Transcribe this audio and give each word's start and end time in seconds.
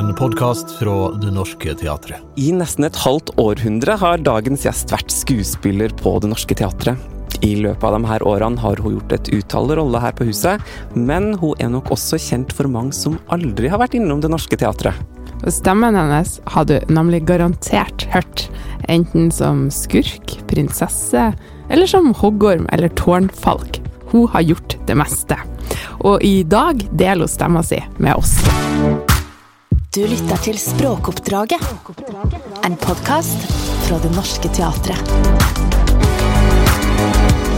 En 0.00 0.14
podkast 0.14 0.70
fra 0.78 1.10
Det 1.20 1.28
Norske 1.28 1.74
Teatret. 1.76 2.22
I 2.40 2.54
nesten 2.56 2.86
et 2.86 2.96
halvt 3.02 3.34
århundre 3.42 3.98
har 4.00 4.22
dagens 4.24 4.62
gjest 4.64 4.94
vært 4.94 5.12
skuespiller 5.12 5.92
på 5.98 6.14
Det 6.24 6.30
Norske 6.30 6.56
Teatret. 6.56 6.96
I 7.44 7.50
løpet 7.60 7.84
av 7.84 7.98
de 7.98 8.08
her 8.08 8.24
årene 8.24 8.62
har 8.62 8.80
hun 8.80 8.94
gjort 8.94 9.12
et 9.18 9.28
utall 9.34 9.68
roller 9.76 10.00
her 10.00 10.14
på 10.16 10.24
huset, 10.30 10.64
men 10.96 11.34
hun 11.42 11.52
er 11.60 11.68
nok 11.74 11.92
også 11.92 12.16
kjent 12.16 12.54
for 12.56 12.70
mange 12.72 12.96
som 12.96 13.18
aldri 13.28 13.68
har 13.68 13.82
vært 13.82 13.98
innom 13.98 14.24
Det 14.24 14.32
Norske 14.32 14.56
Teatret. 14.62 14.96
Stemmen 15.52 15.98
hennes 16.00 16.38
har 16.54 16.70
du 16.70 16.78
nemlig 16.88 17.26
garantert 17.28 18.08
hørt, 18.14 18.46
enten 18.88 19.28
som 19.28 19.66
skurk, 19.68 20.38
prinsesse, 20.48 21.28
eller 21.68 21.92
som 21.92 22.14
hoggorm 22.24 22.64
eller 22.72 22.88
tårnfalk. 22.96 23.82
Hun 24.14 24.32
har 24.32 24.48
gjort 24.48 24.80
det 24.88 24.96
meste. 24.96 25.36
Og 26.00 26.24
i 26.24 26.38
dag 26.40 26.88
deler 26.88 27.28
hun 27.28 27.36
stemma 27.36 27.68
si 27.68 27.84
med 28.00 28.16
oss. 28.16 28.38
Du 29.90 30.04
lytter 30.06 30.38
til 30.38 30.54
Språkoppdraget, 30.54 31.64
en 32.62 32.76
podkast 32.78 33.40
fra 33.88 33.96
Det 33.98 34.10
Norske 34.14 34.46
Teatret. 34.54 35.08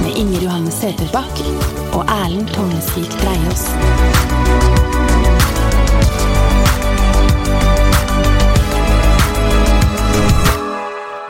Med 0.00 0.16
Inger 0.16 0.46
Johanne 0.46 0.72
Søterbakk 0.72 1.42
og 1.92 2.08
Erlend 2.08 2.48
Tonnesvik 2.54 3.12
Breiås. 3.20 3.66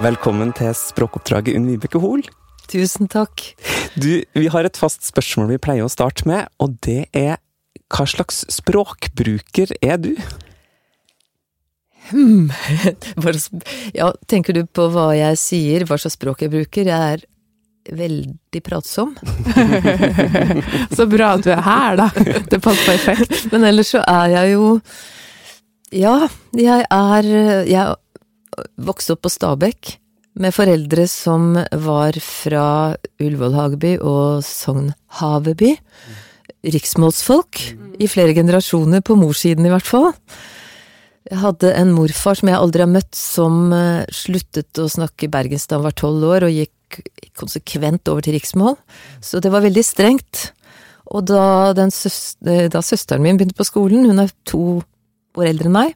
Velkommen 0.07 0.55
til 0.55 0.71
språkoppdraget, 0.85 1.59
Unn 1.59 1.67
Vibeke 1.73 1.99
Hoel. 1.99 2.23
Tusen 2.71 3.11
takk. 3.11 3.49
Du, 3.99 4.23
vi 4.23 4.47
har 4.55 4.71
et 4.71 4.79
fast 4.79 5.03
spørsmål 5.11 5.51
vi 5.57 5.61
pleier 5.67 5.83
å 5.83 5.91
starte 5.91 6.31
med, 6.31 6.47
og 6.63 6.79
det 6.87 7.09
er 7.11 7.43
hva 7.91 8.07
slags 8.07 8.45
språkbruker 8.55 9.75
er 9.83 9.99
du? 9.99 10.15
Hmm. 12.13 12.51
Ja, 13.99 14.13
tenker 14.29 14.57
du 14.57 14.65
på 14.67 14.89
hva 14.93 15.13
jeg 15.17 15.39
sier, 15.41 15.87
hva 15.89 15.99
slags 16.01 16.19
språk 16.19 16.45
jeg 16.45 16.53
bruker? 16.53 16.89
Jeg 16.89 17.17
er 17.17 17.25
veldig 17.91 18.63
pratsom. 18.63 19.15
Så 20.97 21.09
bra 21.11 21.33
at 21.37 21.47
du 21.47 21.51
er 21.55 21.65
her, 21.67 21.99
da. 21.99 22.11
Det 22.53 22.61
passer 22.63 22.93
perfekt. 22.93 23.49
Men 23.53 23.67
ellers 23.73 23.91
så 23.95 24.05
er 24.07 24.37
jeg 24.37 24.55
jo 24.55 24.69
Ja, 25.93 26.29
jeg 26.57 26.87
er 26.87 27.33
Jeg 27.69 28.63
vokste 28.81 29.17
opp 29.17 29.25
på 29.27 29.33
Stabekk 29.33 29.97
med 30.41 30.55
foreldre 30.57 31.05
som 31.11 31.53
var 31.85 32.17
fra 32.25 32.67
Ullevål 33.21 33.57
Hageby 33.59 33.97
og 34.01 34.41
Sogn 34.47 34.93
Haveby. 35.19 35.75
Riksmålsfolk 36.73 37.61
i 38.01 38.09
flere 38.09 38.33
generasjoner, 38.37 39.03
på 39.05 39.17
morssiden 39.19 39.67
i 39.67 39.73
hvert 39.73 39.89
fall. 39.89 40.13
Jeg 41.31 41.39
hadde 41.39 41.71
en 41.79 41.93
morfar 41.95 42.39
som 42.39 42.51
jeg 42.51 42.59
aldri 42.59 42.83
har 42.83 42.91
møtt, 42.91 43.13
som 43.15 43.71
eh, 43.77 44.09
sluttet 44.11 44.81
å 44.83 44.89
snakke 44.91 45.31
bergensk 45.31 45.71
da 45.71 45.79
han 45.79 45.87
var 45.87 45.95
tolv 45.99 46.27
år, 46.27 46.49
og 46.49 46.57
gikk 46.57 47.03
konsekvent 47.39 48.11
over 48.11 48.25
til 48.25 48.37
riksmål. 48.37 48.77
Så 49.25 49.41
det 49.43 49.53
var 49.55 49.65
veldig 49.65 49.85
strengt. 49.87 50.51
Og 51.13 51.27
da, 51.29 51.73
søster, 51.93 52.69
da 52.73 52.83
søsteren 52.85 53.25
min 53.25 53.39
begynte 53.39 53.59
på 53.59 53.69
skolen, 53.69 54.09
hun 54.09 54.23
er 54.23 54.33
to 54.49 54.81
år 55.39 55.49
eldre 55.51 55.69
enn 55.69 55.77
meg, 55.77 55.95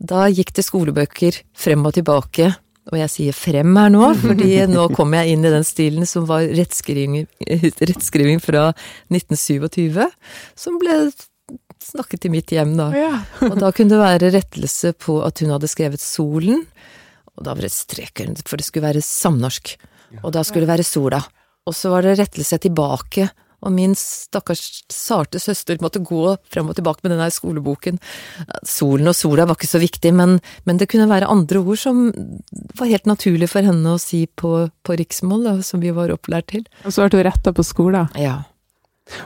da 0.00 0.26
gikk 0.32 0.52
det 0.56 0.64
skolebøker 0.64 1.40
frem 1.56 1.86
og 1.86 1.94
tilbake, 1.96 2.48
og 2.90 2.96
jeg 2.98 3.12
sier 3.12 3.36
frem 3.36 3.74
her 3.76 3.90
nå, 3.92 4.12
fordi 4.24 4.52
nå 4.70 4.88
kommer 4.96 5.22
jeg 5.22 5.36
inn 5.36 5.46
i 5.46 5.52
den 5.54 5.66
stilen 5.66 6.08
som 6.08 6.26
var 6.30 6.46
rettskriving, 6.58 7.26
rettskriving 7.90 8.42
fra 8.42 8.70
1927, 9.12 10.00
som 10.58 10.80
ble 10.82 11.02
snakket 11.90 12.26
i 12.26 12.32
mitt 12.32 12.54
hjem, 12.54 12.76
da. 12.78 12.88
Ja. 12.96 13.12
og 13.48 13.58
da 13.60 13.72
kunne 13.74 13.94
det 13.94 14.00
være 14.00 14.32
rettelse 14.36 14.94
på 14.98 15.20
at 15.26 15.42
hun 15.42 15.52
hadde 15.54 15.70
skrevet 15.70 16.02
Solen, 16.02 16.64
og 17.36 17.46
da 17.46 17.54
var 17.54 17.66
det 17.66 17.74
strek 17.74 18.24
for 18.44 18.60
det 18.60 18.66
skulle 18.66 18.88
være 18.88 19.04
samnorsk, 19.04 19.76
og 20.22 20.32
da 20.34 20.42
skulle 20.46 20.66
det 20.66 20.74
være 20.74 20.86
Sola. 20.86 21.22
Og 21.68 21.76
så 21.76 21.92
var 21.92 22.04
det 22.04 22.18
rettelse 22.18 22.58
tilbake, 22.62 23.28
og 23.60 23.72
min 23.76 23.92
stakkars 23.98 24.82
sarte 24.92 25.40
søster 25.42 25.80
måtte 25.84 26.00
gå 26.04 26.22
frem 26.52 26.70
og 26.70 26.78
tilbake 26.78 27.04
med 27.04 27.12
den 27.14 27.20
der 27.20 27.32
skoleboken. 27.34 27.98
Solen 28.66 29.10
og 29.10 29.16
sola 29.16 29.44
var 29.48 29.58
ikke 29.58 29.68
så 29.68 29.82
viktig, 29.82 30.14
men, 30.16 30.38
men 30.64 30.80
det 30.80 30.88
kunne 30.92 31.10
være 31.10 31.28
andre 31.30 31.60
ord 31.60 31.80
som 31.80 32.06
var 32.78 32.88
helt 32.88 33.10
naturlig 33.10 33.50
for 33.52 33.66
henne 33.66 33.96
å 33.96 34.00
si 34.00 34.24
på, 34.26 34.70
på 34.86 34.96
riksmål, 35.02 35.44
da, 35.44 35.54
som 35.66 35.84
vi 35.84 35.92
var 35.96 36.12
opplært 36.14 36.50
til. 36.54 36.64
Og 36.84 36.96
så 36.96 37.04
ble 37.04 37.20
du 37.20 37.28
retta 37.28 37.52
på 37.56 37.66
skolen. 37.66 38.08
Ja. 38.16 38.40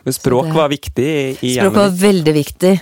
Men 0.05 0.17
språk 0.17 0.47
det- 0.49 0.56
var 0.56 0.69
viktig 0.72 1.09
i 1.43 1.55
Språk 1.56 1.75
var 1.75 1.91
veldig 1.91 2.34
viktig, 2.34 2.75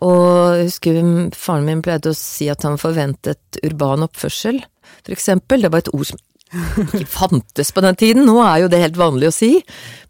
og 0.00 0.56
jeg 0.56 0.68
husker 0.70 1.00
faren 1.34 1.64
min 1.64 1.82
pleide 1.82 2.12
å 2.12 2.16
si 2.16 2.48
at 2.52 2.62
han 2.62 2.78
forventet 2.80 3.60
urban 3.64 4.04
oppførsel, 4.06 4.60
for 5.02 5.12
eksempel. 5.16 5.62
Det 5.62 5.72
var 5.72 5.84
et 5.84 5.94
ord 5.94 6.06
som 6.06 6.18
ikke 6.94 7.06
fantes 7.10 7.72
på 7.74 7.82
den 7.82 7.96
tiden, 7.96 8.26
nå 8.26 8.38
er 8.44 8.62
jo 8.62 8.68
det 8.68 8.80
helt 8.80 8.96
vanlig 9.00 9.28
å 9.30 9.34
si, 9.34 9.62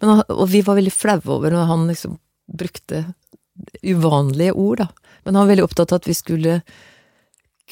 Men, 0.03 0.23
og 0.29 0.49
vi 0.53 0.61
var 0.61 0.77
veldig 0.77 0.93
flaue 0.93 1.33
over 1.39 1.51
når 1.51 1.71
han 1.71 1.87
liksom 1.89 2.19
brukte 2.47 3.15
uvanlige 3.83 4.53
ord, 4.53 4.85
da. 4.85 4.89
Men 5.25 5.35
han 5.35 5.47
var 5.47 5.55
veldig 5.55 5.65
opptatt 5.65 5.93
av 5.93 6.03
at 6.03 6.07
vi 6.07 6.15
skulle 6.15 6.63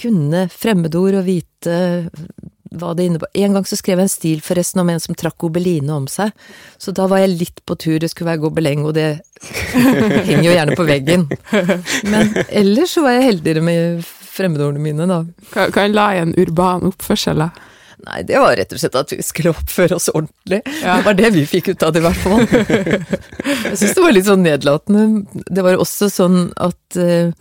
kunne 0.00 0.48
fremmedord 0.50 1.20
og 1.20 1.26
vite 1.28 2.10
hva 2.80 2.92
det 2.96 3.08
innebar. 3.08 3.30
En 3.34 3.56
gang 3.56 3.66
så 3.68 3.78
skrev 3.78 4.00
jeg 4.00 4.08
en 4.08 4.12
stil 4.12 4.42
forresten 4.44 4.82
om 4.82 4.90
en 4.92 5.02
som 5.02 5.16
trakk 5.18 5.36
gobeline 5.44 5.92
om 5.94 6.08
seg, 6.10 6.32
så 6.78 6.94
da 6.96 7.08
var 7.10 7.22
jeg 7.24 7.36
litt 7.40 7.62
på 7.66 7.76
tur, 7.80 7.98
det 8.02 8.10
skulle 8.12 8.32
være 8.32 8.44
gobeleng, 8.46 8.84
og 8.88 8.96
det 8.96 9.08
henger 10.28 10.46
jo 10.46 10.56
gjerne 10.56 10.78
på 10.78 10.88
veggen. 10.88 11.28
Men 12.10 12.34
ellers 12.48 12.96
så 12.96 13.04
var 13.06 13.18
jeg 13.18 13.30
heldigere 13.30 13.64
med 13.64 14.04
fremmedordene 14.34 14.82
mine, 14.82 15.06
da. 15.10 15.22
Hva 15.54 15.68
hva 15.74 15.86
la 15.90 16.08
i 16.14 16.24
en 16.24 16.34
urban 16.40 16.88
oppførsel, 16.90 17.44
da? 17.46 17.70
Nei, 18.04 18.20
det 18.28 18.36
var 18.40 18.56
rett 18.58 18.72
og 18.74 18.80
slett 18.80 18.96
at 18.98 19.12
vi 19.14 19.24
skulle 19.24 19.52
oppføre 19.54 19.96
oss 19.96 20.10
ordentlig. 20.12 20.60
Ja. 20.82 20.98
Det 20.98 21.06
var 21.06 21.16
det 21.16 21.30
vi 21.36 21.44
fikk 21.48 21.70
ut 21.72 21.84
av 21.86 21.94
det, 21.94 22.02
i 22.02 22.04
hvert 22.04 22.20
fall. 22.20 22.42
Jeg 23.70 23.78
syns 23.80 23.94
det 23.96 24.04
var 24.04 24.16
litt 24.16 24.28
sånn 24.28 24.44
nedlatende. 24.44 25.04
Det 25.48 25.64
var 25.64 25.80
også 25.80 26.10
sånn 26.12 26.40
at 26.60 26.98
eh, 27.00 27.32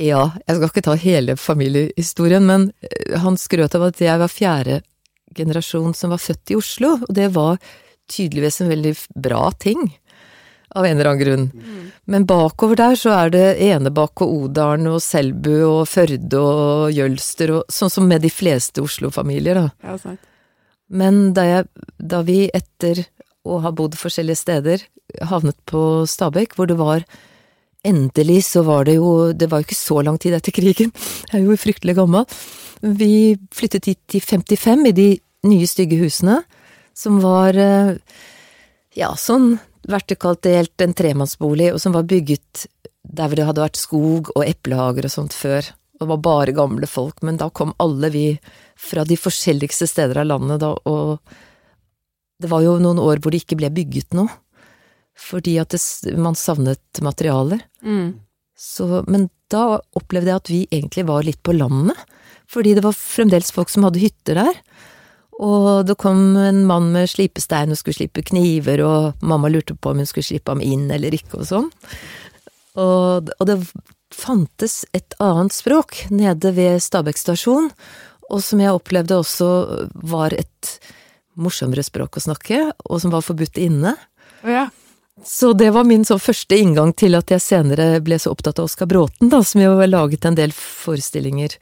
Ja, 0.00 0.32
jeg 0.42 0.56
skal 0.56 0.70
ikke 0.70 0.84
ta 0.88 0.96
hele 0.98 1.36
familiehistorien, 1.38 2.46
men 2.48 2.70
eh, 2.82 3.14
han 3.22 3.38
skrøt 3.38 3.76
av 3.78 3.88
at 3.90 4.00
jeg 4.02 4.18
var 4.20 4.32
fjerde 4.32 4.80
generasjon 5.34 5.94
som 5.94 6.14
var 6.14 6.22
født 6.22 6.54
i 6.54 6.56
Oslo, 6.58 6.96
og 7.06 7.12
det 7.14 7.28
var 7.34 7.60
tydeligvis 8.10 8.60
en 8.62 8.72
veldig 8.72 8.94
bra 9.22 9.48
ting. 9.58 9.86
Av 10.74 10.86
en 10.86 10.96
eller 10.96 11.12
annen 11.12 11.22
grunn. 11.22 11.42
Men 12.10 12.24
bakover 12.26 12.78
der 12.80 12.96
så 12.98 13.12
er 13.14 13.30
det 13.30 13.44
Enebakk 13.62 14.24
og 14.24 14.32
Odalen 14.48 14.88
og 14.90 14.98
Selbu 15.04 15.52
og 15.68 15.82
Førde 15.86 16.40
og 16.40 16.88
Jølster 16.90 17.52
og 17.60 17.70
sånn 17.70 17.92
som 17.94 18.08
med 18.10 18.24
de 18.26 18.32
fleste 18.32 18.82
Oslo-familier, 18.82 19.60
da. 19.60 19.68
Ja, 19.86 19.94
sant. 20.02 20.24
Men 20.90 21.30
da, 21.36 21.44
jeg, 21.46 21.86
da 22.02 22.24
vi 22.26 22.48
etter 22.50 23.04
å 23.46 23.60
ha 23.62 23.70
bodd 23.76 23.94
forskjellige 23.98 24.40
steder 24.40 24.82
havnet 25.30 25.56
på 25.70 26.04
Stabekk, 26.10 26.56
hvor 26.58 26.66
det 26.66 26.80
var 26.80 27.06
Endelig 27.84 28.44
så 28.46 28.62
var 28.64 28.86
det 28.88 28.96
jo 28.96 29.32
Det 29.36 29.50
var 29.50 29.60
jo 29.60 29.66
ikke 29.68 29.76
så 29.76 30.00
lang 30.04 30.16
tid 30.20 30.36
etter 30.36 30.54
krigen, 30.56 30.92
jeg 31.30 31.40
er 31.40 31.44
jo 31.44 31.58
fryktelig 31.60 31.96
gammel. 31.98 32.24
Vi 32.84 33.36
flyttet 33.54 33.88
hit 33.88 34.16
i 34.18 34.20
55, 34.20 34.88
i 34.88 34.96
de 34.96 35.08
nye, 35.48 35.68
stygge 35.68 36.00
husene, 36.00 36.40
som 36.96 37.20
var 37.22 37.56
eh, 37.56 37.94
ja, 38.96 39.12
sånn 39.16 39.58
vertikalt 39.88 40.42
delt, 40.44 40.74
en 40.80 40.94
tremannsbolig, 40.96 41.72
og 41.74 41.80
som 41.80 41.94
var 41.96 42.08
bygget 42.08 42.66
der 43.04 43.28
hvor 43.28 43.38
det 43.38 43.48
hadde 43.48 43.64
vært 43.64 43.80
skog 43.80 44.30
og 44.34 44.44
eplehager 44.46 45.08
og 45.08 45.12
sånt 45.12 45.36
før. 45.36 45.66
Det 45.94 46.08
var 46.10 46.22
bare 46.24 46.54
gamle 46.56 46.88
folk, 46.90 47.20
men 47.22 47.38
da 47.40 47.50
kom 47.54 47.74
alle 47.82 48.10
vi 48.12 48.26
fra 48.80 49.04
de 49.06 49.16
forskjelligste 49.20 49.88
steder 49.88 50.22
av 50.22 50.30
landet, 50.32 50.62
da, 50.64 50.72
og 50.74 51.20
det 52.42 52.50
var 52.50 52.64
jo 52.64 52.78
noen 52.82 53.00
år 53.00 53.22
hvor 53.22 53.32
det 53.32 53.44
ikke 53.44 53.60
ble 53.60 53.70
bygget 53.72 54.16
noe. 54.16 54.32
Fordi 55.18 55.58
at 55.62 55.74
det, 55.74 55.80
man 56.18 56.36
savnet 56.38 57.02
materialer. 57.02 57.62
Mm. 57.84 58.20
Så, 58.58 59.04
men 59.10 59.28
da 59.52 59.80
opplevde 59.98 60.32
jeg 60.32 60.42
at 60.42 60.50
vi 60.50 60.60
egentlig 60.70 61.06
var 61.08 61.26
litt 61.26 61.42
på 61.46 61.54
landet. 61.56 61.98
Fordi 62.50 62.74
det 62.76 62.84
var 62.84 62.96
fremdeles 62.96 63.52
folk 63.54 63.70
som 63.72 63.86
hadde 63.86 64.02
hytter 64.02 64.40
der. 64.42 64.60
Og 65.42 65.86
det 65.88 65.96
kom 65.98 66.36
en 66.38 66.62
mann 66.68 66.92
med 66.94 67.10
slipestein 67.10 67.72
og 67.74 67.80
skulle 67.80 67.96
slippe 67.98 68.22
kniver, 68.26 68.82
og 68.86 69.24
mamma 69.24 69.50
lurte 69.50 69.74
på 69.74 69.90
om 69.90 70.02
hun 70.02 70.08
skulle 70.08 70.26
slippe 70.28 70.54
ham 70.54 70.62
inn 70.62 70.86
eller 70.94 71.14
ikke, 71.16 71.40
og 71.40 71.48
sånn. 71.48 71.70
Og, 72.78 73.32
og 73.34 73.48
det 73.48 73.58
fantes 74.14 74.84
et 74.94 75.16
annet 75.22 75.54
språk 75.54 76.04
nede 76.14 76.54
ved 76.54 76.78
Stabekk 76.82 77.18
stasjon, 77.18 77.72
og 78.30 78.40
som 78.42 78.62
jeg 78.62 78.74
opplevde 78.74 79.18
også 79.18 79.48
var 80.06 80.34
et 80.38 80.76
morsommere 81.34 81.82
språk 81.84 82.20
å 82.20 82.24
snakke, 82.28 82.60
og 82.86 83.02
som 83.02 83.12
var 83.14 83.26
forbudt 83.26 83.58
inne. 83.58 83.96
Ja. 84.46 84.68
Så 85.26 85.52
det 85.56 85.70
var 85.74 85.86
min 85.88 86.04
første 86.04 86.56
inngang 86.56 86.92
til 86.96 87.16
at 87.16 87.30
jeg 87.32 87.42
senere 87.42 88.00
ble 88.04 88.18
så 88.20 88.32
opptatt 88.34 88.60
av 88.60 88.68
Oskar 88.68 88.88
Bråten, 88.90 89.30
da, 89.32 89.42
som 89.44 89.62
jo 89.62 89.74
har 89.78 89.90
laget 89.90 90.24
en 90.28 90.36
del 90.36 90.52
forestillinger 90.52 91.56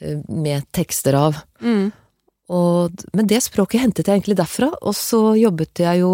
eh, 0.00 0.20
med 0.28 0.68
tekster 0.76 1.16
av. 1.16 1.40
Mm. 1.64 1.90
Og, 2.52 3.04
men 3.16 3.26
det 3.26 3.42
språket 3.42 3.82
hentet 3.82 4.06
jeg 4.06 4.20
egentlig 4.20 4.38
derfra, 4.38 4.70
og 4.82 4.94
så 4.94 5.34
jobbet 5.38 5.82
jeg 5.82 6.04
jo 6.04 6.12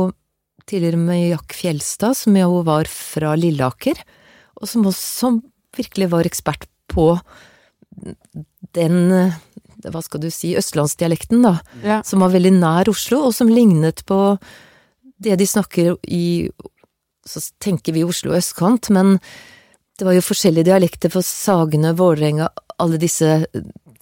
tidligere 0.71 1.01
med 1.01 1.29
Jack 1.33 1.57
Fjelstad, 1.59 2.17
som 2.17 2.37
jo 2.39 2.63
var 2.67 2.89
fra 2.89 3.35
Lilleaker, 3.37 3.99
og 4.61 4.71
som 4.71 4.87
også 4.87 5.35
virkelig 5.77 6.11
var 6.13 6.29
ekspert 6.29 6.69
på 6.93 7.11
den, 8.77 8.99
eh, 9.13 9.39
hva 9.91 10.03
skal 10.05 10.23
du 10.23 10.31
si, 10.33 10.55
østlandsdialekten, 10.57 11.43
da. 11.45 11.57
Ja. 11.83 12.03
Som 12.07 12.23
var 12.25 12.33
veldig 12.33 12.55
nær 12.61 12.93
Oslo, 12.93 13.27
og 13.27 13.35
som 13.37 13.51
lignet 13.51 14.05
på 14.09 14.23
det 15.25 15.39
de 15.41 15.49
snakker 15.49 15.97
i 16.03 16.51
Så 17.27 17.41
tenker 17.63 17.95
vi 17.95 18.03
Oslo 18.03 18.33
østkant, 18.35 18.91
men 18.91 19.21
det 19.99 20.07
var 20.09 20.17
jo 20.17 20.25
forskjellige 20.27 20.67
dialekter 20.67 21.13
for 21.13 21.23
Sagene, 21.23 21.93
Vålerenga, 21.95 22.49
alle 22.83 22.99
disse 22.99 23.45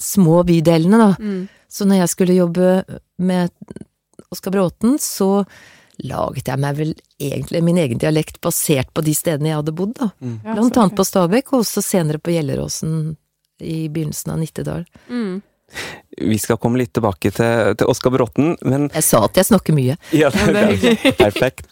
små 0.00 0.38
bydelene, 0.48 0.96
da. 0.96 1.10
Mm. 1.20 1.42
Så 1.68 1.84
når 1.84 2.00
jeg 2.00 2.12
skulle 2.14 2.38
jobbe 2.38 2.70
med 3.20 3.52
Oskar 4.32 4.54
Bråten, 4.54 4.96
så 4.96 5.44
laget 6.00 6.48
jeg 6.48 6.60
meg 6.62 6.78
vel 6.78 6.94
egentlig 7.20 7.60
min 7.66 7.78
egen 7.82 8.00
dialekt 8.00 8.40
basert 8.40 8.88
på 8.96 9.04
de 9.04 9.12
stedene 9.16 9.50
jeg 9.50 9.60
hadde 9.60 9.76
bodd, 9.76 9.92
da. 9.98 10.10
Mm. 10.24 10.36
Blant 10.46 10.80
annet 10.80 10.96
på 10.96 11.06
Stabekk, 11.06 11.52
og 11.52 11.64
også 11.64 11.84
senere 11.84 12.22
på 12.22 12.32
Gjelleråsen 12.34 12.94
i 13.60 13.82
begynnelsen 13.92 14.32
av 14.32 14.40
Nittedal. 14.40 14.86
Mm. 15.12 15.42
Vi 16.20 16.36
skal 16.42 16.58
komme 16.60 16.80
litt 16.80 16.92
tilbake 16.96 17.30
til, 17.32 17.74
til 17.80 17.88
Oskar 17.88 18.12
Bråten, 18.12 18.56
men 18.66 18.88
Jeg 18.92 19.04
sa 19.06 19.22
at 19.24 19.38
jeg 19.40 19.46
snakker 19.48 19.72
mye. 19.76 19.96
Ja, 20.12 20.28
det 20.34 20.64
er. 20.64 20.98
Perfekt. 21.24 21.70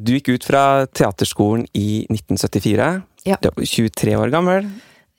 Du 0.00 0.14
gikk 0.16 0.32
ut 0.34 0.46
fra 0.48 0.62
teaterskolen 0.90 1.66
i 1.76 2.06
1974. 2.10 2.88
Ja. 3.28 3.38
Du 3.42 3.50
var 3.52 3.62
23 3.70 4.16
år 4.18 4.32
gammel. 4.34 4.66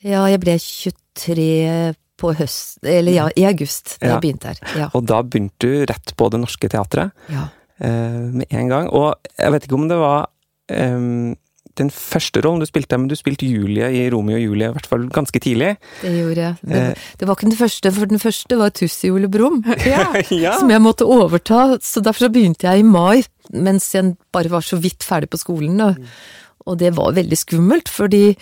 Ja, 0.04 0.26
jeg 0.32 0.42
ble 0.44 0.58
23 0.60 1.48
på 2.18 2.32
høst, 2.34 2.80
eller 2.82 3.14
ja, 3.14 3.26
i 3.38 3.44
august, 3.46 3.98
da 4.02 4.08
Ja. 4.08 4.14
jeg 4.16 4.22
begynte 4.24 4.50
her. 4.50 4.62
Ja. 4.80 4.88
Og 4.98 5.06
da 5.06 5.22
begynte 5.22 5.60
du 5.62 5.86
rett 5.86 6.16
på 6.18 6.30
Det 6.34 6.40
Norske 6.42 6.70
Teatret 6.74 7.12
ja. 7.30 7.44
eh, 7.78 8.24
med 8.42 8.48
en 8.50 8.72
gang. 8.72 8.88
Og 8.90 9.14
jeg 9.38 9.54
vet 9.54 9.68
ikke 9.68 9.78
om 9.78 9.88
det 9.92 10.00
var 10.02 10.26
eh, 11.78 11.84
den 11.84 11.92
første 11.94 12.42
rollen 12.44 12.60
du 12.64 12.68
spilte, 12.68 12.98
men 12.98 13.08
du 13.12 13.16
spilte 13.16 13.46
Julie 13.48 13.88
i 13.94 14.10
Romeo 14.14 14.38
og 14.38 14.44
Julie, 14.44 14.70
i 14.70 14.76
hvert 14.76 14.90
fall 14.90 15.08
ganske 15.14 15.40
tidlig. 15.44 15.76
Det 16.02 16.14
gjorde 16.16 16.42
jeg. 16.48 16.56
Det, 16.62 16.82
Eh. 16.82 17.06
det 17.20 17.28
var 17.28 17.36
ikke 17.38 17.50
den 17.50 17.58
første, 17.60 17.92
for 17.94 18.06
den 18.10 18.20
første 18.20 18.58
var 18.58 18.70
Tussi 18.74 19.12
Ole 19.14 19.30
Brumm. 19.30 19.62
ja. 20.44 20.58
som 20.60 20.70
jeg 20.74 20.82
måtte 20.82 21.06
overta, 21.06 21.78
så 21.82 22.02
derfor 22.02 22.28
så 22.28 22.34
begynte 22.34 22.68
jeg 22.68 22.80
i 22.82 22.88
mai, 22.88 23.24
mens 23.54 23.94
jeg 23.96 24.16
bare 24.34 24.50
var 24.52 24.66
så 24.66 24.78
vidt 24.82 25.06
ferdig 25.06 25.30
på 25.30 25.38
skolen. 25.38 25.80
Og, 25.82 25.96
Og 26.68 26.76
det 26.82 26.90
var 26.98 27.14
veldig 27.16 27.38
skummelt, 27.38 27.88
fordi 27.88 28.36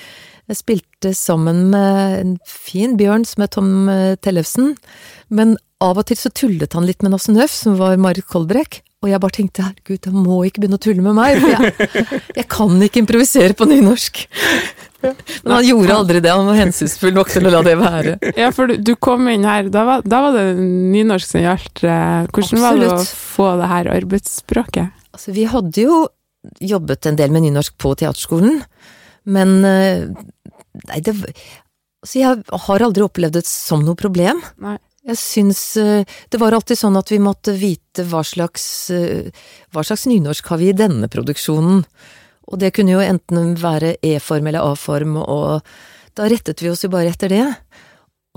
jeg 0.47 0.57
spilte 0.57 1.11
sammen 1.13 1.69
med 1.69 2.19
en 2.19 2.37
fin 2.49 2.95
bjørn 2.97 3.25
som 3.25 3.43
het 3.43 3.51
Tom 3.53 3.89
eh, 3.89 4.15
Tellefsen, 4.17 4.75
men 5.29 5.57
av 5.81 5.97
og 5.99 6.07
til 6.09 6.17
så 6.17 6.31
tullet 6.33 6.73
han 6.73 6.85
litt 6.87 7.03
med 7.03 7.11
Nassen 7.13 7.35
Nøff, 7.37 7.53
som 7.53 7.75
var 7.77 7.97
Marit 8.01 8.25
Kolbrekk. 8.25 8.79
Og 9.03 9.11
jeg 9.11 9.21
bare 9.21 9.35
tenkte 9.35 9.65
herregud, 9.65 10.07
jeg 10.07 10.15
må 10.15 10.37
ikke 10.47 10.61
begynne 10.63 10.79
å 10.79 10.81
tulle 10.81 11.03
med 11.05 11.17
meg, 11.17 11.37
for 11.41 11.51
jeg, 11.51 12.21
jeg 12.39 12.45
kan 12.49 12.79
ikke 12.87 13.01
improvisere 13.03 13.57
på 13.57 13.67
nynorsk. 13.69 14.21
Men 15.05 15.51
han 15.51 15.67
gjorde 15.67 15.97
aldri 15.99 16.21
det, 16.23 16.31
han 16.33 16.47
var 16.49 16.57
hensynsfull 16.57 17.13
nok 17.13 17.29
til 17.29 17.45
å 17.45 17.51
la 17.53 17.61
det 17.67 17.75
være. 17.77 18.15
Ja, 18.39 18.49
for 18.55 18.71
du, 18.71 18.79
du 18.81 18.95
kom 18.97 19.27
inn 19.29 19.45
her, 19.45 19.69
da 19.73 19.83
var, 19.85 20.05
da 20.07 20.21
var 20.25 20.37
det 20.39 20.45
nynorsk 20.57 21.35
som 21.35 21.43
gjaldt. 21.43 21.83
Hvordan 22.33 22.63
var 22.63 22.79
det 22.81 22.89
å 22.95 23.01
få 23.05 23.51
det 23.59 23.69
her 23.69 23.91
arbeidsspråket? 23.99 25.03
Altså, 25.13 25.35
vi 25.35 25.45
hadde 25.51 25.85
jo 25.85 25.99
jobbet 26.65 27.05
en 27.09 27.19
del 27.19 27.35
med 27.35 27.45
nynorsk 27.45 27.77
på 27.81 27.93
teaterskolen, 27.99 28.63
men 29.25 29.55
eh, 29.65 30.09
Nei, 30.85 30.97
det 30.99 31.13
Altså, 32.05 32.19
jeg 32.19 32.41
har 32.67 32.83
aldri 32.85 33.01
opplevd 33.01 33.39
det 33.39 33.47
som 33.49 33.81
noe 33.81 33.97
problem. 33.97 34.37
Nei. 34.61 34.75
Jeg 35.05 35.19
syns 35.21 35.61
eh, 35.77 36.05
Det 36.31 36.39
var 36.41 36.55
alltid 36.55 36.79
sånn 36.79 36.97
at 36.97 37.11
vi 37.13 37.21
måtte 37.21 37.53
vite 37.57 38.05
hva 38.09 38.23
slags 38.25 38.89
eh, 38.93 39.29
Hva 39.73 39.83
slags 39.85 40.07
nynorsk 40.09 40.49
har 40.49 40.61
vi 40.61 40.71
i 40.71 40.77
denne 40.77 41.09
produksjonen? 41.11 41.83
Og 42.45 42.59
det 42.61 42.71
kunne 42.77 42.93
jo 42.93 43.01
enten 43.01 43.55
være 43.57 43.95
E-form 44.05 44.51
eller 44.51 44.61
A-form, 44.61 45.15
og 45.17 45.65
da 46.13 46.27
rettet 46.29 46.61
vi 46.61 46.69
oss 46.69 46.83
jo 46.85 46.91
bare 46.93 47.09
etter 47.09 47.31
det. 47.33 47.45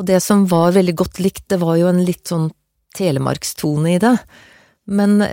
Og 0.00 0.06
det 0.08 0.22
som 0.24 0.46
var 0.48 0.72
veldig 0.72 0.94
godt 0.96 1.20
likt, 1.20 1.44
det 1.52 1.58
var 1.60 1.76
jo 1.76 1.90
en 1.90 2.00
litt 2.06 2.24
sånn 2.30 2.46
telemarkstone 2.96 3.92
i 3.92 3.98
det. 4.00 4.14
Men 4.88 5.26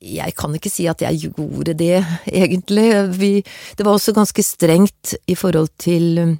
jeg 0.00 0.32
kan 0.40 0.56
ikke 0.56 0.72
si 0.72 0.88
at 0.88 1.04
jeg 1.04 1.28
gjorde 1.28 1.76
det, 1.76 2.00
egentlig. 2.40 2.86
Vi, 3.20 3.32
det 3.76 3.84
var 3.84 3.98
også 3.98 4.16
ganske 4.16 4.46
strengt 4.46 5.12
i 5.28 5.36
forhold 5.36 5.74
til 5.84 6.38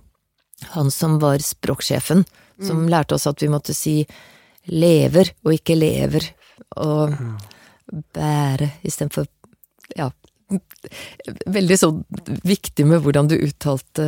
han 0.73 0.91
som 0.95 1.19
var 1.21 1.45
språksjefen, 1.45 2.25
som 2.63 2.87
lærte 2.89 3.15
oss 3.17 3.27
at 3.27 3.43
vi 3.43 3.49
måtte 3.49 3.75
si 3.75 4.07
lever 4.71 5.33
og 5.45 5.53
ikke 5.57 5.77
lever, 5.77 6.29
og 6.81 7.15
bære 8.15 8.71
istedenfor 8.87 9.27
ja. 9.97 10.11
Veldig 11.49 11.77
sånn 11.81 12.05
viktig 12.47 12.87
med 12.87 13.03
hvordan 13.03 13.29
du 13.29 13.35
uttalte 13.37 14.05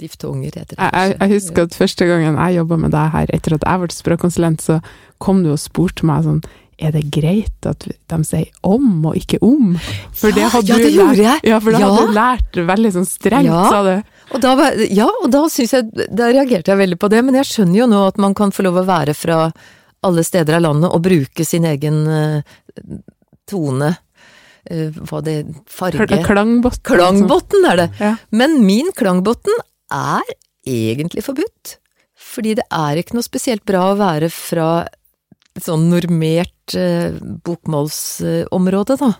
diftonger, 0.00 0.50
det. 0.54 0.76
Jeg, 0.78 0.90
jeg, 0.94 1.16
jeg 1.20 1.32
husker 1.34 1.66
at 1.68 1.76
første 1.76 2.06
gangen 2.08 2.38
jeg 2.40 2.56
jobba 2.56 2.78
med 2.80 2.94
deg 2.96 3.12
her, 3.12 3.32
etter 3.36 3.58
at 3.58 3.66
jeg 3.68 3.82
ble 3.82 3.92
språkkonsulent, 3.92 4.64
så 4.64 4.78
kom 5.20 5.42
du 5.44 5.52
og 5.52 5.60
spurte 5.60 6.08
meg 6.08 6.24
sånn 6.24 6.40
er 6.80 6.94
det 6.94 7.02
greit 7.12 7.66
at 7.68 7.84
de 7.84 8.18
sier 8.24 8.46
om 8.64 9.02
og 9.10 9.16
ikke 9.18 9.36
om? 9.44 9.74
For 10.16 10.32
Ja, 10.32 10.48
hadde 10.48 10.72
ja, 10.72 10.78
det 10.80 10.92
gjorde 10.94 11.18
lært-. 11.18 11.44
Ja, 11.44 11.58
for 11.60 11.76
da 11.76 11.78
Ja. 11.82 11.90
hadde 11.90 12.06
du 12.06 12.14
lært 12.16 12.60
veldig 12.70 12.92
sånn 12.94 13.08
strengt, 13.08 13.50
Ja. 13.52 13.68
sa 13.68 13.82
du. 13.84 14.02
Og 14.30 14.40
da, 14.42 14.54
ja, 14.86 15.08
og 15.10 15.30
da 15.32 15.40
syns 15.50 15.72
jeg 15.74 15.88
Da 16.14 16.28
reagerte 16.30 16.70
jeg 16.70 16.78
veldig 16.78 16.98
på 17.02 17.08
det, 17.10 17.22
men 17.26 17.34
jeg 17.40 17.48
skjønner 17.48 17.80
jo 17.80 17.88
nå 17.90 18.02
at 18.08 18.20
man 18.22 18.36
kan 18.38 18.52
få 18.54 18.62
lov 18.66 18.78
å 18.82 18.86
være 18.88 19.14
fra 19.18 19.40
alle 20.06 20.22
steder 20.24 20.56
av 20.56 20.62
landet 20.64 20.94
og 20.94 21.02
bruke 21.04 21.44
sin 21.44 21.66
egen 21.68 21.98
eh, 22.08 22.60
tone. 23.50 23.90
eh, 24.70 24.94
hva 25.10 25.20
det 25.26 25.34
Farge 25.68 26.06
Klangbotn. 26.24 26.80
Klangbotten 26.86 27.66
er 27.68 27.82
det! 27.82 27.88
Ja. 28.00 28.14
Men 28.30 28.60
min 28.64 28.88
klangbotten 28.96 29.58
er 29.92 30.24
egentlig 30.64 31.26
forbudt. 31.26 31.76
Fordi 32.20 32.54
det 32.60 32.64
er 32.70 33.00
ikke 33.00 33.16
noe 33.18 33.26
spesielt 33.26 33.64
bra 33.68 33.90
å 33.90 33.98
være 33.98 34.28
fra 34.32 34.70
et 35.58 35.64
sånn 35.66 35.88
normert 35.90 36.74
eh, 36.78 37.16
bokmålsområde, 37.46 38.96
da. 39.00 39.10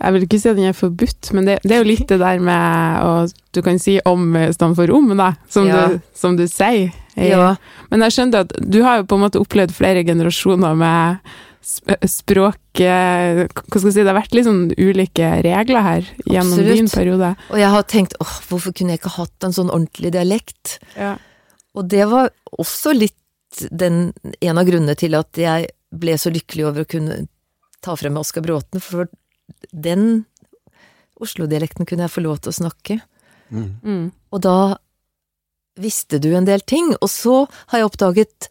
Jeg 0.00 0.12
vil 0.12 0.24
ikke 0.26 0.38
si 0.42 0.48
at 0.50 0.58
den 0.58 0.68
er 0.68 0.76
forbudt, 0.76 1.30
men 1.36 1.46
det, 1.48 1.58
det 1.64 1.72
er 1.76 1.80
jo 1.84 1.88
litt 1.88 2.08
det 2.10 2.18
der 2.20 2.40
med 2.42 3.04
å 3.06 3.12
Du 3.54 3.62
kan 3.64 3.78
si 3.80 3.96
om 4.06 4.34
istedenfor 4.36 4.90
om, 4.94 5.12
da, 5.18 5.30
som, 5.48 5.66
Ja. 5.66 5.86
du, 5.88 6.00
som 6.14 6.36
du 6.36 6.44
sier. 6.50 6.92
Eh, 7.16 7.30
Ja. 7.30 7.56
Men 7.90 8.00
jeg 8.04 8.12
skjønner 8.12 8.44
at 8.44 8.52
du 8.60 8.82
har 8.82 8.98
jo 9.00 9.04
på 9.10 9.16
en 9.16 9.24
måte 9.24 9.40
opplevd 9.40 9.72
flere 9.74 10.04
generasjoner 10.04 10.76
med 10.76 11.18
sp 11.60 11.92
språk 12.08 12.80
eh, 12.80 13.46
Hva 13.52 13.76
skal 13.78 13.88
jeg 13.90 13.92
si, 13.92 14.00
det 14.04 14.08
har 14.08 14.16
vært 14.16 14.32
litt 14.36 14.46
sånn 14.46 14.70
ulike 14.80 15.26
regler 15.44 15.82
her 15.84 16.06
gjennom 16.24 16.54
Absolutt. 16.56 16.76
din 16.76 16.88
periode. 16.88 17.32
Og 17.50 17.58
jeg 17.60 17.68
har 17.74 17.82
tenkt 17.84 18.14
åh, 18.20 18.36
hvorfor 18.48 18.72
kunne 18.76 18.94
jeg 18.94 19.00
ikke 19.02 19.16
hatt 19.18 19.44
en 19.48 19.52
sånn 19.56 19.70
ordentlig 19.72 20.12
dialekt? 20.14 20.78
Ja. 20.96 21.16
Og 21.76 21.88
det 21.88 22.06
var 22.10 22.30
også 22.58 22.94
litt 22.96 23.16
den, 23.70 24.12
en 24.40 24.58
av 24.60 24.68
grunnene 24.68 24.96
til 24.98 25.16
at 25.18 25.38
jeg 25.38 25.70
ble 25.90 26.16
så 26.18 26.30
lykkelig 26.32 26.66
over 26.68 26.84
å 26.84 26.90
kunne 26.90 27.22
ta 27.84 27.96
frem 27.98 28.18
Oskar 28.20 28.44
Bråten, 28.44 28.82
for 28.82 29.08
den 29.72 30.24
Oslo-dialekten 31.20 31.88
kunne 31.88 32.06
jeg 32.06 32.14
få 32.14 32.22
lov 32.24 32.40
til 32.40 32.52
å 32.52 32.58
snakke. 32.60 33.00
Mm. 33.50 34.12
Og 34.30 34.42
da 34.44 34.78
visste 35.80 36.20
du 36.22 36.30
en 36.34 36.46
del 36.48 36.62
ting, 36.62 36.92
og 37.00 37.10
så 37.10 37.42
har 37.72 37.80
jeg 37.80 37.90
oppdaget 37.90 38.50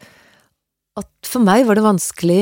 at 1.00 1.10
for 1.26 1.42
meg 1.44 1.64
var 1.68 1.78
det 1.78 1.86
vanskelig 1.86 2.40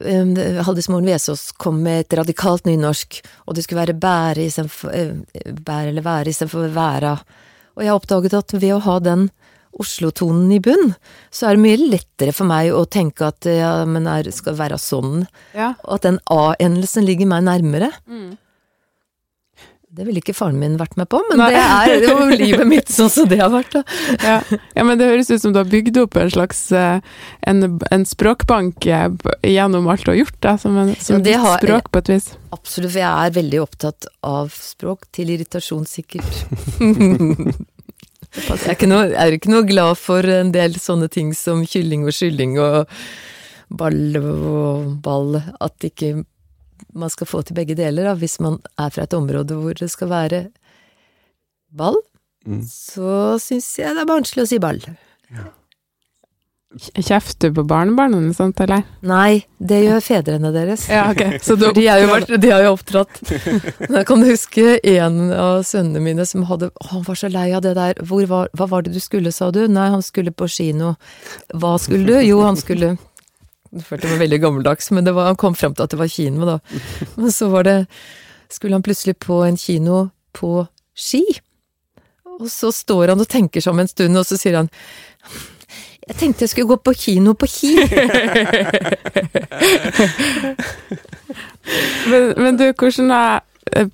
um, 0.00 0.34
Haldis 0.66 0.88
Moren 0.92 1.10
Vesaas 1.10 1.50
kom 1.60 1.82
med 1.84 2.04
et 2.04 2.16
radikalt 2.18 2.66
nynorsk, 2.68 3.20
og 3.46 3.56
det 3.56 3.66
skulle 3.66 3.82
være 3.82 3.98
bære 4.02 4.46
istedenfor 4.46 4.92
uh, 4.94 5.54
bære 5.58 5.92
eller 5.92 6.06
være 6.06 6.32
istedenfor 6.32 6.74
væra. 6.74 7.16
Og 7.76 7.84
jeg 7.84 7.96
oppdaget 7.96 8.38
at 8.38 8.56
ved 8.58 8.76
å 8.76 8.82
ha 8.86 8.98
den 9.02 9.28
Oslo-tonen 9.82 10.52
i 10.56 10.60
bunn, 10.64 10.94
så 11.34 11.50
er 11.50 11.58
det 11.58 11.64
mye 11.66 11.80
lettere 11.92 12.32
for 12.36 12.48
meg 12.48 12.70
å 12.72 12.84
tenke 12.88 13.26
at 13.28 13.48
ja, 13.50 13.74
men 13.88 14.06
er, 14.10 14.30
skal 14.34 14.56
være 14.58 14.78
sånn, 14.80 15.26
Ja. 15.58 15.74
og 15.84 15.98
at 15.98 16.06
den 16.08 16.20
A-endelsen 16.30 17.04
ligger 17.08 17.28
meg 17.34 17.44
nærmere. 17.50 17.90
Mm. 18.08 18.38
Det 19.92 20.06
ville 20.08 20.22
ikke 20.22 20.32
faren 20.32 20.56
min 20.56 20.78
vært 20.80 20.94
med 20.96 21.04
på, 21.12 21.18
men 21.28 21.36
Nei. 21.36 21.50
det 21.52 21.58
er 21.60 22.06
jo 22.06 22.14
livet 22.40 22.64
mitt 22.64 22.88
sånn 22.88 23.10
som 23.12 23.26
det 23.28 23.36
har 23.42 23.50
vært, 23.52 23.74
da. 23.76 23.82
Ja. 24.24 24.38
ja, 24.78 24.84
men 24.88 24.96
det 24.96 25.10
høres 25.10 25.28
ut 25.28 25.42
som 25.42 25.52
du 25.52 25.58
har 25.60 25.68
bygd 25.68 25.98
opp 26.00 26.16
en 26.16 26.30
slags 26.32 26.62
eh, 26.72 27.02
en, 27.50 27.60
en 27.92 28.06
språkbank 28.08 28.86
eh, 28.88 29.10
gjennom 29.44 29.90
alt 29.92 30.06
du 30.06 30.14
har 30.14 30.16
gjort, 30.22 30.38
da, 30.46 30.54
som, 30.62 30.78
en, 30.80 30.94
som 30.96 31.20
ditt 31.26 31.36
har- 31.42 31.60
språk 31.60 31.92
på 31.92 32.00
et 32.06 32.08
vis. 32.14 32.30
Absolutt, 32.56 32.94
for 32.94 33.02
jeg 33.02 33.26
er 33.28 33.36
veldig 33.36 33.60
opptatt 33.66 34.08
av 34.24 34.48
språk, 34.56 35.04
til 35.12 35.34
irritasjon 35.36 35.84
sikkert. 35.84 36.40
jeg 38.32 38.58
er 38.64 38.76
ikke, 38.76 38.88
noe, 38.88 39.08
jeg 39.10 39.20
er 39.20 39.36
ikke 39.36 39.52
noe 39.52 39.66
glad 39.68 39.98
for 40.00 40.24
en 40.24 40.52
del 40.54 40.76
sånne 40.80 41.08
ting 41.12 41.32
som 41.36 41.64
kylling 41.68 42.06
og 42.08 42.16
kylling 42.16 42.56
og 42.62 42.92
ball 43.72 44.16
og 44.20 44.94
ball, 45.04 45.36
at 45.60 45.88
ikke 45.88 46.22
man 46.96 47.12
skal 47.12 47.28
få 47.28 47.42
til 47.46 47.56
begge 47.56 47.76
deler, 47.78 48.08
da, 48.10 48.14
hvis 48.18 48.38
man 48.42 48.58
er 48.80 48.92
fra 48.92 49.06
et 49.06 49.16
område 49.16 49.56
hvor 49.56 49.76
det 49.78 49.88
skal 49.92 50.10
være 50.12 50.42
ball. 51.72 51.96
Mm. 52.44 52.62
Så 52.68 53.38
syns 53.40 53.68
jeg 53.78 53.94
det 53.94 54.02
er 54.02 54.08
barnslig 54.08 54.44
å 54.44 54.50
si 54.50 54.58
ball. 54.62 54.80
Kjefter 56.78 57.50
du 57.50 57.58
på 57.58 57.64
barnebarna 57.68 58.16
og 58.16 58.32
sånt, 58.36 58.60
eller? 58.64 58.86
Nei, 59.04 59.42
det 59.60 59.82
gjør 59.82 60.00
fedrene 60.04 60.52
deres. 60.54 60.86
Ja, 60.88 61.04
ok. 61.12 61.20
Så 61.44 61.56
du 61.60 61.66
de, 61.76 61.84
er 61.90 62.00
jo 62.00 62.08
vært, 62.08 62.32
de 62.40 62.52
har 62.52 62.64
jo 62.64 62.72
oppdratt. 62.78 63.20
Jeg 63.28 64.04
kan 64.08 64.24
huske 64.24 64.78
en 64.94 65.18
av 65.36 65.66
sønnene 65.68 66.00
mine 66.04 66.26
som 66.28 66.46
hadde 66.48 66.70
å, 66.72 66.86
Han 66.94 67.04
var 67.08 67.20
så 67.20 67.28
lei 67.32 67.50
av 67.52 67.64
det 67.66 67.74
der. 67.76 68.00
Hvor 68.08 68.24
var, 68.30 68.48
hva 68.56 68.70
var 68.72 68.86
det 68.86 68.94
du 68.96 69.00
skulle, 69.04 69.34
sa 69.36 69.50
du? 69.52 69.66
Nei, 69.68 69.90
han 69.92 70.04
skulle 70.04 70.32
på 70.32 70.48
kino. 70.48 70.94
Hva 71.52 71.76
skulle 71.82 72.08
du? 72.08 72.16
Jo, 72.24 72.40
han 72.46 72.56
skulle 72.60 72.94
Jeg 72.96 73.86
følte 73.88 74.14
meg 74.14 74.24
veldig 74.26 74.40
gammeldags, 74.46 74.90
men 74.96 75.04
det 75.04 75.16
var, 75.16 75.28
han 75.32 75.40
kom 75.40 75.56
fram 75.58 75.76
til 75.76 75.84
at 75.84 75.92
det 75.92 76.00
var 76.00 76.12
kino, 76.12 76.48
da. 76.48 76.58
Men 77.18 77.32
så 77.32 77.52
var 77.52 77.68
det 77.68 77.78
Skulle 78.52 78.76
han 78.76 78.84
plutselig 78.84 79.18
på 79.20 79.44
en 79.44 79.60
kino 79.60 80.06
på 80.36 80.62
ski? 80.96 81.24
Og 82.42 82.48
så 82.50 82.72
står 82.74 83.12
han 83.12 83.20
og 83.22 83.28
tenker 83.30 83.62
seg 83.62 83.74
om 83.74 83.82
en 83.82 83.90
stund, 83.90 84.16
og 84.18 84.24
så 84.26 84.38
sier 84.40 84.56
han 84.56 84.70
jeg 86.08 86.18
tenkte 86.18 86.44
jeg 86.44 86.52
skulle 86.52 86.72
gå 86.72 86.78
på 86.82 86.94
kino 86.98 87.34
på 87.38 87.46
Ki. 87.50 87.72
Men, 92.10 92.32
men 92.36 92.56
du, 92.58 92.64
hvordan 92.74 93.12
er 93.14 93.42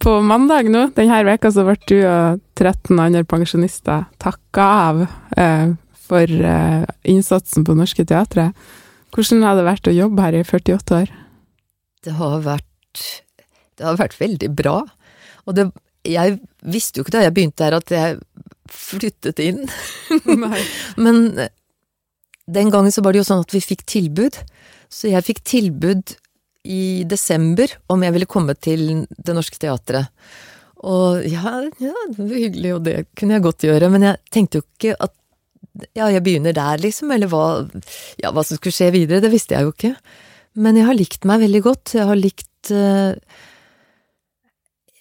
På 0.03 0.19
mandag 0.25 0.71
nå, 0.73 0.87
denne 0.97 1.19
veka 1.29 1.51
så 1.53 1.63
ble 1.67 1.77
du 1.91 1.99
og 2.01 2.41
13 2.57 2.99
andre 2.99 3.21
pensjonister 3.29 4.07
takka 4.19 4.65
av 4.89 5.03
eh, 5.39 5.75
for 6.09 6.25
eh, 6.25 6.87
innsatsen 7.13 7.67
på 7.69 7.77
Norske 7.79 8.07
Teatret. 8.09 8.57
Hvordan 9.15 9.45
har 9.45 9.59
det 9.59 9.67
vært 9.69 9.91
å 9.91 9.95
jobbe 9.95 10.25
her 10.25 10.39
i 10.41 10.43
48 10.43 10.97
år? 11.03 11.13
Det 12.05 12.17
har 12.17 12.41
vært 12.47 13.05
Det 13.79 13.87
har 13.87 14.01
vært 14.01 14.17
veldig 14.19 14.51
bra. 14.57 14.81
Og 15.47 15.55
det 15.55 15.69
Jeg 16.09 16.39
visste 16.65 16.99
jo 16.99 17.05
ikke 17.05 17.19
da 17.19 17.27
jeg 17.27 17.35
begynte 17.37 17.65
her 17.69 17.77
at 17.77 17.93
jeg 17.93 18.19
flyttet 18.73 19.39
inn. 19.45 19.69
Nei. 20.45 20.65
Men 20.97 21.39
eh, 21.39 21.53
den 22.49 22.73
gangen 22.73 22.93
så 22.95 23.05
var 23.05 23.13
det 23.13 23.23
jo 23.23 23.29
sånn 23.29 23.45
at 23.45 23.53
vi 23.55 23.61
fikk 23.65 23.85
tilbud. 23.89 24.39
Så 24.89 25.11
jeg 25.13 25.27
fikk 25.27 25.43
tilbud 25.47 26.15
i 26.69 27.05
desember 27.09 27.73
om 27.93 28.03
jeg 28.05 28.15
ville 28.15 28.29
komme 28.29 28.55
til 28.57 29.05
Det 29.09 29.35
Norske 29.37 29.61
Teatret. 29.61 30.09
Og 30.89 31.25
ja, 31.27 31.59
ja, 31.83 31.95
det 32.15 32.23
var 32.23 32.35
hyggelig, 32.39 32.73
og 32.77 32.85
det 32.87 32.97
kunne 33.19 33.37
jeg 33.37 33.45
godt 33.49 33.67
gjøre, 33.67 33.91
men 33.91 34.07
jeg 34.07 34.21
tenkte 34.35 34.61
jo 34.61 34.67
ikke 34.67 34.95
at 35.09 35.15
ja, 35.95 36.09
jeg 36.11 36.23
begynner 36.27 36.55
der, 36.55 36.81
liksom, 36.83 37.11
eller 37.15 37.31
hva, 37.31 37.45
ja, 38.19 38.33
hva 38.35 38.43
som 38.47 38.59
skulle 38.59 38.75
skje 38.75 38.91
videre, 38.95 39.23
det 39.23 39.31
visste 39.33 39.55
jeg 39.55 39.67
jo 39.67 39.75
ikke. 39.75 39.93
Men 40.59 40.79
jeg 40.79 40.89
har 40.89 40.99
likt 40.99 41.29
meg 41.29 41.43
veldig 41.45 41.61
godt. 41.67 41.95
Jeg 41.99 42.09
har 42.09 42.19
likt 42.19 42.73
eh, 42.75 43.15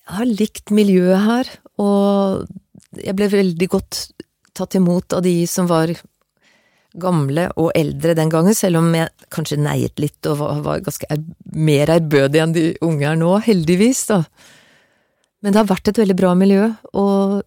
Jeg 0.04 0.18
har 0.20 0.30
likt 0.30 0.74
miljøet 0.76 1.24
her, 1.24 1.50
og 1.82 3.02
jeg 3.02 3.18
ble 3.18 3.30
veldig 3.32 3.70
godt 3.74 4.04
tatt 4.58 4.78
imot 4.78 5.14
av 5.18 5.26
de 5.26 5.40
som 5.50 5.68
var 5.70 5.92
gamle 6.98 7.48
og 7.60 7.72
eldre 7.78 8.16
den 8.18 8.32
gangen, 8.32 8.56
selv 8.58 8.80
om 8.80 8.90
jeg 8.96 9.12
kanskje 9.34 9.60
neiet 9.62 10.00
litt 10.02 10.30
og 10.30 10.40
var, 10.42 10.62
var 10.66 10.86
ganske 10.86 11.10
er, 11.14 11.24
mer 11.54 11.92
ærbødig 11.98 12.42
enn 12.42 12.56
de 12.56 12.68
unge 12.86 13.10
er 13.10 13.20
nå, 13.20 13.34
heldigvis, 13.46 14.06
da. 14.12 14.22
Men 15.44 15.54
det 15.54 15.62
har 15.62 15.70
vært 15.70 15.92
et 15.92 16.02
veldig 16.02 16.18
bra 16.18 16.34
miljø, 16.38 16.70
og 16.98 17.42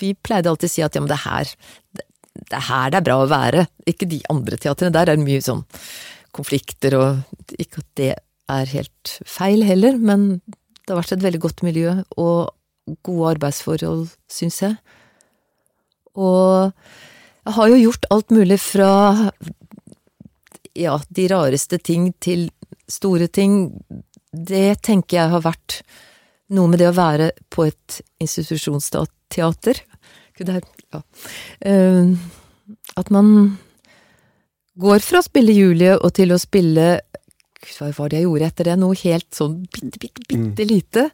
vi 0.00 0.14
pleide 0.14 0.50
alltid 0.50 0.70
å 0.70 0.72
si 0.72 0.84
at 0.84 0.96
ja, 0.96 1.02
men 1.02 1.10
det 1.10 1.18
er 1.18 1.26
her, 1.26 1.54
det, 1.96 2.06
det 2.36 2.58
er 2.58 2.68
her 2.68 2.92
det 2.92 3.00
er 3.00 3.08
bra 3.08 3.18
å 3.22 3.30
være, 3.30 3.66
ikke 3.90 4.08
de 4.10 4.20
andre 4.32 4.58
teatrene. 4.60 4.94
Der 4.94 5.12
er 5.12 5.18
det 5.18 5.26
mye 5.26 5.44
sånn 5.44 5.64
konflikter 6.36 6.96
og 6.98 7.56
Ikke 7.56 7.80
at 7.80 7.90
det 7.96 8.12
er 8.52 8.70
helt 8.72 9.12
feil 9.24 9.62
heller, 9.64 9.96
men 9.98 10.40
det 10.46 10.92
har 10.92 11.00
vært 11.00 11.16
et 11.16 11.24
veldig 11.24 11.40
godt 11.42 11.62
miljø 11.66 11.94
og 12.20 12.52
gode 13.06 13.32
arbeidsforhold, 13.34 14.04
syns 14.30 14.60
jeg. 14.62 14.76
Jeg 17.46 17.54
har 17.54 17.70
jo 17.70 17.78
gjort 17.78 18.06
alt 18.10 18.32
mulig 18.34 18.56
fra 18.58 18.90
ja, 20.74 20.96
de 21.08 21.26
rareste 21.30 21.78
ting 21.78 22.08
til 22.18 22.48
store 22.90 23.28
ting. 23.30 23.70
Det 24.30 24.80
tenker 24.82 25.20
jeg 25.20 25.32
har 25.32 25.44
vært 25.44 25.80
noe 26.56 26.70
med 26.70 26.82
det 26.82 26.90
å 26.90 26.96
være 26.96 27.30
på 27.54 27.68
et 27.68 28.00
institusjonsteater. 28.22 29.78
Er, 30.42 30.66
ja. 30.92 31.00
Eh, 31.64 32.10
at 32.98 33.14
man 33.14 33.30
går 34.76 35.06
fra 35.06 35.22
å 35.22 35.26
spille 35.26 35.54
Julie 35.54 35.94
og 35.96 36.12
til 36.18 36.34
å 36.34 36.40
spille 36.42 36.88
hva 37.76 37.90
var 37.96 38.12
det 38.12 38.20
jeg 38.20 38.28
gjorde 38.28 38.50
etter 38.50 38.68
det? 38.70 38.76
Noe 38.80 38.98
helt 39.00 39.28
sånn 39.34 39.56
bitte, 39.72 40.00
bitte, 40.02 40.26
bitte 40.30 40.66
lite. 40.68 41.06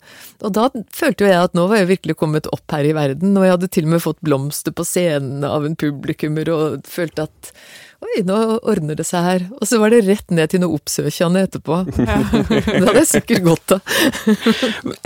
Og 0.42 0.54
da 0.56 0.68
følte 0.94 1.26
jo 1.26 1.30
jeg 1.30 1.46
at 1.48 1.56
nå 1.58 1.68
var 1.70 1.82
jeg 1.82 1.92
virkelig 1.94 2.18
kommet 2.20 2.50
opp 2.52 2.74
her 2.74 2.88
i 2.88 2.96
verden, 2.96 3.36
og 3.36 3.46
jeg 3.46 3.56
hadde 3.56 3.70
til 3.72 3.88
og 3.88 3.94
med 3.94 4.04
fått 4.04 4.20
blomster 4.24 4.74
på 4.76 4.86
scenen 4.86 5.46
av 5.48 5.66
en 5.68 5.78
publikummer, 5.78 6.52
og 6.52 6.84
følte 6.88 7.28
at 7.28 7.54
Oi, 8.02 8.24
nå 8.26 8.36
ordner 8.66 8.96
det 8.98 9.04
seg 9.06 9.22
her. 9.22 9.42
Og 9.60 9.68
så 9.70 9.78
var 9.78 9.92
det 9.94 10.00
rett 10.08 10.32
ned 10.34 10.50
til 10.50 10.58
noe 10.64 10.74
oppsøkende 10.74 11.44
etterpå. 11.46 11.76
det 11.92 12.80
hadde 12.82 12.96
jeg 12.98 13.10
sikkert 13.12 13.44
godt 13.46 13.74
av. 13.76 13.92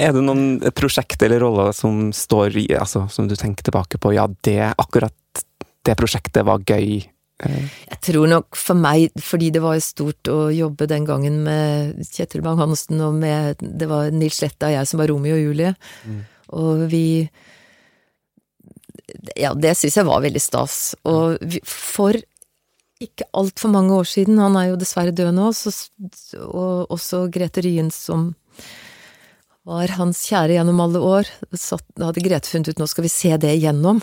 Er 0.01 0.17
det 0.17 0.23
noen 0.25 0.47
prosjekt 0.73 1.21
eller 1.27 1.45
roller 1.45 1.75
som 1.77 2.09
står 2.17 2.57
i, 2.63 2.71
altså 2.73 3.05
som 3.13 3.29
du 3.29 3.37
tenker 3.37 3.69
tilbake 3.69 4.01
på, 4.01 4.15
ja, 4.17 4.25
det, 4.49 4.73
akkurat 4.81 5.45
det 5.85 5.99
prosjektet 6.01 6.49
var 6.49 6.65
gøy? 6.65 7.05
Eh, 7.45 7.69
Jeg 7.91 7.99
tror 8.01 8.29
nok 8.31 8.57
for 8.57 8.75
meg, 8.81 9.11
fordi 9.21 9.51
det 9.53 9.61
var 9.61 9.77
stort 9.85 10.31
å 10.33 10.49
jobbe 10.55 10.87
den 10.89 11.05
gangen 11.05 11.43
med 11.45 11.99
Kjetil 12.09 12.41
Bang-Hansen 12.43 13.01
og 13.05 13.19
med 13.21 13.59
Det 13.61 13.89
var 13.91 14.11
Nils 14.11 14.41
Letta 14.41 14.71
og 14.71 14.73
jeg 14.79 14.87
som 14.89 14.99
var 15.03 15.09
Romeo 15.13 15.35
og 15.37 15.43
Julie. 15.43 15.75
Og 16.57 16.87
vi 16.91 17.29
Ja, 19.37 19.53
det 19.55 19.77
syns 19.77 19.97
jeg 19.99 20.07
var 20.09 20.23
veldig 20.25 20.41
stas. 20.43 20.95
Og 21.05 21.37
vi, 21.41 21.61
for 21.65 22.17
ikke 23.01 23.27
altfor 23.37 23.69
mange 23.71 23.93
år 23.93 24.09
siden, 24.09 24.39
han 24.41 24.57
er 24.57 24.71
jo 24.71 24.79
dessverre 24.81 25.13
død 25.13 25.35
nå, 25.37 25.51
så, 25.53 25.71
og 26.49 26.89
også 26.95 27.27
Grete 27.33 27.61
Ryen 27.65 27.91
som 27.93 28.31
var 29.67 29.91
hans 29.99 30.23
kjære 30.31 30.57
gjennom 30.57 30.81
alle 30.81 31.03
år. 31.03 31.29
Satt, 31.59 31.85
hadde 32.01 32.23
Grete 32.25 32.49
funnet 32.49 32.71
ut 32.73 32.81
nå 32.81 32.87
skal 32.89 33.05
vi 33.07 33.13
se 33.13 33.35
det 33.43 33.53
igjennom. 33.59 34.01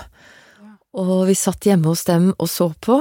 Og 0.99 1.13
vi 1.29 1.35
satt 1.37 1.65
hjemme 1.65 1.89
hos 1.89 2.05
dem 2.05 2.31
og 2.37 2.49
så 2.51 2.69
på, 2.83 2.99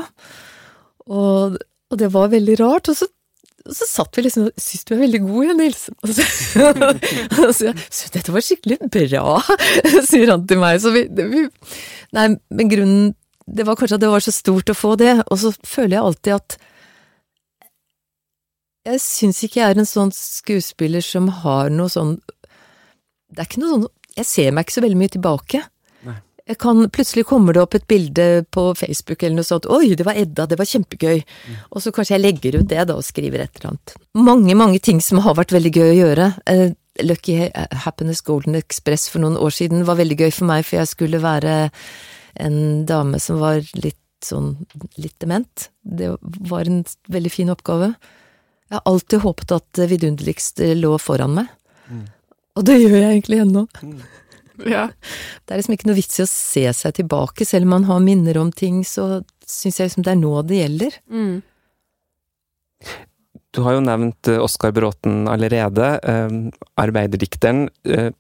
og, 1.13 1.59
og 1.61 1.99
det 2.01 2.09
var 2.15 2.33
veldig 2.33 2.57
rart. 2.61 2.89
Og 2.89 2.97
så, 2.97 3.09
og 3.67 3.77
så 3.77 3.89
satt 3.89 4.17
vi 4.17 4.25
liksom 4.25 4.49
og 4.49 4.53
syntes 4.57 4.89
du 4.89 4.95
er 4.97 5.03
veldig 5.05 5.21
god, 5.27 5.45
ja, 5.45 5.57
Nils? 5.59 5.83
Og 6.01 6.15
så, 6.17 6.27
og 7.45 7.53
så 7.59 7.75
«Sy, 7.89 8.07
Dette 8.15 8.35
var 8.35 8.45
skikkelig 8.45 8.79
bra, 8.87 9.37
sier 10.11 10.33
han 10.33 10.47
til 10.49 10.63
meg. 10.63 10.81
Så 10.83 10.95
vi, 10.95 11.05
det, 11.13 11.29
vi 11.33 11.47
Nei, 12.13 12.27
men 12.53 12.69
grunnen 12.69 13.13
Det 13.49 13.65
var 13.65 13.77
kanskje 13.77 13.97
at 13.97 14.03
det 14.05 14.11
var 14.13 14.23
så 14.25 14.33
stort 14.35 14.71
å 14.71 14.77
få 14.77 14.95
det, 15.01 15.17
og 15.27 15.39
så 15.41 15.51
føler 15.67 15.97
jeg 15.97 16.07
alltid 16.09 16.37
at 16.39 16.59
jeg 18.83 18.99
syns 18.99 19.39
ikke 19.47 19.61
jeg 19.61 19.75
er 19.75 19.79
en 19.79 19.87
sånn 19.87 20.11
skuespiller 20.15 21.05
som 21.07 21.29
har 21.43 21.69
noe 21.71 21.91
sånn 21.93 22.17
Det 23.31 23.45
er 23.45 23.47
ikke 23.47 23.63
noe 23.63 23.75
sånn 23.77 23.85
Jeg 24.19 24.27
ser 24.27 24.51
meg 24.51 24.67
ikke 24.67 24.75
så 24.75 24.83
veldig 24.85 24.99
mye 24.99 25.13
tilbake. 25.15 25.61
Jeg 26.51 26.59
kan, 26.59 26.83
plutselig 26.91 27.23
kommer 27.29 27.55
det 27.55 27.63
opp 27.63 27.77
et 27.79 27.87
bilde 27.87 28.45
på 28.51 28.65
Facebook 28.75 29.23
eller 29.23 29.39
noe 29.39 29.47
sånt. 29.47 29.67
'Oi, 29.71 29.95
det 29.95 30.07
var 30.07 30.19
Edda, 30.19 30.47
det 30.51 30.59
var 30.59 30.67
kjempegøy.' 30.67 31.23
Og 31.71 31.83
så 31.83 31.93
kanskje 31.95 32.17
jeg 32.17 32.25
legger 32.25 32.59
ut 32.59 32.69
det 32.69 32.87
da 32.89 32.97
og 32.99 33.07
skriver 33.07 33.45
et 33.45 33.61
eller 33.61 33.73
annet. 33.73 33.95
Mange, 34.19 34.57
mange 34.59 34.81
ting 34.83 35.01
som 35.01 35.23
har 35.23 35.37
vært 35.39 35.55
veldig 35.55 35.73
gøy 35.73 35.89
å 35.93 36.01
gjøre. 36.01 36.29
Eh, 36.51 36.73
Lucky 37.03 37.51
Happiness 37.85 38.21
Golden 38.21 38.59
Express 38.59 39.09
for 39.09 39.23
noen 39.23 39.39
år 39.39 39.55
siden 39.55 39.87
var 39.87 39.97
veldig 39.97 40.19
gøy 40.19 40.33
for 40.33 40.51
meg, 40.51 40.67
for 40.67 40.83
jeg 40.83 40.91
skulle 40.91 41.23
være 41.23 41.71
en 42.43 42.85
dame 42.87 43.21
som 43.21 43.39
var 43.39 43.63
litt 43.79 43.99
sånn 44.23 44.67
litt 45.01 45.19
dement. 45.23 45.69
Det 45.83 46.13
var 46.23 46.69
en 46.69 46.83
veldig 47.11 47.33
fin 47.33 47.51
oppgave. 47.55 47.95
Jeg 48.69 48.79
har 48.79 48.87
alltid 48.89 49.25
håpet 49.25 49.55
at 49.57 49.67
det 49.79 49.89
vidunderligste 49.91 50.75
lå 50.79 50.95
foran 51.03 51.35
meg. 51.41 51.51
Og 52.57 52.67
det 52.69 52.79
gjør 52.83 52.99
jeg 52.99 53.11
egentlig 53.11 53.41
ennå. 53.43 53.67
Ja. 54.69 54.89
Det 55.45 55.55
er 55.55 55.61
liksom 55.61 55.77
ikke 55.77 55.91
noe 55.91 55.99
vits 55.99 56.21
i 56.21 56.25
å 56.25 56.31
se 56.31 56.65
seg 56.77 56.99
tilbake, 56.99 57.47
selv 57.49 57.69
om 57.69 57.75
man 57.77 57.89
har 57.89 58.03
minner 58.05 58.39
om 58.41 58.53
ting, 58.55 58.83
så 58.87 59.23
syns 59.47 59.81
jeg 59.81 59.91
liksom 59.91 60.07
det 60.07 60.15
er 60.15 60.21
nå 60.21 60.35
det 60.47 60.61
gjelder. 60.63 60.99
Mm. 61.13 61.35
Du 63.53 63.61
har 63.67 63.77
jo 63.77 63.85
nevnt 63.85 64.31
eh, 64.33 64.41
Oskar 64.41 64.73
Bråten 64.73 65.27
allerede, 65.29 65.95
eh, 66.09 66.37
arbeiderdikteren. 66.81 67.67
Eh, 67.85 68.11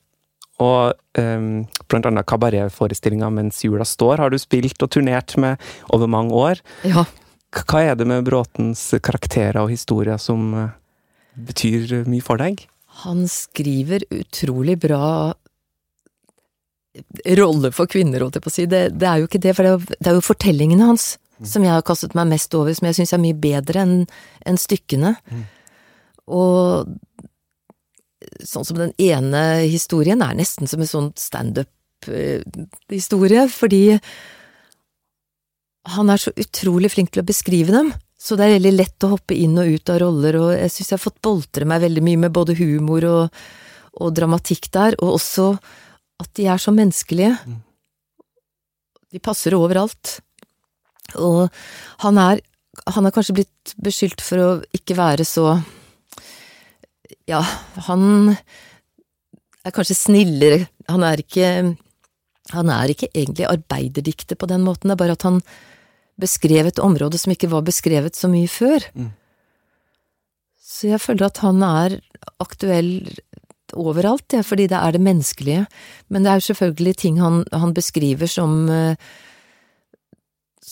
og 0.63 0.93
eh, 1.19 1.47
blant 1.89 2.07
annet 2.07 2.29
kabaretforestillinga 2.29 3.31
'Mens 3.33 3.63
jula 3.65 3.87
står' 3.89 4.21
har 4.21 4.31
du 4.31 4.39
spilt 4.39 4.83
og 4.85 4.93
turnert 4.93 5.35
med 5.41 5.57
over 5.91 6.07
mange 6.07 6.37
år. 6.37 6.61
Ja, 6.85 7.07
Hva 7.53 7.81
er 7.85 7.97
det 7.97 8.07
med 8.09 8.25
Bråtens 8.25 8.95
karakterer 9.03 9.61
og 9.61 9.73
historier 9.73 10.21
som 10.21 10.53
eh, 10.55 10.69
betyr 11.49 12.05
mye 12.09 12.25
for 12.25 12.41
deg? 12.41 12.67
han 12.93 13.25
skriver 13.29 14.05
utrolig 14.11 14.77
bra 14.79 15.35
rolle 17.39 17.71
for 17.73 17.87
kvinner, 17.91 18.21
holdt 18.21 18.37
jeg 18.39 18.45
på 18.45 18.51
å 18.53 18.55
si. 18.55 18.65
Det, 18.69 18.83
det 19.01 19.07
er 19.09 19.17
jo 19.23 19.27
ikke 19.29 19.43
det, 19.43 19.53
for 19.57 19.63
det 19.65 19.71
er 19.73 19.79
det 19.99 20.09
er 20.11 20.17
jo 20.19 20.25
fortellingene 20.27 20.89
hans 20.91 21.05
som 21.43 21.65
jeg 21.65 21.75
har 21.75 21.83
kastet 21.87 22.15
meg 22.15 22.27
mest 22.31 22.55
over, 22.55 22.75
som 22.77 22.87
jeg 22.87 22.95
syns 23.01 23.13
er 23.17 23.21
mye 23.23 23.39
bedre 23.39 23.81
enn 23.83 24.07
en 24.47 24.59
stykkene. 24.61 25.11
Og 26.31 26.87
sånn 28.47 28.67
som 28.67 28.79
den 28.79 28.93
ene 29.03 29.41
historien 29.67 30.23
er 30.23 30.35
nesten 30.39 30.67
som 30.71 30.81
en 30.83 30.93
sånn 30.93 31.13
standup-historie, 31.19 33.49
fordi 33.51 33.99
han 35.97 36.07
er 36.13 36.19
så 36.23 36.31
utrolig 36.39 36.91
flink 36.95 37.11
til 37.13 37.23
å 37.25 37.27
beskrive 37.27 37.73
dem, 37.75 37.89
Så 38.23 38.39
det 38.39 38.45
er 38.47 38.55
veldig 38.55 38.77
lett 38.77 39.03
å 39.03 39.17
hoppe 39.17 39.35
inn 39.35 39.59
og 39.59 39.67
ut 39.67 39.91
av 39.91 39.99
roller, 39.99 40.37
og 40.39 40.55
jeg 40.55 40.71
syns 40.71 40.93
jeg 40.93 40.95
har 40.95 41.03
fått 41.03 41.19
boltre 41.27 41.67
meg 41.67 41.83
veldig 41.83 42.03
mye 42.07 42.23
med 42.23 42.31
både 42.31 42.55
humor 42.55 43.03
og, 43.09 43.35
og 43.99 44.15
dramatikk 44.15 44.71
der, 44.71 44.95
og 45.03 45.17
også 45.17 45.59
at 46.23 46.33
de 46.39 46.49
er 46.51 46.61
så 46.63 46.73
menneskelige. 46.75 47.35
De 49.13 49.21
passer 49.23 49.57
overalt. 49.59 50.21
Og 51.21 51.49
han 52.05 52.19
er 52.19 52.41
Han 52.89 53.05
er 53.05 53.13
kanskje 53.13 53.35
blitt 53.37 53.75
beskyldt 53.85 54.23
for 54.25 54.41
å 54.41 54.51
ikke 54.73 54.97
være 54.97 55.27
så 55.29 55.61
Ja, 57.29 57.43
han 57.87 58.33
er 58.33 59.75
kanskje 59.77 59.99
snillere. 59.99 60.69
Han 60.89 61.05
er 61.05 61.21
ikke 61.21 61.77
Han 62.51 62.71
er 62.73 62.89
ikke 62.89 63.11
egentlig 63.13 63.47
arbeiderdikter 63.47 64.37
på 64.37 64.49
den 64.49 64.65
måten, 64.65 64.89
det 64.89 64.97
er 64.97 65.05
bare 65.05 65.19
at 65.19 65.23
han 65.23 65.43
beskrev 66.21 66.67
et 66.67 66.81
område 66.83 67.19
som 67.19 67.33
ikke 67.33 67.49
var 67.53 67.63
beskrevet 67.65 68.17
så 68.17 68.29
mye 68.29 68.49
før. 68.51 68.83
Så 70.59 70.91
jeg 70.91 71.01
føler 71.01 71.29
at 71.29 71.39
han 71.45 71.63
er 71.63 72.01
aktuell 72.43 72.91
overalt, 73.79 74.33
ja, 74.33 74.43
fordi 74.47 74.69
det 74.71 74.79
er 74.79 74.95
det 74.95 75.03
menneskelige. 75.03 75.67
Men 76.09 76.25
det 76.25 76.31
er 76.33 76.41
jo 76.41 76.49
selvfølgelig 76.53 76.97
ting 76.97 77.21
han, 77.23 77.45
han 77.53 77.75
beskriver 77.75 78.31
som 78.31 78.69
eh, 78.71 78.97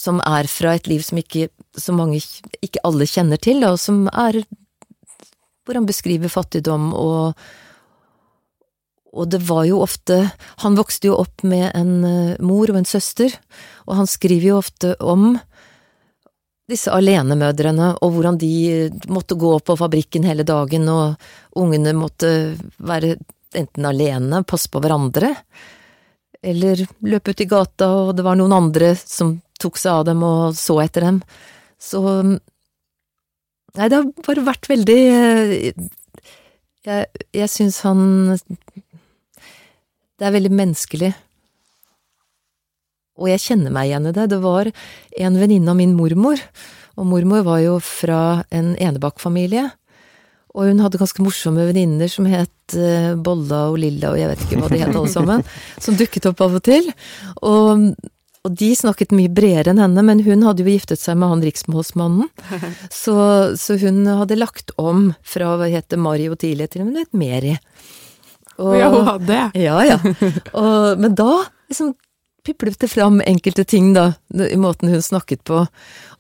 som 0.01 0.21
er 0.25 0.49
fra 0.49 0.75
et 0.79 0.89
liv 0.89 1.03
som 1.05 1.19
ikke 1.21 1.49
så 1.79 1.93
mange, 1.93 2.23
ikke 2.65 2.83
alle 2.87 3.09
kjenner 3.09 3.41
til, 3.43 3.65
og 3.69 3.77
som 3.81 4.07
er 4.09 4.41
hvor 5.67 5.77
han 5.77 5.89
beskriver 5.89 6.33
fattigdom 6.33 6.95
og 6.97 7.41
og 9.11 9.27
det 9.27 9.41
var 9.43 9.65
jo 9.67 9.81
ofte 9.83 10.31
Han 10.63 10.77
vokste 10.79 11.09
jo 11.09 11.17
opp 11.19 11.43
med 11.43 11.73
en 11.75 12.05
eh, 12.07 12.37
mor 12.39 12.71
og 12.71 12.77
en 12.79 12.87
søster, 12.87 13.33
og 13.91 13.97
han 13.99 14.07
skriver 14.07 14.53
jo 14.53 14.59
ofte 14.61 14.93
om 15.03 15.33
disse 16.71 16.93
alenemødrene, 16.95 17.93
og 18.01 18.15
hvordan 18.15 18.39
de 18.41 18.53
måtte 19.13 19.39
gå 19.39 19.53
på 19.65 19.77
fabrikken 19.79 20.27
hele 20.29 20.47
dagen, 20.47 20.89
og 20.89 21.61
ungene 21.61 21.95
måtte 21.97 22.31
være 22.79 23.17
enten 23.59 23.87
alene, 23.87 24.45
passe 24.47 24.71
på 24.71 24.83
hverandre, 24.83 25.35
eller 26.41 26.85
løpe 27.05 27.35
ut 27.35 27.43
i 27.45 27.49
gata, 27.51 27.89
og 28.05 28.15
det 28.17 28.25
var 28.25 28.39
noen 28.39 28.55
andre 28.57 28.95
som 28.97 29.37
tok 29.61 29.77
seg 29.77 29.93
av 29.93 30.07
dem 30.09 30.23
og 30.25 30.57
så 30.57 30.79
etter 30.85 31.09
dem. 31.09 31.21
Så 31.81 32.01
Nei, 33.71 33.87
det 33.87 34.01
har 34.01 34.07
bare 34.27 34.43
vært 34.43 34.67
veldig 34.67 34.97
eh, 35.15 35.51
Jeg, 36.83 37.05
jeg 37.37 37.51
syns 37.53 37.77
han 37.87 38.01
Det 38.35 40.27
er 40.27 40.35
veldig 40.35 40.51
menneskelig. 40.51 41.13
Og 43.21 43.29
jeg 43.29 43.43
kjenner 43.45 43.73
meg 43.75 43.91
igjen 43.91 44.09
i 44.09 44.15
det. 44.17 44.29
Det 44.33 44.39
var 44.43 44.71
en 45.21 45.37
venninne 45.41 45.71
av 45.73 45.77
min 45.79 45.93
mormor, 45.97 46.41
og 46.97 47.07
mormor 47.09 47.45
var 47.47 47.61
jo 47.63 47.77
fra 47.85 48.43
en 48.51 48.73
Enebakk-familie. 48.81 49.69
Og 50.57 50.67
hun 50.67 50.81
hadde 50.83 50.99
ganske 50.99 51.23
morsomme 51.23 51.63
venninner 51.69 52.11
som 52.11 52.27
het 52.27 52.75
eh, 52.75 53.13
Bolla 53.15 53.69
og 53.71 53.77
Lilla 53.79 54.11
og 54.11 54.19
jeg 54.19 54.31
vet 54.33 54.41
ikke 54.47 54.59
hva 54.65 54.71
de 54.73 54.81
het 54.83 54.97
alle 54.97 55.13
sammen, 55.13 55.45
som 55.85 55.95
dukket 56.01 56.27
opp 56.33 56.41
av 56.43 56.57
og 56.59 56.65
til. 56.67 56.89
Og, 57.47 57.85
og 58.43 58.57
de 58.59 58.73
snakket 58.75 59.15
mye 59.15 59.31
bredere 59.31 59.71
enn 59.71 59.79
henne, 59.85 60.03
men 60.09 60.25
hun 60.27 60.43
hadde 60.49 60.65
jo 60.67 60.73
giftet 60.75 60.99
seg 60.99 61.21
med 61.23 61.31
han 61.37 61.45
riksmålsmannen. 61.47 62.27
Så, 63.03 63.15
så 63.61 63.79
hun 63.85 64.03
hadde 64.11 64.41
lagt 64.41 64.75
om 64.81 65.13
fra 65.23 65.55
hva 65.61 65.71
hete 65.71 66.01
Mari 66.01 66.27
tidligere, 66.35 66.73
til 66.75 66.89
hun 66.89 66.99
het 66.99 67.13
Meri. 67.15 67.55
Og, 68.59 68.75
Ja, 68.77 68.91
hun 68.93 69.07
hadde 69.07 69.31
det. 69.31 69.45
ja, 69.63 69.79
ja. 69.87 70.01
Og, 70.61 70.99
men 71.01 71.15
da 71.17 71.31
liksom 71.71 71.95
piplet 72.47 72.79
det 72.81 72.89
fram 72.89 73.21
enkelte 73.25 73.65
ting, 73.65 73.93
da, 73.97 74.13
i 74.33 74.57
måten 74.61 74.91
hun 74.93 75.03
snakket 75.03 75.43
på. 75.49 75.65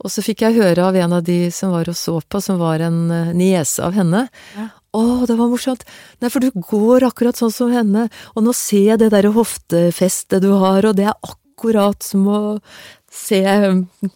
Og 0.00 0.12
så 0.12 0.24
fikk 0.24 0.44
jeg 0.44 0.58
høre 0.58 0.84
av 0.88 0.98
en 0.98 1.16
av 1.18 1.24
de 1.26 1.42
som 1.54 1.72
var 1.74 1.90
og 1.90 1.98
så 1.98 2.18
på, 2.20 2.40
som 2.44 2.60
var 2.60 2.82
en 2.84 3.02
eh, 3.14 3.32
niese 3.36 3.82
av 3.84 3.96
henne. 3.96 4.26
Ja. 4.56 4.68
Å, 4.96 5.02
det 5.28 5.36
var 5.38 5.50
morsomt. 5.52 5.84
Nei, 6.18 6.30
for 6.32 6.42
du 6.42 6.50
går 6.54 7.06
akkurat 7.06 7.38
sånn 7.38 7.52
som 7.54 7.70
henne, 7.74 8.08
og 8.34 8.46
nå 8.46 8.54
ser 8.56 8.88
jeg 8.92 9.02
det 9.02 9.12
derre 9.14 9.30
hoftefestet 9.36 10.42
du 10.42 10.50
har, 10.58 10.86
og 10.88 10.96
det 10.98 11.06
er 11.10 11.14
akkurat 11.14 12.02
som 12.02 12.26
å 12.26 12.40
se 13.10 13.42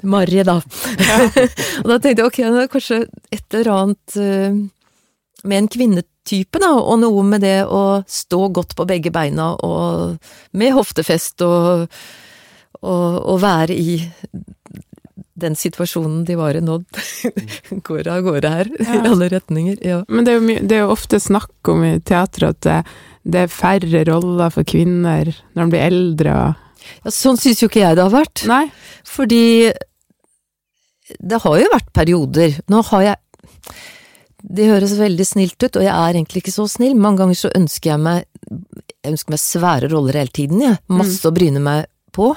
Marry, 0.06 0.42
da. 0.46 0.60
da. 0.62 1.18
og 1.82 1.90
da 1.90 1.98
tenkte 1.98 2.22
jeg 2.22 2.26
ok, 2.26 2.40
det 2.40 2.64
er 2.64 2.72
kanskje 2.72 2.98
et 3.34 3.56
eller 3.58 3.70
annet 3.74 4.18
eh, 4.22 4.58
med 5.44 5.60
en 5.60 5.70
kvinnetype, 6.24 6.58
da, 6.60 6.72
og 6.72 7.00
noe 7.00 7.22
med 7.22 7.42
det 7.42 7.64
å 7.66 8.02
stå 8.06 8.48
godt 8.52 8.74
på 8.76 8.86
begge 8.86 9.10
beina, 9.10 9.54
og 9.62 10.18
med 10.52 10.72
hoftefest, 10.72 11.42
og, 11.42 11.88
og, 12.82 13.24
og 13.24 13.40
være 13.40 13.74
i 13.74 14.00
den 15.34 15.56
situasjonen 15.56 16.24
de 16.24 16.36
var 16.36 16.54
i 16.54 16.62
nå. 16.62 16.82
Går 17.86 18.08
av 18.08 18.22
gårde 18.22 18.48
her, 18.50 18.68
i 18.70 19.00
alle 19.04 19.28
retninger. 19.28 19.78
Ja. 19.82 20.04
Men 20.08 20.24
det 20.24 20.32
er, 20.32 20.38
jo 20.38 20.46
mye, 20.46 20.62
det 20.62 20.76
er 20.76 20.84
jo 20.84 20.92
ofte 20.94 21.20
snakk 21.20 21.68
om 21.68 21.84
i 21.84 21.98
teatret 22.00 22.66
at 22.66 22.86
det, 23.24 23.40
er 23.40 23.50
færre 23.50 24.04
roller 24.06 24.52
for 24.52 24.64
kvinner 24.64 25.32
når 25.54 25.64
de 25.64 25.72
blir 25.72 25.82
eldre 25.82 26.36
ja, 27.00 27.10
sånn 27.10 27.38
syns 27.40 27.62
jo 27.62 27.70
ikke 27.70 27.80
jeg 27.80 27.96
det 27.96 28.04
har 28.04 28.12
vært. 28.12 28.44
Nei. 28.44 28.66
Fordi 29.08 29.72
det 31.18 31.38
har 31.40 31.58
jo 31.58 31.70
vært 31.72 31.92
perioder. 31.96 32.58
Nå 32.68 32.82
har 32.92 33.06
jeg 33.08 33.16
Det 34.44 34.68
høres 34.68 34.92
veldig 34.98 35.24
snilt 35.24 35.56
ut, 35.62 35.78
og 35.78 35.84
jeg 35.86 35.94
er 35.94 36.18
egentlig 36.18 36.42
ikke 36.42 36.52
så 36.52 36.66
snill. 36.68 36.94
Mange 37.00 37.22
ganger 37.22 37.38
så 37.38 37.50
ønsker 37.56 37.94
jeg 37.94 38.02
meg 38.04 38.24
Jeg 38.44 39.14
ønsker 39.14 39.34
meg 39.34 39.40
svære 39.40 39.88
roller 39.92 40.18
hele 40.20 40.32
tiden, 40.32 40.60
jeg. 40.64 40.80
Masse 40.92 41.24
å 41.28 41.32
bryne 41.34 41.60
meg 41.64 41.88
på. 42.14 42.30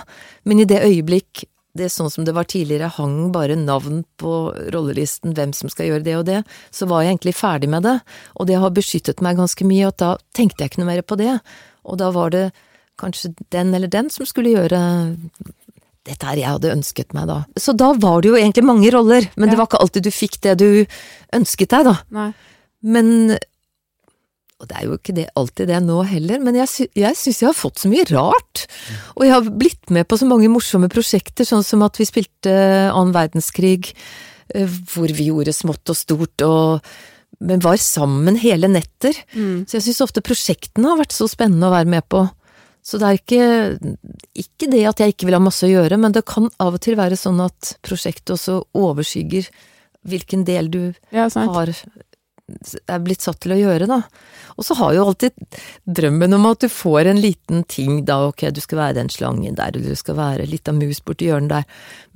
Men 0.47 0.63
i 0.63 0.67
det 0.67 0.81
øyeblikk 0.83 1.45
det 1.77 1.85
er 1.85 1.93
sånn 1.93 2.09
som 2.09 2.25
det 2.25 2.33
var 2.33 2.47
tidligere, 2.49 2.89
hang 2.95 3.29
bare 3.33 3.57
navn 3.59 4.01
på 4.17 4.33
rollelisten, 4.73 5.35
hvem 5.37 5.53
som 5.53 5.69
skal 5.69 5.91
gjøre 5.91 6.05
det 6.07 6.15
og 6.17 6.25
det, 6.25 6.39
så 6.73 6.87
var 6.89 7.03
jeg 7.03 7.13
egentlig 7.13 7.35
ferdig 7.37 7.69
med 7.69 7.85
det. 7.85 7.99
Og 8.41 8.49
det 8.49 8.57
har 8.57 8.73
beskyttet 8.73 9.21
meg 9.21 9.37
ganske 9.37 9.67
mye, 9.67 9.91
og 9.91 9.99
da 10.01 10.15
tenkte 10.37 10.63
jeg 10.63 10.71
ikke 10.71 10.81
noe 10.81 10.89
mer 10.89 11.03
på 11.05 11.19
det. 11.19 11.35
Og 11.85 11.99
da 12.01 12.09
var 12.15 12.33
det 12.33 12.47
kanskje 12.97 13.35
den 13.53 13.75
eller 13.77 13.91
den 13.93 14.09
som 14.13 14.25
skulle 14.25 14.55
gjøre 14.55 14.81
dette 16.07 16.29
er 16.29 16.39
jeg 16.39 16.53
hadde 16.55 16.71
ønsket 16.73 17.13
meg, 17.17 17.27
da. 17.29 17.41
Så 17.59 17.75
da 17.77 17.91
var 17.99 18.23
det 18.23 18.31
jo 18.31 18.39
egentlig 18.39 18.63
mange 18.67 18.91
roller, 18.95 19.27
men 19.35 19.51
det 19.51 19.59
var 19.59 19.67
ikke 19.69 19.81
alltid 19.83 20.07
du 20.07 20.13
fikk 20.13 20.39
det 20.45 20.55
du 20.61 20.69
ønsket 21.35 21.73
deg, 21.75 21.89
da. 21.91 21.95
Nei. 22.15 22.31
Men 22.87 23.09
Og 24.57 24.65
det 24.69 24.77
er 24.79 24.85
jo 24.87 24.95
ikke 24.97 25.13
det, 25.13 25.27
alltid 25.37 25.67
det 25.69 25.81
nå 25.85 25.99
heller, 26.09 26.39
men 26.41 26.55
jeg, 26.57 26.69
sy 26.71 26.85
jeg 26.97 27.17
syns 27.19 27.43
jeg 27.43 27.49
har 27.51 27.57
fått 27.57 27.83
så 27.83 27.91
mye 27.91 28.07
rart. 28.09 28.63
Og 29.13 29.27
jeg 29.27 29.35
har 29.35 29.51
blitt 29.53 29.91
med 29.93 30.07
på 30.09 30.17
så 30.17 30.25
mange 30.25 30.49
morsomme 30.49 30.89
prosjekter, 30.89 31.45
sånn 31.45 31.65
som 31.65 31.83
at 31.85 31.99
vi 32.01 32.07
spilte 32.09 32.55
annen 32.89 33.13
verdenskrig, 33.13 33.91
eh, 34.55 34.79
hvor 34.95 35.13
vi 35.13 35.29
gjorde 35.29 35.53
smått 35.53 35.93
og 35.93 35.99
stort, 35.99 36.41
og 36.47 36.81
men 37.37 37.61
var 37.61 37.77
sammen 37.77 38.37
hele 38.41 38.65
netter. 38.71 39.13
Mm. 39.35 39.67
Så 39.69 39.77
jeg 39.77 39.83
syns 39.85 40.01
ofte 40.07 40.23
prosjektene 40.25 40.89
har 40.89 40.97
vært 41.03 41.13
så 41.13 41.27
spennende 41.29 41.69
å 41.69 41.75
være 41.75 41.91
med 41.91 42.07
på. 42.09 42.23
Så 42.87 42.99
det 43.01 43.07
er 43.07 43.17
ikke, 43.19 43.95
ikke 44.39 44.69
det 44.71 44.83
at 44.87 45.01
jeg 45.03 45.11
ikke 45.11 45.27
vil 45.27 45.35
ha 45.35 45.41
masse 45.43 45.67
å 45.67 45.71
gjøre, 45.71 45.97
men 45.99 46.13
det 46.15 46.23
kan 46.29 46.47
av 46.63 46.77
og 46.77 46.83
til 46.85 46.95
være 46.95 47.17
sånn 47.19 47.41
at 47.43 47.73
prosjektet 47.83 48.31
også 48.37 48.61
overskygger 48.79 49.49
hvilken 50.07 50.45
del 50.47 50.69
du 50.71 50.81
Ja, 51.11 51.27
har 51.27 51.73
er 52.87 53.01
blitt 53.03 53.25
satt 53.25 53.41
til 53.43 53.55
å 53.55 53.59
gjøre, 53.59 53.87
da. 53.89 54.01
Og 54.57 54.65
så 54.65 54.77
har 54.79 54.95
jo 54.95 55.03
alltid 55.05 55.35
drømmen 55.85 56.33
om 56.37 56.47
at 56.49 56.63
du 56.63 56.69
får 56.71 57.11
en 57.11 57.19
liten 57.21 57.63
ting, 57.69 58.03
da, 58.07 58.21
ok, 58.29 58.47
du 58.55 58.61
skal 58.63 58.79
være 58.81 58.97
den 59.01 59.11
slangen 59.13 59.57
der, 59.57 59.75
eller 59.75 59.93
du 59.93 59.99
skal 59.99 60.17
være 60.17 60.47
litt 60.49 60.69
av 60.71 60.77
mus 60.79 61.01
borti 61.05 61.27
hjørnet 61.27 61.51
der, 61.51 61.67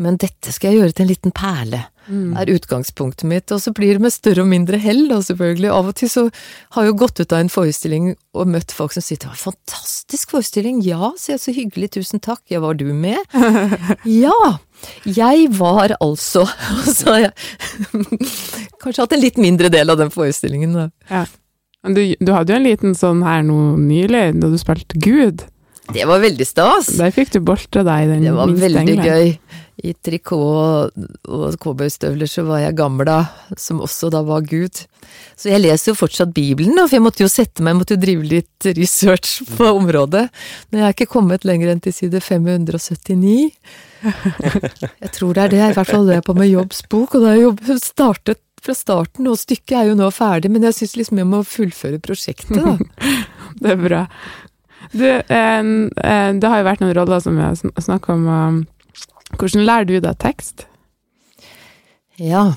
men 0.01 0.17
dette 0.21 0.53
skal 0.55 0.71
jeg 0.71 0.81
gjøre 0.81 0.95
til 0.97 1.05
en 1.07 1.11
liten 1.13 1.35
perle, 1.35 1.85
Mm. 2.09 2.31
er 2.33 2.49
utgangspunktet 2.49 3.27
mitt, 3.29 3.51
og 3.53 3.59
så 3.61 3.69
blir 3.77 3.93
det 3.93 4.01
med 4.01 4.11
større 4.11 4.41
og 4.41 4.47
mindre 4.49 4.79
hell, 4.81 5.03
da, 5.07 5.19
selvfølgelig. 5.21 5.69
Av 5.69 5.91
og 5.91 5.95
til 5.99 6.09
så 6.09 6.23
har 6.73 6.83
jeg 6.83 6.89
jo 6.89 6.97
gått 6.97 7.21
ut 7.21 7.35
av 7.35 7.43
en 7.43 7.51
forestilling 7.53 8.07
og 8.33 8.49
møtt 8.49 8.73
folk 8.73 8.95
som 8.95 9.05
sier 9.05 9.21
det 9.21 9.29
var 9.29 9.37
en 9.37 9.53
fantastisk 9.53 10.33
forestilling, 10.33 10.81
ja, 10.81 11.11
sier 11.13 11.35
jeg, 11.37 11.43
så 11.45 11.53
hyggelig, 11.53 11.91
tusen 11.99 12.23
takk, 12.25 12.41
ja, 12.49 12.59
var 12.63 12.73
du 12.81 12.87
med? 12.89 13.21
ja! 14.09 14.33
Jeg 15.05 15.47
var 15.57 15.95
altså 15.99 16.45
Altså, 16.85 17.17
jeg 17.21 17.31
kanskje 18.81 19.03
hatt 19.05 19.15
en 19.15 19.23
litt 19.23 19.37
mindre 19.41 19.69
del 19.73 19.89
av 19.93 19.99
den 20.01 20.11
forestillingen, 20.13 20.73
da. 20.77 20.87
Ja. 21.11 21.25
Men 21.85 21.97
du, 21.97 22.01
du 22.21 22.31
hadde 22.33 22.53
jo 22.53 22.59
en 22.59 22.67
liten 22.67 22.97
sånn 22.97 23.23
her 23.25 23.41
nå 23.45 23.57
nylig, 23.81 24.27
da 24.41 24.49
du 24.51 24.57
spilte 24.61 24.99
Gud. 25.01 25.45
Det 25.91 26.05
var 26.07 26.21
veldig 26.23 26.45
stas. 26.47 26.91
Der 26.99 27.11
fikk 27.13 27.33
du 27.33 27.39
boltre 27.43 27.83
deg 27.85 28.05
i 28.05 28.09
den 28.11 28.25
Det 28.27 28.33
var 28.37 28.51
veldig 28.53 28.81
engelen. 28.83 29.05
gøy. 29.05 29.31
I 29.81 29.93
trikot 29.97 30.91
og, 31.25 31.55
cowboystøvler 31.61 32.29
så 32.29 32.43
var 32.45 32.61
jeg 32.61 32.77
gamla, 32.77 33.17
som 33.57 33.81
også 33.81 34.11
da 34.13 34.21
var 34.25 34.43
Gud. 34.45 34.83
Så 35.39 35.49
jeg 35.49 35.63
leser 35.63 35.91
jo 35.91 35.97
fortsatt 35.97 36.33
Bibelen, 36.35 36.75
da, 36.77 36.85
for 36.85 36.99
jeg 36.99 37.05
måtte 37.05 37.23
jo 37.23 37.31
sette 37.31 37.63
meg, 37.63 37.73
jeg 37.73 37.79
måtte 37.79 37.97
jo 37.97 38.03
drive 38.03 38.27
litt 38.29 38.67
research 38.77 39.39
på 39.57 39.71
området. 39.71 40.27
Men 40.69 40.83
jeg 40.83 40.87
er 40.87 40.95
ikke 40.97 41.09
kommet 41.15 41.47
lenger 41.49 41.73
enn 41.73 41.81
til 41.81 41.95
side 41.97 42.21
579. 42.21 43.49
Jeg 45.03 45.09
tror 45.13 45.35
det 45.37 45.41
er 45.43 45.51
det, 45.51 45.57
i 45.61 45.73
hvert 45.77 45.89
fall 45.91 46.07
det 46.07 46.15
er 46.17 46.23
på 46.25 46.33
med 46.33 46.47
Jobbs 46.49 46.79
bok, 46.89 47.13
og 47.13 47.21
da 47.21 47.35
har 47.35 47.37
jeg 47.37 47.75
startet 47.83 48.39
fra 48.61 48.73
starten, 48.73 49.27
og 49.29 49.37
stykket 49.37 49.75
er 49.77 49.91
jo 49.91 49.97
nå 49.99 50.07
ferdig, 50.13 50.49
men 50.49 50.65
jeg 50.65 50.73
syns 50.77 50.95
liksom 50.97 51.21
jeg 51.21 51.29
må 51.29 51.43
fullføre 51.45 52.01
prosjektet, 52.01 52.57
da. 52.65 52.73
Det 53.61 53.75
er 53.75 53.77
bra. 53.77 53.99
Du, 54.89 55.05
eh, 55.05 55.29
eh, 55.29 56.29
det 56.33 56.49
har 56.49 56.61
jo 56.61 56.65
vært 56.65 56.81
noen 56.81 56.95
roller 56.97 57.21
som 57.21 57.37
vi 57.37 57.45
har 57.45 57.83
snakka 57.85 58.15
om. 58.15 58.25
Hvordan 59.37 59.65
lærer 59.65 59.87
du 59.89 59.95
deg 60.03 60.19
tekst? 60.21 60.65
Ja, 62.21 62.51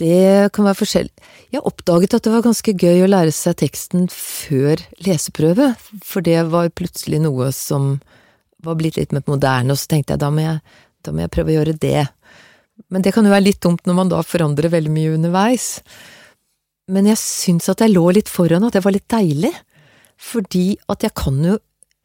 det 0.00 0.52
kan 0.52 0.66
være 0.66 0.80
forskjellig. 0.80 1.12
Jeg 1.54 1.62
oppdaget 1.68 2.16
at 2.16 2.26
det 2.26 2.32
var 2.34 2.44
ganske 2.44 2.74
gøy 2.74 3.04
å 3.04 3.10
lære 3.10 3.32
seg 3.32 3.56
teksten 3.62 4.08
før 4.12 4.82
leseprøve, 5.06 5.70
for 6.04 6.26
det 6.26 6.40
var 6.50 6.72
plutselig 6.74 7.20
noe 7.22 7.52
som 7.54 7.96
var 8.66 8.76
blitt 8.80 8.98
litt 8.98 9.14
mer 9.14 9.24
moderne, 9.30 9.72
og 9.72 9.80
så 9.80 9.92
tenkte 9.92 10.16
jeg 10.16 10.22
da 10.24 10.32
må 10.34 10.42
jeg, 10.42 10.58
da 11.06 11.14
må 11.14 11.22
jeg 11.22 11.32
prøve 11.32 11.52
å 11.52 11.58
gjøre 11.60 11.76
det. 11.80 12.02
Men 12.92 13.04
det 13.04 13.14
kan 13.14 13.24
jo 13.24 13.32
være 13.32 13.46
litt 13.46 13.62
dumt 13.64 13.86
når 13.86 13.98
man 14.00 14.10
da 14.12 14.20
forandrer 14.26 14.72
veldig 14.72 14.92
mye 14.92 15.14
underveis. 15.16 15.68
Men 16.92 17.08
jeg 17.10 17.20
syns 17.22 17.70
at 17.72 17.82
jeg 17.82 17.94
lå 17.94 18.04
litt 18.14 18.30
foran, 18.30 18.66
at 18.66 18.76
det 18.76 18.84
var 18.84 18.94
litt 18.94 19.08
deilig. 19.10 19.52
Fordi 20.16 20.66
at 20.92 21.06
jeg 21.06 21.14
kan 21.16 21.40
jo 21.44 21.56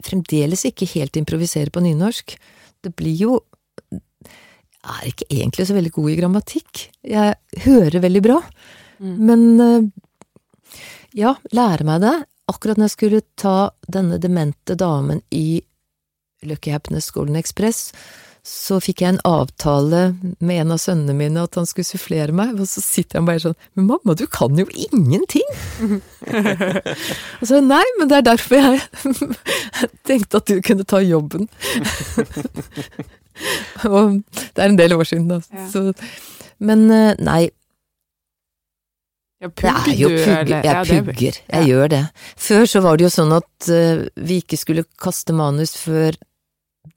fremdeles 0.05 0.65
ikke 0.67 0.89
helt 0.95 1.17
improvisere 1.19 1.73
på 1.73 1.83
nynorsk. 1.83 2.35
Det 2.81 2.93
blir 2.97 3.15
jo 3.17 3.39
Jeg 3.91 4.93
er 4.95 5.09
ikke 5.11 5.27
egentlig 5.29 5.67
så 5.69 5.75
veldig 5.77 5.91
god 5.93 6.09
i 6.09 6.15
grammatikk. 6.17 6.85
Jeg 7.05 7.35
hører 7.65 8.01
veldig 8.01 8.21
bra. 8.25 8.39
Men 9.01 9.43
eh, 9.61 9.89
ja, 11.17 11.35
lære 11.53 11.85
meg 11.85 12.01
det. 12.01 12.15
Akkurat 12.51 12.79
når 12.79 12.89
jeg 12.89 12.95
skulle 12.95 13.21
ta 13.39 13.55
denne 13.85 14.17
demente 14.21 14.75
damen 14.79 15.21
i 15.29 15.61
Lucky 16.49 16.73
Happiness 16.73 17.11
Golden 17.13 17.37
Express, 17.37 17.91
så 18.41 18.79
fikk 18.81 19.03
jeg 19.03 19.13
en 19.13 19.19
avtale 19.27 19.99
med 20.41 20.63
en 20.63 20.73
av 20.73 20.79
sønnene 20.81 21.13
mine 21.13 21.43
at 21.45 21.57
han 21.59 21.67
skulle 21.69 21.85
sufflere 21.85 22.33
meg, 22.33 22.55
og 22.57 22.65
så 22.69 22.81
sitter 22.81 23.19
han 23.19 23.27
bare 23.29 23.43
sånn 23.43 23.57
Men 23.77 23.85
mamma, 23.91 24.15
du 24.17 24.25
kan 24.33 24.57
jo 24.57 24.65
ingenting! 24.73 25.45
og 27.39 27.45
så 27.45 27.61
nei, 27.61 27.83
men 27.99 28.09
det 28.09 28.17
er 28.17 28.27
derfor 28.31 28.57
jeg 28.57 28.81
tenkte 30.09 30.41
at 30.41 30.49
du 30.49 30.57
kunne 30.65 30.87
ta 30.89 31.03
jobben. 31.05 31.45
og 33.91 34.21
det 34.33 34.57
er 34.57 34.69
en 34.71 34.79
del 34.81 34.97
år 34.97 35.05
siden, 35.11 35.29
da. 35.29 35.39
Ja. 35.53 35.67
Så, 35.69 35.85
men 36.57 36.87
eh, 36.89 37.13
nei, 37.21 37.43
Ja, 39.41 39.49
det 39.53 39.69
er 39.69 39.95
jo 39.97 40.09
pugger. 40.09 40.49
Jeg 40.49 40.65
ja, 40.65 40.81
pugger. 40.85 41.37
ja. 41.37 41.61
Jeg 41.61 41.71
gjør 41.71 41.87
det. 41.93 42.01
Før 42.37 42.67
så 42.69 42.81
var 42.85 42.97
det 42.97 43.07
jo 43.07 43.13
sånn 43.13 43.37
at 43.37 43.69
eh, 43.73 44.03
vi 44.17 44.41
ikke 44.41 44.57
skulle 44.57 44.89
kaste 45.01 45.33
manus 45.33 45.77
før 45.81 46.17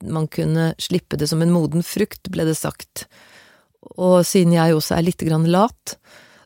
man 0.03 0.27
kunne 0.31 0.73
slippe 0.81 1.17
det 1.19 1.29
som 1.29 1.41
en 1.41 1.53
moden 1.53 1.85
frukt, 1.85 2.29
ble 2.33 2.45
det 2.47 2.57
sagt. 2.57 3.05
Og 3.95 4.23
siden 4.25 4.55
jeg 4.55 4.75
også 4.75 4.97
er 4.97 5.05
litt 5.07 5.25
grann 5.25 5.45
lat, 5.51 5.97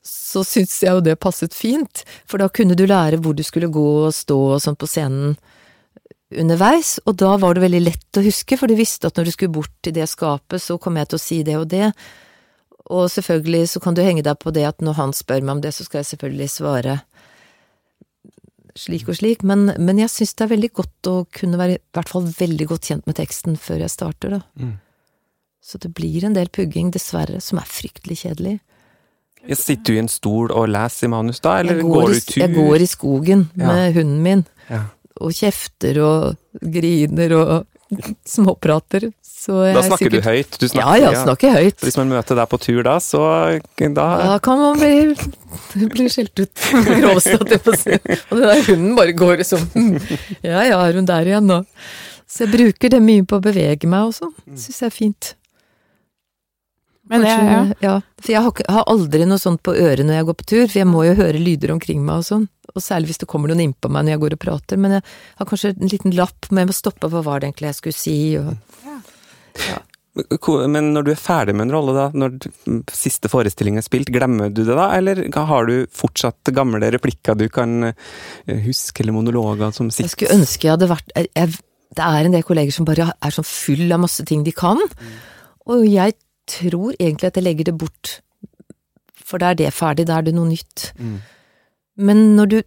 så 0.05 0.43
syns 0.47 0.79
jeg 0.83 0.95
jo 0.95 1.03
det 1.03 1.19
passet 1.21 1.55
fint, 1.55 2.03
for 2.29 2.41
da 2.41 2.49
kunne 2.51 2.77
du 2.77 2.85
lære 2.87 3.19
hvor 3.21 3.35
du 3.35 3.43
skulle 3.45 3.71
gå 3.71 3.87
og 4.05 4.15
stå 4.15 4.37
og 4.55 4.61
sånn 4.63 4.79
på 4.79 4.89
scenen 4.89 5.37
underveis, 6.29 6.99
og 7.09 7.17
da 7.17 7.33
var 7.41 7.55
det 7.55 7.63
veldig 7.63 7.81
lett 7.81 8.19
å 8.19 8.23
huske, 8.25 8.57
for 8.59 8.69
du 8.69 8.77
visste 8.77 9.09
at 9.09 9.17
når 9.17 9.29
du 9.29 9.33
skulle 9.33 9.55
bort 9.55 9.73
til 9.81 9.95
det 9.95 10.05
skapet, 10.09 10.61
så 10.61 10.77
kom 10.81 10.99
jeg 10.99 11.09
til 11.09 11.17
å 11.17 11.23
si 11.23 11.39
det 11.45 11.55
og 11.57 11.69
det. 11.71 11.89
Og 12.89 13.09
selvfølgelig 13.11 13.69
så 13.73 13.81
kan 13.81 13.97
du 13.97 14.03
henge 14.05 14.25
deg 14.25 14.37
på 14.41 14.53
det 14.53 14.65
at 14.69 14.83
når 14.85 14.97
han 14.97 15.15
spør 15.15 15.41
meg 15.41 15.57
om 15.57 15.63
det, 15.63 15.73
så 15.73 15.85
skal 15.85 16.01
jeg 16.01 16.11
selvfølgelig 16.13 16.49
svare 16.53 16.99
slik 18.79 19.09
og 19.11 19.17
slik, 19.19 19.43
men, 19.43 19.67
men 19.77 19.99
jeg 20.01 20.11
syns 20.13 20.33
det 20.39 20.45
er 20.45 20.53
veldig 20.53 20.69
godt 20.79 21.09
å 21.11 21.15
kunne 21.35 21.59
være 21.59 21.77
i 21.77 21.81
hvert 21.97 22.11
fall 22.11 22.27
veldig 22.31 22.67
godt 22.71 22.89
kjent 22.91 23.09
med 23.09 23.17
teksten 23.19 23.57
før 23.59 23.83
jeg 23.83 23.93
starter, 23.93 24.37
da. 24.37 24.41
Mm. 24.59 24.77
Så 25.69 25.77
det 25.83 25.91
blir 25.97 26.23
en 26.25 26.35
del 26.37 26.47
pugging, 26.55 26.89
dessverre, 26.95 27.41
som 27.43 27.59
er 27.59 27.67
fryktelig 27.67 28.21
kjedelig. 28.23 28.55
Jeg 29.47 29.59
sitter 29.59 29.93
du 29.93 29.97
i 29.97 30.01
en 30.01 30.11
stol 30.11 30.51
og 30.51 30.69
leser 30.71 31.07
i 31.07 31.11
manus 31.13 31.39
da, 31.43 31.57
eller 31.61 31.81
går, 31.81 31.93
går, 31.95 32.13
du 32.15 32.19
tur? 32.27 32.39
jeg 32.41 32.55
går 32.55 32.83
i 32.83 32.87
skogen 32.91 33.43
Ja. 33.59 33.67
med 33.67 33.99
hunden 33.99 34.23
min, 34.23 34.45
Ja. 34.69 34.81
og 35.19 35.31
kjefter 35.35 35.99
og 36.03 36.37
griner 36.63 37.35
og 37.37 37.67
småprater, 38.35 39.09
Da 39.47 39.79
er 39.79 39.87
snakker 39.87 40.09
sikkert... 40.09 40.15
du 40.17 40.27
høyt? 40.27 40.57
Du 40.59 40.65
Ja, 40.65 40.71
snakker, 40.73 40.99
ja, 40.99 41.23
snakker 41.23 41.55
høyt. 41.55 41.77
Ja. 41.77 41.85
hvis 41.87 41.97
man 41.99 42.11
møter 42.11 42.39
deg 42.39 42.49
på 42.51 42.59
tur 42.59 42.81
da, 42.83 42.97
så 43.03 43.23
da 43.79 43.87
Da 43.95 44.37
kan 44.43 44.59
man 44.59 44.79
bli, 44.81 45.15
bli 45.95 46.07
skjelt 46.11 46.43
ut. 46.43 46.67
Grovstått, 46.99 47.55
jeg 47.55 47.63
får 47.63 47.79
si. 47.79 47.97
Og 48.29 48.35
den 48.35 48.45
der 48.51 48.63
hunden 48.67 48.95
bare 48.99 49.15
går 49.15 49.43
hm, 49.47 49.97
Ja 50.51 50.63
ja, 50.67 50.79
er 50.83 50.99
hun 50.99 51.07
der 51.07 51.31
igjen 51.31 51.47
nå? 51.49 51.63
Så 52.29 52.45
jeg 52.45 52.53
bruker 52.53 52.91
det 52.93 53.01
mye 53.01 53.25
på 53.25 53.39
å 53.39 53.43
bevege 53.43 53.89
meg 53.89 54.11
også. 54.11 54.27
sånn. 54.29 54.57
Syns 54.59 54.83
jeg 54.83 54.91
er 54.91 54.95
fint. 54.95 55.33
Men 57.09 57.23
det, 57.25 57.31
ja. 57.33 57.61
Ja. 57.81 57.93
For 58.21 58.33
jeg 58.35 58.43
har, 58.45 58.59
har 58.69 58.85
aldri 58.91 59.25
noe 59.25 59.41
sånt 59.41 59.63
på 59.65 59.73
øret 59.73 60.05
når 60.05 60.19
jeg 60.19 60.27
går 60.27 60.37
på 60.37 60.45
tur, 60.51 60.65
for 60.67 60.77
jeg 60.77 60.89
må 60.89 61.07
jo 61.07 61.15
høre 61.17 61.41
lyder 61.41 61.73
omkring 61.73 62.03
meg 62.05 62.21
og 62.21 62.27
sånn. 62.27 62.45
Og 62.75 62.83
særlig 62.85 63.09
hvis 63.09 63.23
det 63.23 63.29
kommer 63.31 63.49
noen 63.49 63.63
innpå 63.63 63.89
meg 63.89 64.05
når 64.05 64.13
jeg 64.13 64.21
går 64.25 64.35
og 64.35 64.41
prater. 64.43 64.77
Men 64.77 64.99
jeg 64.99 65.05
har 65.39 65.49
kanskje 65.49 65.71
en 65.73 65.89
liten 65.89 66.13
lapp 66.13 66.51
men 66.51 66.61
jeg 66.61 66.69
må 66.69 66.77
stoppe 66.77 67.09
hva 67.09 67.23
var 67.25 67.41
det 67.41 67.49
egentlig 67.49 67.71
jeg 67.71 67.79
skulle 67.79 67.97
si, 67.97 68.19
og 68.37 68.53
Men 70.73 70.91
når 70.95 71.05
du 71.05 71.11
er 71.13 71.19
ferdig 71.21 71.53
med 71.55 71.67
en 71.67 71.73
rolle, 71.77 71.93
da, 71.95 72.05
når 72.17 72.89
siste 72.95 73.29
forestilling 73.31 73.77
er 73.79 73.85
spilt, 73.85 74.09
glemmer 74.11 74.51
du 74.51 74.63
det 74.65 74.75
da, 74.75 74.89
eller 74.97 75.21
har 75.35 75.69
du 75.69 75.85
fortsatt 75.95 76.51
gamle 76.55 76.91
replikker 76.91 77.37
du 77.39 77.45
kan 77.53 77.91
eh, 77.91 78.59
huske, 78.65 79.03
eller 79.03 79.15
monologer 79.15 79.71
som 79.75 79.91
Jeg 79.93 80.11
skulle 80.11 80.39
ønske 80.39 80.67
jeg 80.67 80.75
hadde 80.75 80.89
vært 80.91 81.13
jeg, 81.15 81.29
jeg, 81.37 81.59
Det 81.95 82.07
er 82.07 82.25
en 82.25 82.35
del 82.35 82.47
kolleger 82.47 82.75
som 82.75 82.87
bare 82.89 83.11
er 83.13 83.35
sånn 83.35 83.47
full 83.47 83.85
av 83.95 84.01
masse 84.03 84.25
ting 84.27 84.43
de 84.47 84.55
kan. 84.55 84.81
Og 85.69 85.85
jeg 85.87 86.17
tror 86.49 86.97
egentlig 86.97 87.29
at 87.29 87.37
jeg 87.37 87.45
legger 87.45 87.69
det 87.69 87.77
bort, 87.79 88.19
for 89.13 89.41
da 89.41 89.53
er 89.53 89.61
det 89.61 89.71
ferdig, 89.77 90.07
da 90.09 90.17
er 90.19 90.27
det 90.27 90.35
noe 90.35 90.49
nytt. 90.49 90.89
Mm. 90.97 91.19
Men 92.09 92.23
når 92.39 92.53
du 92.53 92.59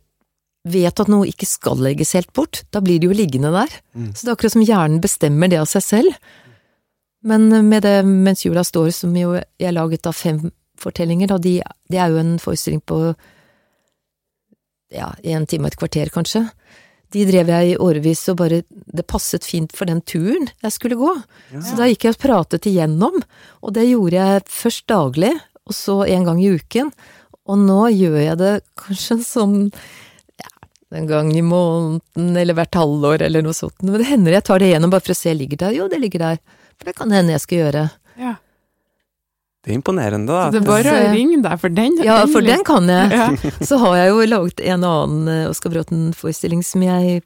vet 0.72 1.00
at 1.02 1.10
noe 1.10 1.26
ikke 1.26 1.48
skal 1.48 1.80
legges 1.82 2.14
helt 2.14 2.30
bort, 2.36 2.62
da 2.70 2.82
blir 2.84 3.00
det 3.02 3.08
jo 3.10 3.16
liggende 3.16 3.50
der. 3.54 3.72
Mm. 3.98 4.12
Så 4.14 4.22
det 4.22 4.30
er 4.30 4.36
akkurat 4.36 4.54
som 4.54 4.66
hjernen 4.66 5.02
bestemmer 5.02 5.50
det 5.50 5.58
av 5.58 5.66
seg 5.70 5.84
selv. 5.84 6.18
Men 7.22 7.48
med 7.68 7.85
det 7.87 8.00
Mens 8.06 8.44
jula 8.44 8.64
står, 8.66 8.90
som 8.96 9.14
jo 9.16 9.37
jeg 9.37 9.68
er 9.68 9.76
laget 9.76 10.06
av 10.11 10.16
fem 10.18 10.50
fortellinger, 10.82 11.30
da, 11.30 11.38
de, 11.38 11.61
det 11.90 12.00
er 12.00 12.11
jo 12.11 12.18
en 12.22 12.35
forestilling 12.42 12.82
på 12.82 12.98
ja, 14.92 15.12
en 15.22 15.46
time 15.48 15.68
og 15.68 15.72
et 15.72 15.78
kvarter, 15.80 16.11
kanskje. 16.12 16.46
De 17.12 17.24
drev 17.28 17.50
jeg 17.52 17.72
i 17.72 17.78
årevis, 17.80 18.24
og 18.32 18.38
bare 18.40 18.62
Det 18.68 19.04
passet 19.08 19.44
fint 19.44 19.72
for 19.76 19.88
den 19.88 20.00
turen 20.00 20.48
jeg 20.62 20.72
skulle 20.72 20.98
gå. 21.00 21.12
Så 21.64 21.76
da 21.78 21.88
gikk 21.88 22.06
jeg 22.06 22.16
og 22.16 22.22
pratet 22.22 22.68
igjennom, 22.68 23.18
og 23.61 23.74
det 23.76 23.88
gjorde 23.88 24.16
jeg 24.16 24.46
først 24.48 24.87
daglig, 24.88 25.32
og 25.68 25.76
så 25.76 26.02
en 26.08 26.24
gang 26.28 26.40
i 26.42 26.52
uken. 26.56 26.92
Og 27.50 27.58
nå 27.58 27.82
gjør 27.92 28.18
jeg 28.22 28.38
det 28.40 28.52
kanskje 28.78 29.18
sånn 29.26 29.56
ja, 30.40 30.50
en 30.96 31.08
gang 31.11 31.30
i 31.37 31.44
måneden, 31.44 32.32
eller 32.38 32.56
hvert 32.58 32.80
halvår, 32.80 33.26
eller 33.28 33.44
noe 33.44 33.56
sånt. 33.56 33.78
Men 33.82 34.00
det 34.00 34.08
hender 34.08 34.38
jeg 34.38 34.46
tar 34.48 34.62
det 34.62 34.72
igjennom 34.72 34.92
bare 34.92 35.04
for 35.04 35.14
å 35.14 35.20
se 35.20 35.35
ligger 35.37 35.64
der. 35.66 35.78
Jo, 35.80 35.88
det 35.92 36.00
ligger 36.02 36.26
der. 36.26 36.42
For 36.78 36.90
det 36.90 36.96
kan 36.98 37.12
hende 37.14 37.37
jeg 37.37 37.44
skal 37.44 37.62
gjøre. 37.66 37.90
ja. 38.20 38.38
Det 39.62 39.70
er 39.70 39.76
imponerende, 39.78 40.26
da. 40.26 40.48
Så 40.48 40.56
det 40.56 40.58
er 40.58 40.66
bare 40.66 40.92
å 40.92 41.11
ringe 41.14 41.37
deg, 41.38 41.61
for 41.62 41.70
den 41.70 41.92
Ja, 42.02 42.16
for 42.26 42.42
den 42.42 42.64
kan 42.66 42.88
jeg. 42.90 43.12
Ja. 43.14 43.28
Så 43.68 43.76
har 43.78 43.92
jeg 43.94 44.08
jo 44.11 44.24
laget 44.26 44.62
en 44.72 44.87
annen 44.88 45.28
eh, 45.30 45.44
Oskar 45.46 45.70
Bråten-forestilling 45.70 46.64
som 46.66 46.82
jeg 46.82 47.20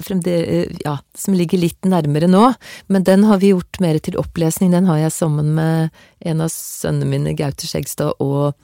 fremdeles 0.00 0.80
Ja, 0.86 0.94
som 1.12 1.36
ligger 1.36 1.60
litt 1.60 1.84
nærmere 1.84 2.30
nå. 2.32 2.46
Men 2.88 3.04
den 3.04 3.26
har 3.28 3.42
vi 3.42 3.50
gjort 3.52 3.76
mer 3.84 4.00
til 4.00 4.16
opplesning. 4.16 4.72
Den 4.72 4.88
har 4.88 5.02
jeg 5.02 5.12
sammen 5.18 5.52
med 5.58 5.92
en 6.24 6.40
av 6.40 6.48
sønnene 6.54 7.10
mine, 7.12 7.36
Gaute 7.36 7.68
Skjegstad 7.68 8.16
og 8.24 8.56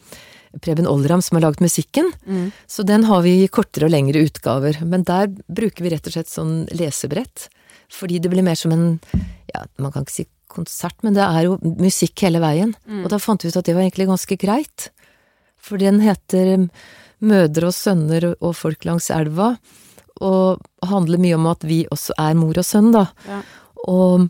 Preben 0.64 0.88
Oldram, 0.88 1.20
som 1.20 1.37
har 1.37 1.44
laget 1.51 1.61
musikken. 1.61 2.09
Mm. 2.24 2.48
Så 2.64 2.81
den 2.88 3.05
har 3.11 3.20
vi 3.29 3.42
i 3.42 3.53
kortere 3.53 3.90
og 3.90 3.92
lengre 3.92 4.24
utgaver. 4.24 4.81
Men 4.88 5.05
der 5.05 5.29
bruker 5.53 5.85
vi 5.85 5.92
rett 5.92 6.09
og 6.09 6.16
slett 6.16 6.33
sånn 6.33 6.62
lesebrett. 6.72 7.51
Fordi 7.92 8.18
det 8.20 8.31
blir 8.33 8.44
mer 8.46 8.59
som 8.59 8.74
en 8.74 8.98
Ja, 9.48 9.64
man 9.81 9.92
kan 9.94 10.05
ikke 10.05 10.12
si 10.12 10.27
konsert, 10.48 10.96
men 11.05 11.16
det 11.16 11.24
er 11.24 11.46
jo 11.46 11.59
musikk 11.81 12.24
hele 12.24 12.40
veien. 12.42 12.74
Mm. 12.88 13.03
Og 13.05 13.12
da 13.12 13.20
fant 13.20 13.44
vi 13.44 13.51
ut 13.53 13.57
at 13.57 13.68
det 13.68 13.74
var 13.77 13.85
egentlig 13.85 14.09
ganske 14.09 14.37
greit. 14.40 14.88
For 15.61 15.81
den 15.81 16.01
heter 16.05 16.55
um, 16.55 16.70
Mødre 17.18 17.72
og 17.72 17.74
sønner 17.74 18.29
og 18.37 18.53
folk 18.55 18.85
langs 18.87 19.09
elva, 19.11 19.57
og 20.22 20.61
handler 20.87 21.18
mye 21.18 21.35
om 21.35 21.48
at 21.51 21.64
vi 21.66 21.81
også 21.90 22.14
er 22.18 22.37
mor 22.38 22.59
og 22.61 22.66
sønn, 22.66 22.92
da. 22.94 23.09
Ja. 23.27 23.38
Og, 23.90 24.29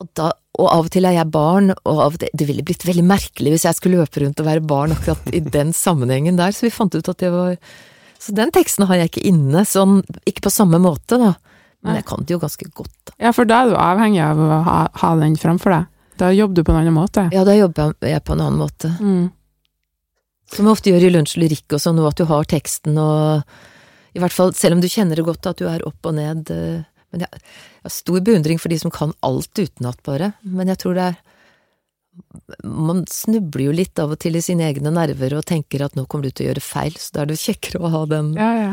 og, 0.00 0.08
da, 0.16 0.30
og 0.56 0.70
av 0.72 0.88
og 0.88 0.90
til 0.94 1.08
er 1.08 1.18
jeg 1.18 1.32
barn, 1.34 1.74
og 1.76 2.00
av 2.06 2.16
og 2.16 2.22
til, 2.22 2.32
det 2.32 2.48
ville 2.48 2.64
blitt 2.64 2.86
veldig 2.88 3.04
merkelig 3.04 3.52
hvis 3.52 3.66
jeg 3.68 3.76
skulle 3.76 4.00
løpe 4.00 4.24
rundt 4.24 4.40
og 4.40 4.48
være 4.48 4.64
barn 4.64 4.96
akkurat 4.96 5.28
i 5.36 5.42
den 5.44 5.74
sammenhengen 5.76 6.40
der, 6.40 6.56
så 6.56 6.64
vi 6.64 6.72
fant 6.72 6.96
ut 6.96 7.12
at 7.12 7.20
det 7.20 7.32
var 7.36 7.60
Så 8.18 8.32
den 8.34 8.50
teksten 8.50 8.88
har 8.88 8.98
jeg 8.98 9.12
ikke 9.12 9.28
inne, 9.28 9.60
sånn, 9.68 10.00
ikke 10.26 10.48
på 10.48 10.50
samme 10.56 10.80
måte, 10.82 11.20
da. 11.20 11.36
Men 11.82 11.92
Nei. 11.94 11.98
jeg 12.00 12.06
kan 12.10 12.24
det 12.26 12.34
jo 12.34 12.40
ganske 12.42 12.66
godt, 12.74 12.94
da. 13.06 13.12
ja, 13.22 13.30
for 13.32 13.46
da 13.46 13.60
er 13.62 13.68
du 13.70 13.76
avhengig 13.78 14.22
av 14.24 14.38
å 14.42 14.60
ha, 14.66 14.78
ha 15.02 15.10
den 15.20 15.36
framfor 15.38 15.70
deg. 15.76 15.86
Da 16.18 16.32
jobber 16.34 16.58
du 16.58 16.64
på 16.66 16.72
en 16.74 16.80
annen 16.80 16.96
måte. 16.96 17.28
Ja, 17.30 17.44
da 17.46 17.54
jobber 17.54 17.92
jeg 18.02 18.24
på 18.26 18.34
en 18.34 18.40
annen 18.42 18.58
måte. 18.58 18.90
Mm. 18.98 19.28
Som 20.50 20.66
vi 20.66 20.72
ofte 20.72 20.90
gjør 20.90 21.04
i 21.06 21.10
lunsj 21.14 21.36
lyrikk 21.38 21.76
og 21.76 21.82
sånn, 21.84 22.00
at 22.08 22.18
du 22.18 22.24
har 22.26 22.48
teksten 22.50 22.96
og 22.98 23.44
I 24.16 24.22
hvert 24.24 24.34
fall, 24.34 24.50
selv 24.58 24.74
om 24.78 24.80
du 24.82 24.88
kjenner 24.90 25.20
det 25.20 25.26
godt, 25.28 25.46
at 25.46 25.60
du 25.60 25.68
er 25.70 25.84
opp 25.86 26.08
og 26.08 26.16
ned. 26.16 26.50
eh, 26.50 26.82
Men 27.14 27.22
jeg, 27.22 27.38
jeg 27.38 27.84
har 27.86 27.94
stor 27.94 28.20
beundring 28.26 28.58
for 28.58 28.72
de 28.72 28.78
som 28.82 28.90
kan 28.90 29.12
alt 29.22 29.54
utenat, 29.60 30.00
bare. 30.02 30.32
Men 30.42 30.66
jeg 30.72 30.80
tror 30.82 30.94
det 30.98 31.04
er 31.12 31.18
Man 32.66 33.04
snubler 33.06 33.68
jo 33.68 33.72
litt 33.76 33.98
av 34.02 34.10
og 34.16 34.18
til 34.18 34.34
i 34.34 34.42
sine 34.42 34.66
egne 34.66 34.90
nerver 34.90 35.36
og 35.38 35.44
tenker 35.46 35.84
at 35.86 35.94
nå 35.94 36.06
kommer 36.10 36.26
du 36.26 36.32
til 36.34 36.48
å 36.48 36.50
gjøre 36.50 36.64
feil, 36.64 36.96
så 36.98 37.14
da 37.14 37.22
er 37.22 37.30
det 37.30 37.38
kjekkere 37.38 37.78
å 37.84 37.92
ha 37.94 38.00
den 38.10 38.32
Ja, 38.34 38.48
ja. 38.58 38.72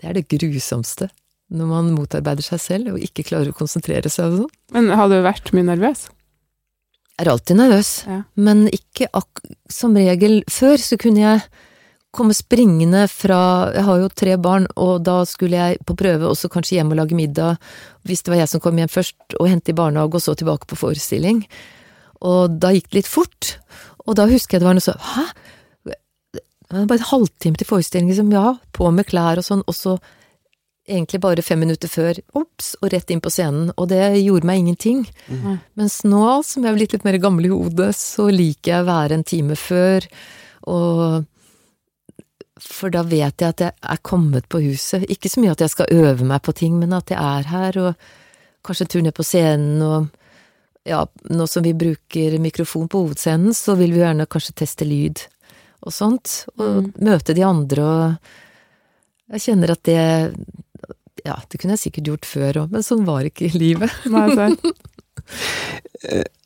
Det 0.00 0.08
er 0.08 0.16
det 0.16 0.24
grusomste. 0.32 1.10
Når 1.54 1.68
man 1.70 1.92
motarbeider 1.94 2.42
seg 2.42 2.60
selv 2.62 2.94
og 2.94 3.02
ikke 3.04 3.22
klarer 3.28 3.52
å 3.52 3.56
konsentrere 3.56 4.10
seg 4.10 4.32
og 4.32 4.38
sånn. 4.44 4.54
Men 4.74 4.88
har 4.98 5.08
du 5.12 5.20
vært 5.22 5.52
mye 5.54 5.68
nervøs? 5.68 6.08
Jeg 7.14 7.26
er 7.28 7.30
alltid 7.30 7.56
nervøs, 7.60 7.90
Ja. 8.10 8.22
men 8.34 8.64
ikke 8.74 9.06
ak 9.14 9.40
som 9.70 9.94
regel. 9.94 10.40
Før 10.50 10.74
så 10.82 10.98
kunne 10.98 11.22
jeg 11.22 11.44
komme 12.14 12.34
springende 12.34 13.04
fra 13.10 13.70
Jeg 13.74 13.84
har 13.86 13.98
jo 14.02 14.08
tre 14.08 14.36
barn, 14.36 14.66
og 14.76 15.04
da 15.06 15.20
skulle 15.24 15.54
jeg 15.58 15.78
på 15.86 15.94
prøve 15.98 16.26
også 16.26 16.50
kanskje 16.50 16.78
hjem 16.80 16.90
og 16.90 16.98
lage 16.98 17.14
middag, 17.14 17.56
hvis 18.04 18.22
det 18.22 18.30
var 18.34 18.38
jeg 18.42 18.48
som 18.48 18.60
kom 18.60 18.76
hjem 18.76 18.90
først, 18.90 19.14
og 19.38 19.48
hente 19.48 19.70
i 19.70 19.78
barnehage, 19.78 20.14
og 20.14 20.22
så 20.22 20.34
tilbake 20.34 20.66
på 20.66 20.76
forestilling. 20.78 21.44
Og 22.22 22.58
da 22.58 22.70
gikk 22.74 22.90
det 22.90 22.98
litt 23.04 23.10
fort, 23.10 23.58
og 24.06 24.14
da 24.18 24.26
husker 24.26 24.56
jeg 24.58 24.60
det 24.62 24.66
var 24.66 24.74
noe 24.74 24.80
sånn 24.86 24.98
Hæ? 25.14 25.24
Det 26.34 26.80
var 26.80 26.86
bare 26.86 26.98
en 26.98 27.10
halvtime 27.12 27.56
til 27.60 27.66
forestilling, 27.68 28.08
liksom. 28.10 28.32
Ja, 28.32 28.54
på 28.72 28.90
med 28.92 29.06
klær 29.06 29.38
og 29.38 29.44
sånn, 29.46 29.62
og 29.68 29.74
så 29.76 29.98
egentlig 30.88 31.20
bare 31.20 31.42
fem 31.42 31.60
minutter 31.64 31.88
før, 31.88 32.18
ops, 32.36 32.74
og 32.82 32.90
rett 32.92 33.10
inn 33.10 33.22
på 33.24 33.32
scenen. 33.32 33.70
Og 33.80 33.88
det 33.88 34.02
gjorde 34.20 34.46
meg 34.48 34.58
ingenting. 34.62 35.04
Mens 35.80 36.02
nå, 36.04 36.42
som 36.44 36.64
jeg 36.64 36.72
er 36.72 36.76
blitt 36.76 36.92
litt 36.92 37.04
mer 37.04 37.18
gammel 37.22 37.48
i 37.48 37.52
hodet, 37.52 37.94
så 37.96 38.28
liker 38.28 38.70
jeg 38.72 38.84
å 38.84 38.90
være 38.90 39.14
en 39.14 39.24
time 39.24 39.56
før, 39.56 40.08
og 40.68 41.24
For 42.64 42.88
da 42.88 43.02
vet 43.02 43.42
jeg 43.42 43.50
at 43.50 43.60
jeg 43.60 43.72
er 43.82 43.98
kommet 44.06 44.46
på 44.48 44.60
huset. 44.62 45.02
Ikke 45.10 45.28
så 45.28 45.40
mye 45.42 45.52
at 45.52 45.60
jeg 45.60 45.72
skal 45.72 45.90
øve 45.90 46.24
meg 46.24 46.40
på 46.46 46.52
ting, 46.54 46.78
men 46.78 46.94
at 46.94 47.10
jeg 47.10 47.18
er 47.18 47.48
her, 47.50 47.78
og 47.82 47.94
kanskje 48.64 48.84
en 48.86 48.92
tur 48.92 49.02
ned 49.02 49.14
på 49.16 49.26
scenen, 49.26 49.82
og 49.82 50.06
ja, 50.86 51.02
nå 51.34 51.46
som 51.50 51.64
vi 51.66 51.74
bruker 51.74 52.38
mikrofon 52.38 52.88
på 52.88 53.02
hovedscenen, 53.02 53.52
så 53.56 53.74
vil 53.74 53.92
vi 53.92 54.04
gjerne 54.04 54.28
kanskje 54.30 54.54
teste 54.62 54.86
lyd 54.86 55.26
og 55.84 55.92
sånt, 55.92 56.46
og 56.56 56.94
møte 57.02 57.34
de 57.36 57.44
andre, 57.44 57.84
og 57.84 58.14
jeg 59.34 59.44
kjenner 59.48 59.74
at 59.74 59.82
det 59.88 59.98
ja, 61.24 61.38
det 61.48 61.56
kunne 61.60 61.72
jeg 61.76 61.86
sikkert 61.86 62.08
gjort 62.10 62.26
før 62.28 62.58
òg, 62.64 62.72
men 62.74 62.84
sånn 62.84 63.06
var 63.08 63.24
ikke 63.24 63.48
livet. 63.56 63.92
Nei, 64.12 64.26
sant. 64.36 64.60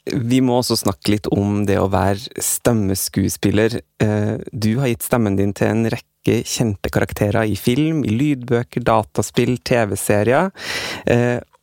Vi 0.09 0.39
må 0.45 0.61
også 0.61 0.77
snakke 0.79 1.17
litt 1.17 1.27
om 1.35 1.65
det 1.69 1.81
å 1.83 1.89
være 1.93 2.41
stemmeskuespiller. 2.43 3.81
Eh, 4.05 4.37
Du 4.55 4.71
har 4.79 4.93
gitt 4.93 5.05
stemmen 5.05 5.37
din 5.37 5.53
til 5.57 5.73
en 5.73 5.89
rekke 5.93 6.39
kjente 6.47 6.93
karakterer 6.95 7.49
i 7.49 7.57
film, 7.59 8.05
i 8.07 8.15
lydbøker, 8.15 8.85
dataspill, 8.87 9.57
TV-serier. 9.67 10.51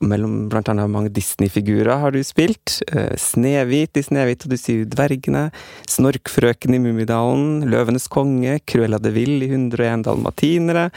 Mellom 0.04 0.50
blant 0.52 0.68
annet 0.68 0.90
mange 0.92 1.10
Disney-figurer 1.16 2.02
har 2.02 2.12
du 2.12 2.20
spilt. 2.28 2.82
Eh, 2.92 3.14
Snehvit 3.16 3.96
i 3.96 4.02
Snehvit 4.04 4.44
og 4.44 4.52
de 4.52 4.58
syv 4.60 4.82
dvergene. 4.92 5.46
Snorkfrøken 5.88 6.76
i 6.76 6.82
Mummidalen. 6.84 7.64
Løvenes 7.72 8.10
konge. 8.12 8.58
Cruella 8.68 9.00
de 9.00 9.14
Vil 9.16 9.46
i 9.46 9.48
101 9.48 10.04
dalmatinere. 10.04 10.90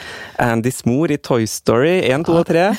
Andys 0.42 0.82
mor 0.88 1.14
i 1.14 1.20
Toy 1.22 1.46
Story 1.46 2.00
1, 2.08 2.26
2 2.26 2.40
og 2.40 2.50
3. 2.50 2.66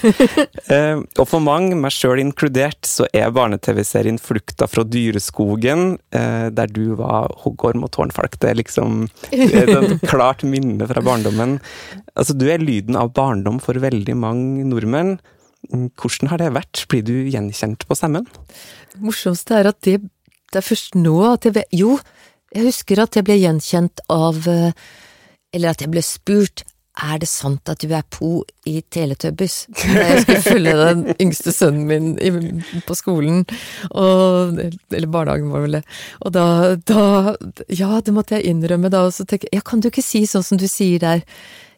Eh, 0.69 0.99
og 1.17 1.25
for 1.25 1.41
mange, 1.41 1.73
meg 1.79 1.93
sjøl 1.95 2.19
inkludert, 2.21 2.83
så 2.85 3.07
er 3.15 3.31
barne-TV-serien 3.33 4.19
Flukta 4.21 4.67
fra 4.69 4.83
dyreskogen, 4.85 5.95
eh, 6.13 6.49
der 6.53 6.69
du 6.69 6.93
var 6.99 7.31
hoggorm 7.41 7.87
og 7.87 7.93
tårnfalk. 7.95 8.37
Det 8.37 8.51
er 8.51 8.59
liksom 8.59 9.07
et 9.31 10.03
klart 10.11 10.45
minne 10.45 10.85
fra 10.91 11.01
barndommen. 11.05 11.57
Altså, 12.13 12.37
du 12.37 12.45
er 12.51 12.61
lyden 12.61 12.99
av 12.99 13.15
barndom 13.17 13.57
for 13.63 13.81
veldig 13.81 14.17
mange 14.19 14.67
nordmenn. 14.69 15.17
Hvordan 15.67 16.31
har 16.31 16.41
det 16.41 16.53
vært? 16.55 16.85
Blir 16.89 17.03
du 17.05 17.13
gjenkjent 17.29 17.85
på 17.87 17.97
stemmen? 17.97 18.25
Det 18.93 19.03
morsomste 19.03 19.59
er 19.59 19.69
at 19.69 19.81
det, 19.85 19.99
det 20.49 20.61
er 20.61 20.65
først 20.65 20.95
nå 20.97 21.17
at 21.33 21.45
jeg 21.45 21.57
vet 21.59 21.75
Jo, 21.75 21.97
jeg 22.55 22.69
husker 22.71 23.03
at 23.03 23.19
jeg 23.19 23.27
ble 23.27 23.37
gjenkjent 23.37 24.01
av 24.09 24.47
eh, 24.49 24.71
Eller 25.53 25.75
at 25.75 25.83
jeg 25.83 25.91
ble 25.93 26.03
spurt 26.05 26.63
er 26.99 27.19
det 27.21 27.29
sant 27.31 27.69
at 27.71 27.79
du 27.79 27.93
er 27.95 28.03
Po 28.11 28.41
i 28.67 28.79
Teletubbies? 28.91 29.61
Da 29.71 30.05
jeg 30.09 30.23
skulle 30.23 30.41
følge 30.43 30.73
den 30.79 31.03
yngste 31.15 31.53
sønnen 31.55 31.85
min 31.87 32.63
på 32.87 32.97
skolen, 32.97 33.45
og, 33.91 34.59
eller 34.59 35.11
barnehagen 35.11 35.53
var 35.53 35.63
vel 35.63 35.77
det. 35.79 35.83
Og 36.25 36.33
da, 36.35 36.45
da 36.89 37.35
Ja, 37.71 38.01
det 38.03 38.15
måtte 38.15 38.39
jeg 38.39 38.51
innrømme 38.51 38.91
da, 38.91 39.05
og 39.07 39.15
så 39.15 39.23
tenke 39.29 39.51
ja, 39.55 39.63
kan 39.63 39.79
du 39.79 39.89
ikke 39.91 40.03
si 40.05 40.25
sånn 40.27 40.45
som 40.45 40.59
du 40.59 40.67
sier 40.67 40.99
der? 41.03 41.23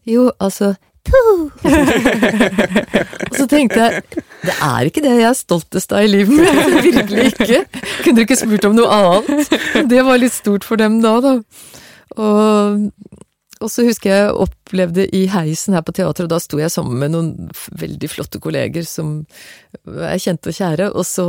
Jo, 0.10 0.32
altså! 0.42 0.74
Og 1.12 1.52
så 3.36 3.48
tenkte 3.50 3.80
jeg 3.82 4.04
det 4.46 4.54
er 4.54 4.86
ikke 4.88 5.02
det 5.04 5.12
jeg 5.18 5.28
er 5.28 5.34
stoltest 5.38 5.92
av 5.94 6.06
i 6.06 6.12
livet 6.12 6.34
mitt, 6.38 6.86
virkelig 6.88 7.24
ikke. 7.34 7.60
Kunne 8.04 8.18
dere 8.18 8.26
ikke 8.28 8.40
spurt 8.40 8.68
om 8.70 8.76
noe 8.78 8.90
annet? 8.96 9.28
Det 9.90 10.02
var 10.08 10.16
litt 10.22 10.36
stort 10.36 10.64
for 10.68 10.76
dem 10.82 10.94
da, 11.04 11.14
da. 11.24 11.34
Og, 12.18 12.90
og 13.62 13.70
så 13.72 13.80
husker 13.88 14.08
jeg 14.14 14.38
opplevde 14.46 15.04
i 15.16 15.22
heisen 15.32 15.74
her 15.78 15.84
på 15.86 15.96
teatret, 15.98 16.26
og 16.26 16.34
da 16.34 16.40
sto 16.42 16.56
jeg 16.62 16.74
sammen 16.74 16.98
med 17.02 17.10
noen 17.14 17.30
veldig 17.82 18.10
flotte 18.12 18.38
kolleger 18.44 18.86
som 18.88 19.08
er 19.86 20.22
kjente 20.22 20.50
og 20.52 20.58
kjære, 20.58 20.88
og 20.94 21.04
så 21.08 21.26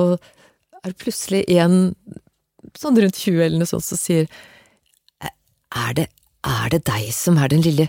er 0.83 0.87
det 0.91 1.03
plutselig 1.03 1.43
en 1.61 1.77
sånn 2.79 2.99
rundt 2.99 3.19
20 3.19 3.45
eller 3.45 3.59
noe 3.61 3.71
sånt 3.71 3.87
som 3.87 3.99
sier 4.01 4.25
er 5.73 5.93
det, 5.97 6.07
er 6.45 6.67
det 6.73 6.83
deg 6.89 7.05
som 7.15 7.39
er 7.41 7.49
den 7.53 7.63
lille 7.65 7.87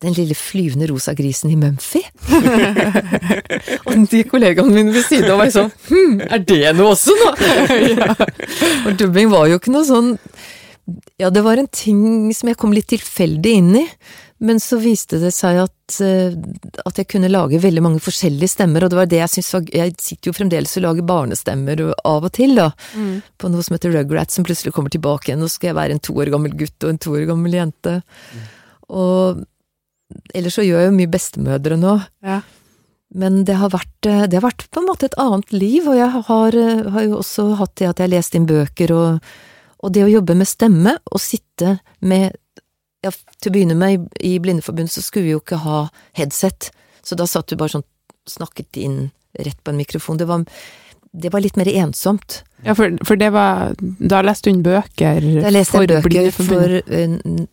den 0.00 0.16
lille 0.16 0.36
flyvende 0.36 0.88
rosa 0.90 1.12
grisen 1.16 1.52
i 1.52 1.58
Mumphy? 1.60 2.02
og 3.86 4.06
de 4.10 4.22
kollegaene 4.30 4.72
mine 4.72 4.94
ved 4.94 5.04
siden 5.04 5.30
av 5.34 5.42
var 5.42 5.52
sånn 5.54 5.70
Hm, 5.90 6.16
er 6.24 6.40
det 6.46 6.72
noe 6.78 6.94
også, 6.94 7.16
nå? 7.20 7.34
Og 8.88 8.96
dubbing 9.00 9.30
var 9.32 9.50
jo 9.50 9.60
ikke 9.60 9.74
noe 9.74 9.86
sånn 9.88 10.14
Ja, 11.20 11.28
det 11.30 11.44
var 11.44 11.60
en 11.60 11.68
ting 11.68 12.32
som 12.36 12.50
jeg 12.50 12.58
kom 12.60 12.72
litt 12.74 12.88
tilfeldig 12.90 13.54
inn 13.60 13.72
i. 13.82 13.86
Men 14.40 14.56
så 14.56 14.78
viste 14.80 15.18
det 15.20 15.34
seg 15.36 15.58
at, 15.60 15.96
eh, 16.00 16.32
at 16.88 16.96
jeg 16.96 17.08
kunne 17.12 17.28
lage 17.28 17.60
veldig 17.60 17.82
mange 17.84 18.00
forskjellige 18.00 18.54
stemmer, 18.54 18.86
og 18.86 18.92
det 18.92 18.96
var 18.96 19.10
det 19.10 19.18
jeg 19.20 19.32
syntes 19.34 19.52
var 19.52 19.66
Jeg 19.76 19.92
sitter 20.00 20.30
jo 20.30 20.36
fremdeles 20.38 20.72
og 20.80 20.84
lager 20.86 21.06
barnestemmer 21.10 21.82
av 21.92 22.24
og 22.24 22.32
til, 22.32 22.56
da. 22.56 22.70
På 23.36 23.50
noe 23.52 23.66
som 23.66 23.76
heter 23.76 23.92
Rugrats, 23.92 24.38
som 24.38 24.46
plutselig 24.48 24.72
kommer 24.72 24.92
tilbake 24.92 25.28
igjen. 25.28 25.44
Nå 25.44 25.50
skal 25.52 25.70
jeg 25.70 25.78
være 25.82 25.98
en 25.98 26.00
to 26.08 26.16
år 26.16 26.32
gammel 26.32 26.56
gutt 26.56 26.88
og 26.88 26.94
en 26.94 27.02
to 27.04 27.12
år 27.18 27.28
gammel 27.28 27.58
jente. 27.58 27.98
Og 28.88 29.44
ellers 30.34 30.56
så 30.58 30.64
gjør 30.66 30.84
jeg 30.84 30.90
jo 30.90 30.96
mye 30.96 31.12
bestemødre 31.12 31.78
nå. 31.80 31.98
Ja. 32.26 32.40
Men 33.10 33.42
det 33.44 33.56
har, 33.58 33.72
vært, 33.72 34.06
eh, 34.06 34.26
det 34.30 34.38
har 34.38 34.46
vært 34.46 34.68
på 34.70 34.82
en 34.82 34.86
måte 34.86 35.08
et 35.08 35.18
annet 35.18 35.50
liv, 35.52 35.88
og 35.90 35.96
jeg 35.98 36.24
har, 36.28 36.56
eh, 36.56 36.90
har 36.94 37.06
jo 37.08 37.16
også 37.18 37.46
hatt 37.58 37.74
det 37.80 37.88
at 37.88 37.98
jeg 37.98 38.06
har 38.06 38.12
lest 38.14 38.36
inn 38.38 38.46
bøker, 38.46 38.92
og, 38.94 39.32
og 39.82 39.94
det 39.94 40.04
å 40.06 40.12
jobbe 40.12 40.36
med 40.38 40.46
stemme, 40.48 40.94
og 41.10 41.22
sitte 41.22 41.78
med 42.00 42.36
ja, 43.00 43.08
Til 43.40 43.48
å 43.48 43.54
begynne 43.54 43.74
med, 43.80 44.10
i, 44.20 44.34
Blindeforbundet 44.44 44.92
så 44.92 45.00
skulle 45.00 45.24
vi 45.24 45.32
jo 45.32 45.40
ikke 45.40 45.62
ha 45.62 45.86
headset, 46.18 46.66
så 47.00 47.16
da 47.16 47.24
satt 47.24 47.48
du 47.48 47.56
bare 47.56 47.72
sånn, 47.72 47.86
snakket 48.28 48.76
inn 48.76 48.98
rett 49.40 49.56
på 49.64 49.72
en 49.72 49.78
mikrofon. 49.80 50.18
Det 50.20 50.26
var, 50.28 50.44
det 51.08 51.30
var 51.32 51.40
litt 51.40 51.56
mer 51.56 51.70
ensomt. 51.80 52.42
Ja, 52.66 52.74
for, 52.76 52.92
for 53.08 53.16
det 53.16 53.30
var 53.32 53.72
Da 53.80 54.20
leste 54.20 54.52
hun 54.52 54.60
bøker 54.60 55.24
Da 55.24 55.48
leste 55.48 55.80
jeg 55.80 55.88
for 55.88 55.88
bøker 55.88 56.12
Blindeforbundet. 56.12 56.84
for 56.84 56.92
eh, 56.92 57.46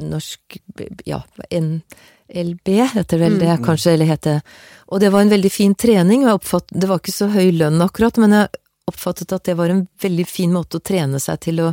norsk 0.00 0.58
ja, 1.06 1.20
NLB 1.54 2.68
heter 2.94 3.20
vel 3.20 3.38
det, 3.38 3.52
kanskje, 3.64 3.92
eller 3.94 4.10
heter 4.10 4.40
Og 4.88 5.00
det 5.00 5.10
var 5.14 5.22
en 5.22 5.30
veldig 5.32 5.50
fin 5.52 5.74
trening, 5.74 6.26
og 6.26 6.40
oppfatt, 6.40 6.68
det 6.74 6.88
var 6.90 6.98
ikke 7.02 7.14
så 7.14 7.28
høy 7.32 7.52
lønn 7.54 7.82
akkurat, 7.84 8.18
men 8.22 8.34
jeg 8.36 8.48
oppfattet 8.90 9.32
at 9.32 9.44
det 9.48 9.54
var 9.56 9.70
en 9.72 9.86
veldig 10.02 10.26
fin 10.28 10.52
måte 10.52 10.76
å 10.76 10.84
trene 10.84 11.20
seg 11.22 11.38
til 11.46 11.60
å, 11.64 11.70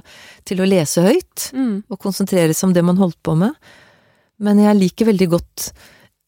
til 0.48 0.62
å 0.62 0.68
lese 0.70 1.04
høyt, 1.04 1.50
Mm. 1.52 1.84
og 1.90 2.00
konsentrere 2.00 2.54
seg 2.54 2.70
om 2.70 2.74
det 2.78 2.84
man 2.88 2.98
holdt 3.02 3.18
på 3.24 3.36
med. 3.36 3.58
Men 4.40 4.62
jeg 4.64 4.78
liker 4.80 5.10
veldig 5.12 5.28
godt, 5.34 5.72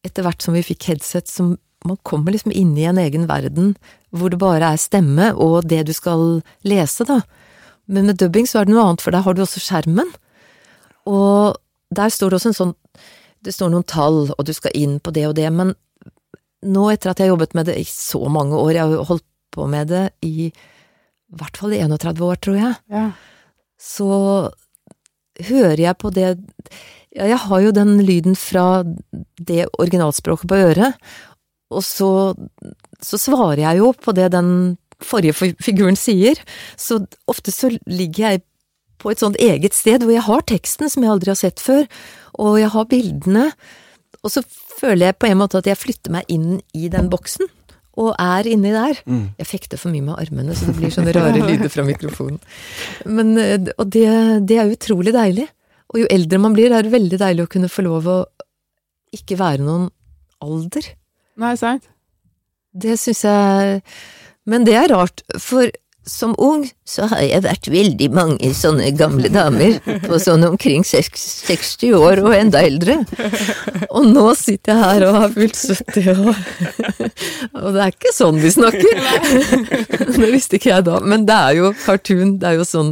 etter 0.03 0.25
hvert 0.25 0.41
som 0.43 0.53
vi 0.53 0.62
fikk 0.65 0.89
headset, 0.91 1.29
som 1.32 1.56
man 1.86 1.97
kommer 2.03 2.32
liksom 2.36 2.51
inn 2.51 2.75
i 2.77 2.84
en 2.89 2.99
egen 2.99 3.27
verden, 3.27 3.75
hvor 4.12 4.29
det 4.29 4.39
bare 4.39 4.73
er 4.73 4.77
stemme 4.77 5.32
og 5.39 5.63
det 5.67 5.86
du 5.88 5.93
skal 5.95 6.41
lese, 6.63 7.08
da. 7.08 7.21
Men 7.88 8.06
med 8.08 8.19
dubbing 8.19 8.45
så 8.47 8.62
er 8.62 8.65
det 8.67 8.75
noe 8.75 8.86
annet, 8.89 9.01
for 9.03 9.12
der 9.12 9.23
har 9.25 9.34
du 9.36 9.41
også 9.43 9.60
skjermen. 9.63 10.12
Og 11.08 11.56
der 11.97 12.10
står 12.13 12.29
det 12.34 12.39
også 12.39 12.51
en 12.53 12.60
sånn 12.62 12.75
Det 13.43 13.51
står 13.53 13.69
noen 13.73 13.84
tall, 13.84 14.29
og 14.38 14.45
du 14.47 14.53
skal 14.56 14.71
inn 14.79 14.99
på 15.03 15.12
det 15.12 15.25
og 15.27 15.34
det, 15.36 15.49
men 15.51 15.73
nå 16.63 16.84
etter 16.93 17.12
at 17.12 17.19
jeg 17.19 17.27
har 17.27 17.34
jobbet 17.34 17.53
med 17.58 17.65
det 17.67 17.73
i 17.75 17.84
så 17.84 18.21
mange 18.32 18.56
år, 18.56 18.69
jeg 18.71 18.86
har 18.86 18.93
jo 18.95 19.03
holdt 19.10 19.25
på 19.51 19.65
med 19.67 19.89
det 19.91 20.06
i 20.23 20.47
i 20.47 21.36
hvert 21.41 21.58
fall 21.58 21.73
i 21.75 21.82
31 21.84 22.21
år, 22.23 22.36
tror 22.39 22.56
jeg, 22.56 22.75
Ja. 22.93 23.12
så 23.82 24.08
hører 25.49 25.79
jeg 25.82 25.97
på 25.97 26.12
det 26.13 26.29
Ja, 27.13 27.27
jeg 27.29 27.38
har 27.45 27.60
jo 27.62 27.71
den 27.75 27.97
lyden 28.01 28.34
fra 28.39 28.84
det 29.38 29.67
originalspråket 29.77 30.49
på 30.49 30.56
øret, 30.58 30.95
og 31.69 31.84
så, 31.86 32.08
så 33.01 33.19
svarer 33.21 33.60
jeg 33.62 33.77
jo 33.84 33.91
på 33.93 34.15
det 34.17 34.32
den 34.34 34.77
forrige 35.03 35.36
figuren 35.62 35.97
sier, 35.99 36.39
så 36.77 37.03
ofte 37.29 37.51
så 37.53 37.69
ligger 37.86 38.32
jeg 38.32 38.41
på 39.04 39.12
et 39.12 39.22
sånt 39.22 39.39
eget 39.44 39.76
sted 39.76 40.06
hvor 40.06 40.16
jeg 40.16 40.26
har 40.26 40.46
teksten 40.50 40.92
som 40.92 41.04
jeg 41.06 41.13
aldri 41.13 41.34
har 41.34 41.39
sett 41.39 41.63
før, 41.63 41.84
og 42.42 42.60
jeg 42.62 42.72
har 42.74 42.89
bildene, 42.89 43.50
og 44.24 44.32
så 44.32 44.44
føler 44.80 45.10
jeg 45.10 45.20
på 45.20 45.30
en 45.30 45.42
måte 45.42 45.60
at 45.60 45.68
jeg 45.68 45.80
flytter 45.80 46.13
meg 46.16 46.32
inn 46.32 46.62
i 46.74 46.89
den 46.92 47.10
boksen, 47.12 47.50
og 48.00 48.16
er 48.18 48.48
inni 48.50 48.72
der. 48.74 49.02
Jeg 49.38 49.46
fekter 49.46 49.78
for 49.78 49.94
mye 49.94 50.06
med 50.06 50.18
armene, 50.18 50.56
så 50.58 50.66
det 50.70 50.78
blir 50.80 50.94
sånne 50.94 51.13
rare 51.18 51.44
lyder 51.44 51.70
fra 51.70 51.86
mikrofonen. 51.86 52.39
Men, 53.06 53.36
eh, 53.38 53.68
og 53.78 53.92
det, 53.94 54.08
det 54.50 54.58
er 54.58 54.72
utrolig 54.74 55.13
deilig. 55.13 55.46
Og 55.94 56.02
jo 56.02 56.10
eldre 56.10 56.39
man 56.42 56.56
blir, 56.58 56.74
er 56.74 56.88
det 56.88 56.94
veldig 56.94 57.20
deilig 57.22 57.46
å 57.46 57.52
kunne 57.54 57.70
få 57.70 57.86
lov 57.86 58.10
å 58.10 58.18
ikke 59.13 59.38
være 59.38 59.62
noen 59.62 59.92
alder. 60.42 60.89
Nei, 61.44 61.54
sant? 61.60 61.86
Det 62.74 62.96
syns 62.98 63.22
jeg 63.28 63.82
Men 64.50 64.66
det 64.66 64.74
er 64.76 64.89
rart, 64.89 65.22
for 65.39 65.70
som 66.06 66.34
ung 66.38 66.66
så 66.88 67.08
har 67.12 67.22
jeg 67.24 67.44
vært 67.46 67.68
veldig 67.72 68.10
mange 68.13 68.50
sånne 68.58 68.89
gamle 68.98 69.30
damer, 69.32 69.78
på 70.04 70.20
sånn 70.20 70.44
omkring 70.48 70.84
60 70.84 71.94
år 71.96 72.22
og 72.24 72.36
enda 72.36 72.63
eldre. 72.66 73.00
Og 73.89 74.10
nå 74.10 74.26
sitter 74.39 74.74
jeg 74.74 74.84
her 74.84 75.06
og 75.08 75.20
har 75.22 75.36
fylt 75.36 75.60
70 75.60 76.24
år. 76.28 76.42
Og 77.62 77.70
det 77.72 77.86
er 77.86 77.96
ikke 77.96 78.16
sånn 78.16 78.42
vi 78.44 78.52
snakker! 78.54 79.04
Det 80.13 80.30
visste 80.32 80.60
ikke 80.60 80.72
jeg 80.72 80.86
da, 80.88 81.00
men 81.04 81.26
det 81.28 81.36
er 81.36 81.56
jo 81.58 81.72
cartoon, 81.84 82.38
det 82.39 82.52
er 82.52 82.60
jo 82.60 82.66
sånn 82.68 82.92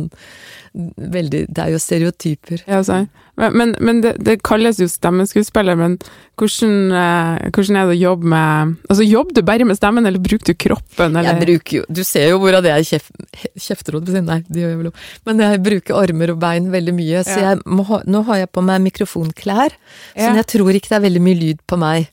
veldig 0.73 1.45
Det 1.51 1.63
er 1.65 1.71
jo 1.73 1.79
stereotyper. 1.83 2.61
Ja, 2.67 2.81
sant. 2.87 3.09
Men, 3.39 3.53
men, 3.57 3.71
men 3.79 3.99
det, 4.03 4.13
det 4.23 4.37
kalles 4.45 4.77
jo 4.79 4.87
stemmeskuespiller, 4.91 5.75
men 5.79 5.95
hvordan, 6.39 6.73
eh, 6.95 7.49
hvordan 7.55 7.79
er 7.79 7.89
det 7.89 7.95
å 7.95 7.99
jobbe 8.01 8.29
med 8.33 8.75
Altså, 8.91 9.05
jobber 9.07 9.35
du 9.37 9.41
bare 9.47 9.67
med 9.67 9.79
stemmen, 9.79 10.05
eller 10.07 10.21
bruker 10.21 10.51
du 10.53 10.59
kroppen, 10.67 11.15
eller? 11.15 11.31
Jeg 11.31 11.41
bruker 11.47 11.77
jo 11.79 11.85
Du 11.89 12.03
ser 12.07 12.29
jo 12.31 12.39
hvordan 12.43 12.67
jeg 12.69 12.87
kjef, 12.91 13.09
kjefteråd 13.55 14.05
på 14.07 14.13
siden, 14.15 14.29
nei, 14.29 14.39
det 14.47 14.63
gjør 14.63 14.73
jeg 14.73 14.81
vel 14.81 14.91
òg. 14.91 15.03
Men 15.27 15.43
jeg 15.45 15.63
bruker 15.67 15.99
armer 16.03 16.35
og 16.35 16.41
bein 16.43 16.71
veldig 16.73 16.95
mye, 16.97 17.23
så 17.27 17.39
jeg 17.39 17.61
må 17.65 17.87
ha, 17.91 18.01
nå 18.07 18.23
har 18.29 18.43
jeg 18.43 18.51
på 18.55 18.65
meg 18.67 18.83
mikrofonklær, 18.87 19.75
Ja. 20.15 20.33
jeg 20.35 20.47
tror 20.55 20.71
ikke 20.75 20.91
det 20.93 20.99
er 20.99 21.07
veldig 21.07 21.23
mye 21.27 21.39
lyd 21.41 21.63
på 21.67 21.79
meg. 21.81 22.11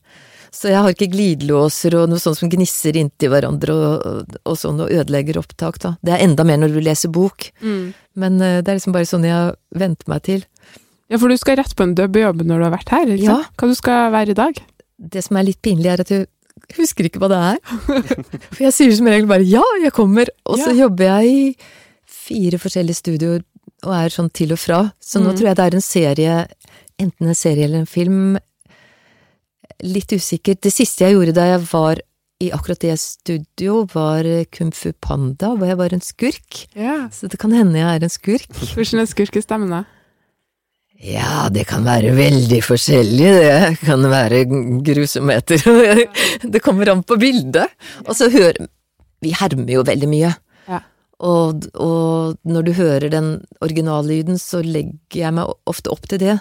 Så 0.51 0.69
jeg 0.71 0.81
har 0.81 0.91
ikke 0.95 1.11
glidelåser 1.13 1.95
og 2.01 2.09
noe 2.09 2.19
sånt 2.19 2.39
som 2.39 2.49
gnisser 2.51 2.97
inntil 2.97 3.31
hverandre 3.31 3.75
og, 3.75 4.35
og, 4.45 4.57
sånn 4.57 4.81
og 4.81 4.91
ødelegger 4.91 5.37
opptak, 5.39 5.79
da. 5.79 5.97
Det 6.03 6.15
er 6.15 6.25
enda 6.25 6.45
mer 6.45 6.57
når 6.59 6.73
du 6.75 6.81
leser 6.81 7.09
bok, 7.13 7.51
Mm. 7.63 7.93
men 8.17 8.41
eh, 8.41 8.61
det 8.63 8.69
er 8.73 8.79
liksom 8.79 8.93
bare 8.93 9.05
sånn 9.07 9.25
jeg 9.25 9.33
har 9.33 9.57
vent 9.75 10.07
meg 10.09 10.23
til. 10.23 10.45
Ja, 11.11 11.17
for 11.19 11.29
du 11.29 11.37
skal 11.37 11.57
rett 11.57 11.75
på 11.77 11.83
en 11.83 11.95
dubbejobb 11.95 12.43
når 12.45 12.59
du 12.59 12.65
har 12.65 12.75
vært 12.79 12.89
her, 12.91 13.07
ikke 13.07 13.25
Ja. 13.25 13.37
sant? 13.43 13.57
Hva 13.57 13.69
du 13.69 13.75
skal 13.75 14.11
være 14.13 14.31
i 14.31 14.35
dag? 14.35 14.59
Det 14.99 15.23
som 15.25 15.37
er 15.37 15.45
litt 15.45 15.63
pinlig, 15.63 15.87
er 15.93 16.01
at 16.01 16.09
jeg 16.11 16.27
husker 16.77 17.05
ikke 17.09 17.21
hva 17.23 17.29
det 17.29 17.39
er. 17.39 17.59
For 18.53 18.65
jeg 18.65 18.73
sier 18.75 18.93
som 18.97 19.07
regel 19.07 19.27
bare 19.29 19.45
'ja, 19.47 19.63
jeg 19.83 19.93
kommer', 19.93 20.29
og 20.45 20.59
så 20.59 20.75
Ja. 20.75 20.85
jobber 20.89 21.05
jeg 21.23 21.29
i 21.29 21.57
fire 22.07 22.59
forskjellige 22.59 22.97
studioer 22.97 23.43
og 23.85 23.93
er 23.95 24.09
sånn 24.11 24.33
til 24.33 24.53
og 24.53 24.59
fra. 24.59 24.93
Så 25.01 25.21
nå 25.21 25.31
Mm. 25.33 25.37
tror 25.39 25.47
jeg 25.49 25.57
det 25.57 25.65
er 25.73 25.75
en 25.77 25.81
serie, 25.81 26.49
enten 26.99 27.29
en 27.29 27.35
serie 27.35 27.65
eller 27.65 27.79
en 27.79 27.87
film. 27.87 28.39
Litt 29.85 30.13
usikkert. 30.13 30.63
Det 30.65 30.73
siste 30.75 31.07
jeg 31.07 31.15
gjorde 31.15 31.37
da 31.37 31.45
jeg 31.53 31.67
var 31.71 32.01
i 32.39 32.53
akkurat 32.55 32.81
det 32.85 32.95
studio, 33.03 33.83
var 33.91 34.27
eh, 34.27 34.47
Kung 34.55 34.71
Fu 34.75 34.93
Panda, 35.03 35.53
hvor 35.59 35.67
jeg 35.67 35.79
var 35.79 35.95
en 35.95 36.03
skurk. 36.05 36.65
Ja. 36.79 37.09
Så 37.11 37.31
det 37.31 37.41
kan 37.43 37.55
hende 37.55 37.81
jeg 37.81 37.87
er 37.87 38.07
en 38.07 38.13
skurk. 38.13 38.51
Hvordan 38.75 39.03
er 39.03 39.11
skurkestemmen, 39.11 39.73
da? 39.75 39.85
Ja, 40.99 41.47
det 41.55 41.69
kan 41.71 41.85
være 41.87 42.11
veldig 42.17 42.59
forskjellig, 42.67 43.27
det 43.31 43.79
kan 43.85 44.03
være 44.11 44.43
grusomheter. 44.83 45.63
Det 46.55 46.63
kommer 46.63 46.91
an 46.91 47.05
på 47.07 47.15
bildet. 47.23 47.71
Og 48.03 48.17
så 48.19 48.27
hører 48.33 48.67
Vi 49.23 49.31
hermer 49.35 49.71
jo 49.77 49.85
veldig 49.87 50.09
mye. 50.11 50.33
Ja. 50.67 50.81
Og, 51.23 51.69
og 51.75 52.35
når 52.47 52.67
du 52.67 52.73
hører 52.75 53.15
den 53.15 53.31
originallyden, 53.63 54.39
så 54.43 54.63
legger 54.63 55.23
jeg 55.23 55.35
meg 55.39 55.55
ofte 55.71 55.91
opp 55.95 56.07
til 56.11 56.23
det. 56.23 56.37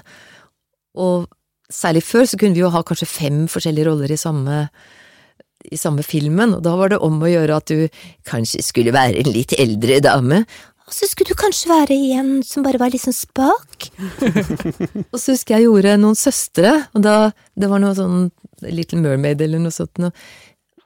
Og 0.97 1.29
særlig 1.73 2.03
før 2.07 2.27
så 2.29 2.39
kunne 2.39 2.57
vi 2.57 2.63
jo 2.63 2.71
ha 2.73 2.83
kanskje 2.85 3.09
fem 3.09 3.43
forskjellige 3.51 3.89
roller 3.89 4.13
i 4.13 4.19
samme, 4.19 4.63
i 5.67 5.79
samme 5.79 6.05
filmen, 6.05 6.55
og 6.57 6.63
da 6.65 6.75
var 6.79 6.93
det 6.93 7.01
om 7.03 7.19
å 7.21 7.31
gjøre 7.31 7.59
at 7.59 7.71
du 7.73 8.01
kanskje 8.27 8.63
skulle 8.65 8.95
være 8.95 9.21
en 9.21 9.31
litt 9.33 9.55
eldre 9.59 9.99
dame, 10.05 10.43
og 10.87 10.95
så 10.95 11.07
skulle 11.09 11.35
du 11.35 11.39
kanskje 11.39 11.67
være 11.67 11.95
en 12.15 12.29
som 12.47 12.63
bare 12.63 12.79
var 12.79 12.93
litt 12.93 13.03
sånn 13.03 13.15
spak. 13.15 13.89
og 15.11 15.17
så 15.19 15.33
husker 15.33 15.57
jeg 15.57 15.65
gjorde 15.65 15.97
noen 15.99 16.15
søstre, 16.15 16.71
og 16.95 17.03
da, 17.03 17.15
det 17.59 17.67
var 17.67 17.83
noe 17.83 17.97
sånn 17.97 18.29
Little 18.63 19.01
Mermaid 19.03 19.43
eller 19.43 19.59
noe 19.61 19.75
sånt 19.75 19.99
noe, 19.99 20.15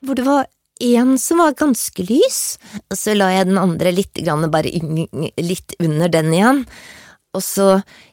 hvor 0.02 0.18
det 0.18 0.26
var 0.26 0.50
en 0.82 1.14
som 1.22 1.44
var 1.44 1.54
ganske 1.60 2.04
lys, 2.08 2.40
og 2.90 2.98
så 2.98 3.14
la 3.14 3.30
jeg 3.36 3.52
den 3.52 3.62
andre 3.62 3.94
litt, 3.94 4.24
bare 4.26 4.74
litt 5.38 5.78
under 5.78 6.10
den 6.10 6.34
igjen. 6.34 6.64
Og 7.38 7.44
så 7.46 7.68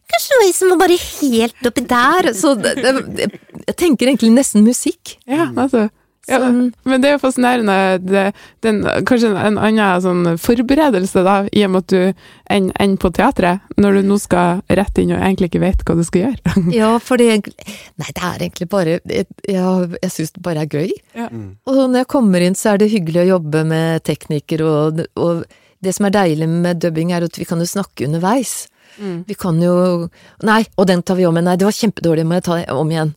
kanskje 0.09 0.35
noe 0.35 0.49
en 0.49 0.57
som 0.57 0.73
var 0.73 0.83
bare 0.85 0.99
helt 0.99 1.71
oppi 1.71 1.87
der. 1.91 2.33
Så 2.37 2.55
det, 2.59 2.75
det, 2.81 3.31
jeg 3.67 3.79
tenker 3.79 4.11
egentlig 4.11 4.35
nesten 4.37 4.67
musikk. 4.67 5.19
Ja, 5.29 5.51
altså. 5.55 5.89
Ja, 6.29 6.43
Sånn, 6.43 6.75
men 6.85 7.01
det 7.01 7.09
er 7.09 7.15
jo 7.15 7.21
fascinerende. 7.23 7.75
Det, 8.05 8.23
den, 8.65 8.83
kanskje 9.09 9.31
en, 9.33 9.57
en 9.57 9.61
annen 9.65 10.03
sånn 10.05 10.41
forberedelse, 10.43 11.23
da, 11.25 11.37
i 11.49 11.63
og 11.65 11.73
med 11.73 11.87
at 11.87 11.95
du 11.95 12.27
enn 12.53 12.69
enn 12.77 12.97
på 13.01 13.11
teatret, 13.17 13.65
når 13.81 13.99
du 13.99 14.11
nå 14.11 14.19
skal 14.21 14.61
rett 14.69 15.01
inn 15.01 15.15
og 15.15 15.23
egentlig 15.23 15.49
ikke 15.49 15.63
vet 15.65 15.85
hva 15.89 15.97
du 15.97 16.05
skal 16.05 16.27
gjøre. 16.27 16.57
ja, 16.77 16.91
for 17.01 17.21
det 17.21 17.31
Nei, 17.39 18.11
det 18.13 18.25
er 18.25 18.43
egentlig 18.45 18.67
bare 18.71 18.99
Jeg, 18.99 19.27
jeg, 19.49 19.89
jeg 20.03 20.13
syns 20.13 20.35
det 20.35 20.45
bare 20.45 20.67
er 20.67 20.77
gøy. 20.79 20.93
Ja. 21.17 21.31
Og 21.31 21.81
når 21.81 22.03
jeg 22.03 22.13
kommer 22.13 22.45
inn, 22.45 22.59
så 22.59 22.75
er 22.75 22.83
det 22.83 22.93
hyggelig 22.93 23.25
å 23.25 23.31
jobbe 23.33 23.65
med 23.73 24.05
teknikere, 24.09 24.69
og, 24.69 25.05
og 25.17 25.47
det 25.85 25.95
som 25.97 26.09
er 26.09 26.17
deilig 26.17 26.49
med 26.51 26.83
dubbing, 26.83 27.15
er 27.15 27.25
at 27.25 27.41
vi 27.41 27.47
kan 27.49 27.63
jo 27.63 27.69
snakke 27.69 28.09
underveis. 28.09 28.67
Mm. 28.99 29.19
Vi 29.29 29.37
kan 29.39 29.59
jo 29.63 29.75
Nei, 30.47 30.63
og 30.77 30.89
den 30.91 31.03
tar 31.07 31.19
vi 31.19 31.27
om 31.29 31.37
igjen. 31.37 31.49
Nei, 31.51 31.59
det 31.59 31.69
var 31.69 31.77
kjempedårlig, 31.77 32.27
må 32.27 32.39
jeg 32.39 32.47
ta 32.49 32.59
om 32.75 32.91
igjen. 32.93 33.13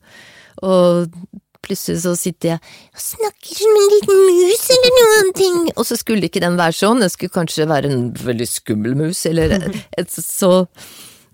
Og 0.61 1.15
plutselig 1.61 2.01
så 2.03 2.15
sitter 2.17 2.53
jeg 2.53 2.59
og 2.95 3.03
snakker 3.03 3.59
som 3.59 3.77
en 3.77 3.93
liten 3.93 4.23
mus 4.25 4.65
eller 4.75 4.97
noen 4.97 5.31
ting, 5.37 5.61
og 5.75 5.85
så 5.87 5.97
skulle 5.99 6.27
ikke 6.27 6.43
den 6.43 6.57
være 6.59 6.77
sånn, 6.77 7.03
den 7.03 7.13
skulle 7.13 7.33
kanskje 7.35 7.69
være 7.69 7.91
en 7.91 8.03
veldig 8.17 8.49
skummel 8.49 8.97
mus, 8.97 9.23
eller 9.29 9.55
et, 9.59 9.79
et, 10.01 10.11
så 10.11 10.65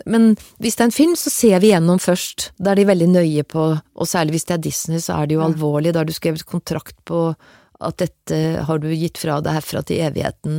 Men 0.08 0.30
hvis 0.62 0.76
det 0.78 0.84
er 0.84 0.88
en 0.88 0.94
film, 0.94 1.14
så 1.18 1.30
ser 1.32 1.58
vi 1.60 1.72
gjennom 1.72 1.98
først. 2.00 2.52
Da 2.56 2.70
er 2.70 2.78
de 2.78 2.88
veldig 2.88 3.08
nøye 3.10 3.42
på, 3.44 3.64
og 3.76 4.08
særlig 4.08 4.36
hvis 4.36 4.46
det 4.48 4.54
er 4.54 4.66
Disney, 4.68 5.00
så 5.04 5.18
er 5.18 5.26
det 5.26 5.36
jo 5.36 5.44
alvorlig. 5.44 5.92
Da 5.92 6.00
har 6.00 6.08
du 6.08 6.14
skrevet 6.14 6.46
kontrakt 6.48 6.96
på 7.08 7.32
at 7.78 7.98
dette 8.00 8.38
har 8.64 8.80
du 8.80 8.88
gitt 8.94 9.18
fra 9.20 9.40
deg 9.42 9.58
herfra 9.58 9.82
til 9.86 10.00
evigheten 10.06 10.54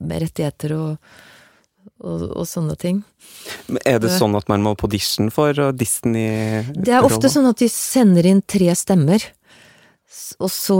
med 0.00 0.22
rettigheter 0.22 0.76
og, 0.76 1.16
og, 2.02 2.24
og 2.36 2.48
sånne 2.48 2.76
ting. 2.80 3.02
Men 3.68 3.82
Er 3.88 4.00
det 4.02 4.12
sånn 4.14 4.34
at 4.38 4.50
man 4.50 4.64
må 4.64 4.74
på 4.78 4.88
audition 4.90 5.30
for 5.34 5.56
Disney? 5.76 6.62
Det 6.74 6.96
er 6.96 7.06
ofte 7.06 7.30
sånn 7.32 7.48
at 7.50 7.62
de 7.62 7.70
sender 7.72 8.28
inn 8.28 8.42
tre 8.46 8.72
stemmer, 8.78 9.24
og 10.42 10.50
så 10.52 10.78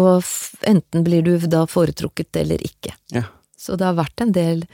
enten 0.68 1.06
blir 1.06 1.24
du 1.24 1.36
da 1.50 1.64
foretrukket 1.70 2.42
eller 2.42 2.62
ikke. 2.66 2.94
Ja. 3.14 3.26
Så 3.58 3.78
det 3.78 3.86
har 3.86 3.98
vært 3.98 4.24
en 4.24 4.34
del. 4.34 4.64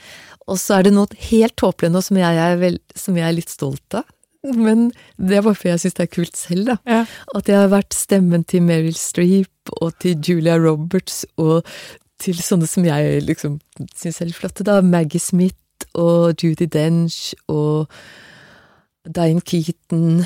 Og 0.49 0.57
så 0.61 0.79
er 0.79 0.87
det 0.87 0.95
noe 0.97 1.21
helt 1.29 1.57
tåpelig 1.61 1.93
nå 1.93 2.03
som 2.05 2.19
jeg 2.21 2.41
er, 2.41 2.57
vel, 2.61 2.79
som 2.97 3.19
jeg 3.19 3.29
er 3.29 3.37
litt 3.37 3.53
stolt 3.53 3.99
av. 4.01 4.09
Men 4.49 4.89
det 5.19 5.39
er 5.39 5.45
bare 5.45 5.59
fordi 5.59 5.73
jeg 5.75 5.83
syns 5.83 5.97
det 5.99 6.05
er 6.07 6.13
kult 6.15 6.39
selv, 6.39 6.69
da. 6.71 6.77
Ja. 6.89 7.01
At 7.37 7.51
jeg 7.51 7.59
har 7.59 7.73
vært 7.73 7.97
stemmen 7.97 8.47
til 8.49 8.65
Meryl 8.65 8.97
Streep 8.97 9.73
og 9.83 9.97
til 10.03 10.17
Julia 10.25 10.57
Roberts 10.63 11.25
og 11.37 11.67
til 12.23 12.39
sånne 12.43 12.67
som 12.71 12.87
jeg 12.87 13.23
liksom 13.27 13.59
syns 13.99 14.23
er 14.23 14.31
litt 14.31 14.39
flotte, 14.39 14.67
da. 14.67 14.81
Maggie 14.83 15.23
Smith 15.23 15.59
og 15.95 16.39
Judy 16.43 16.69
Dench 16.71 17.35
og 17.49 17.89
Diane 19.09 19.45
Keaton. 19.45 20.25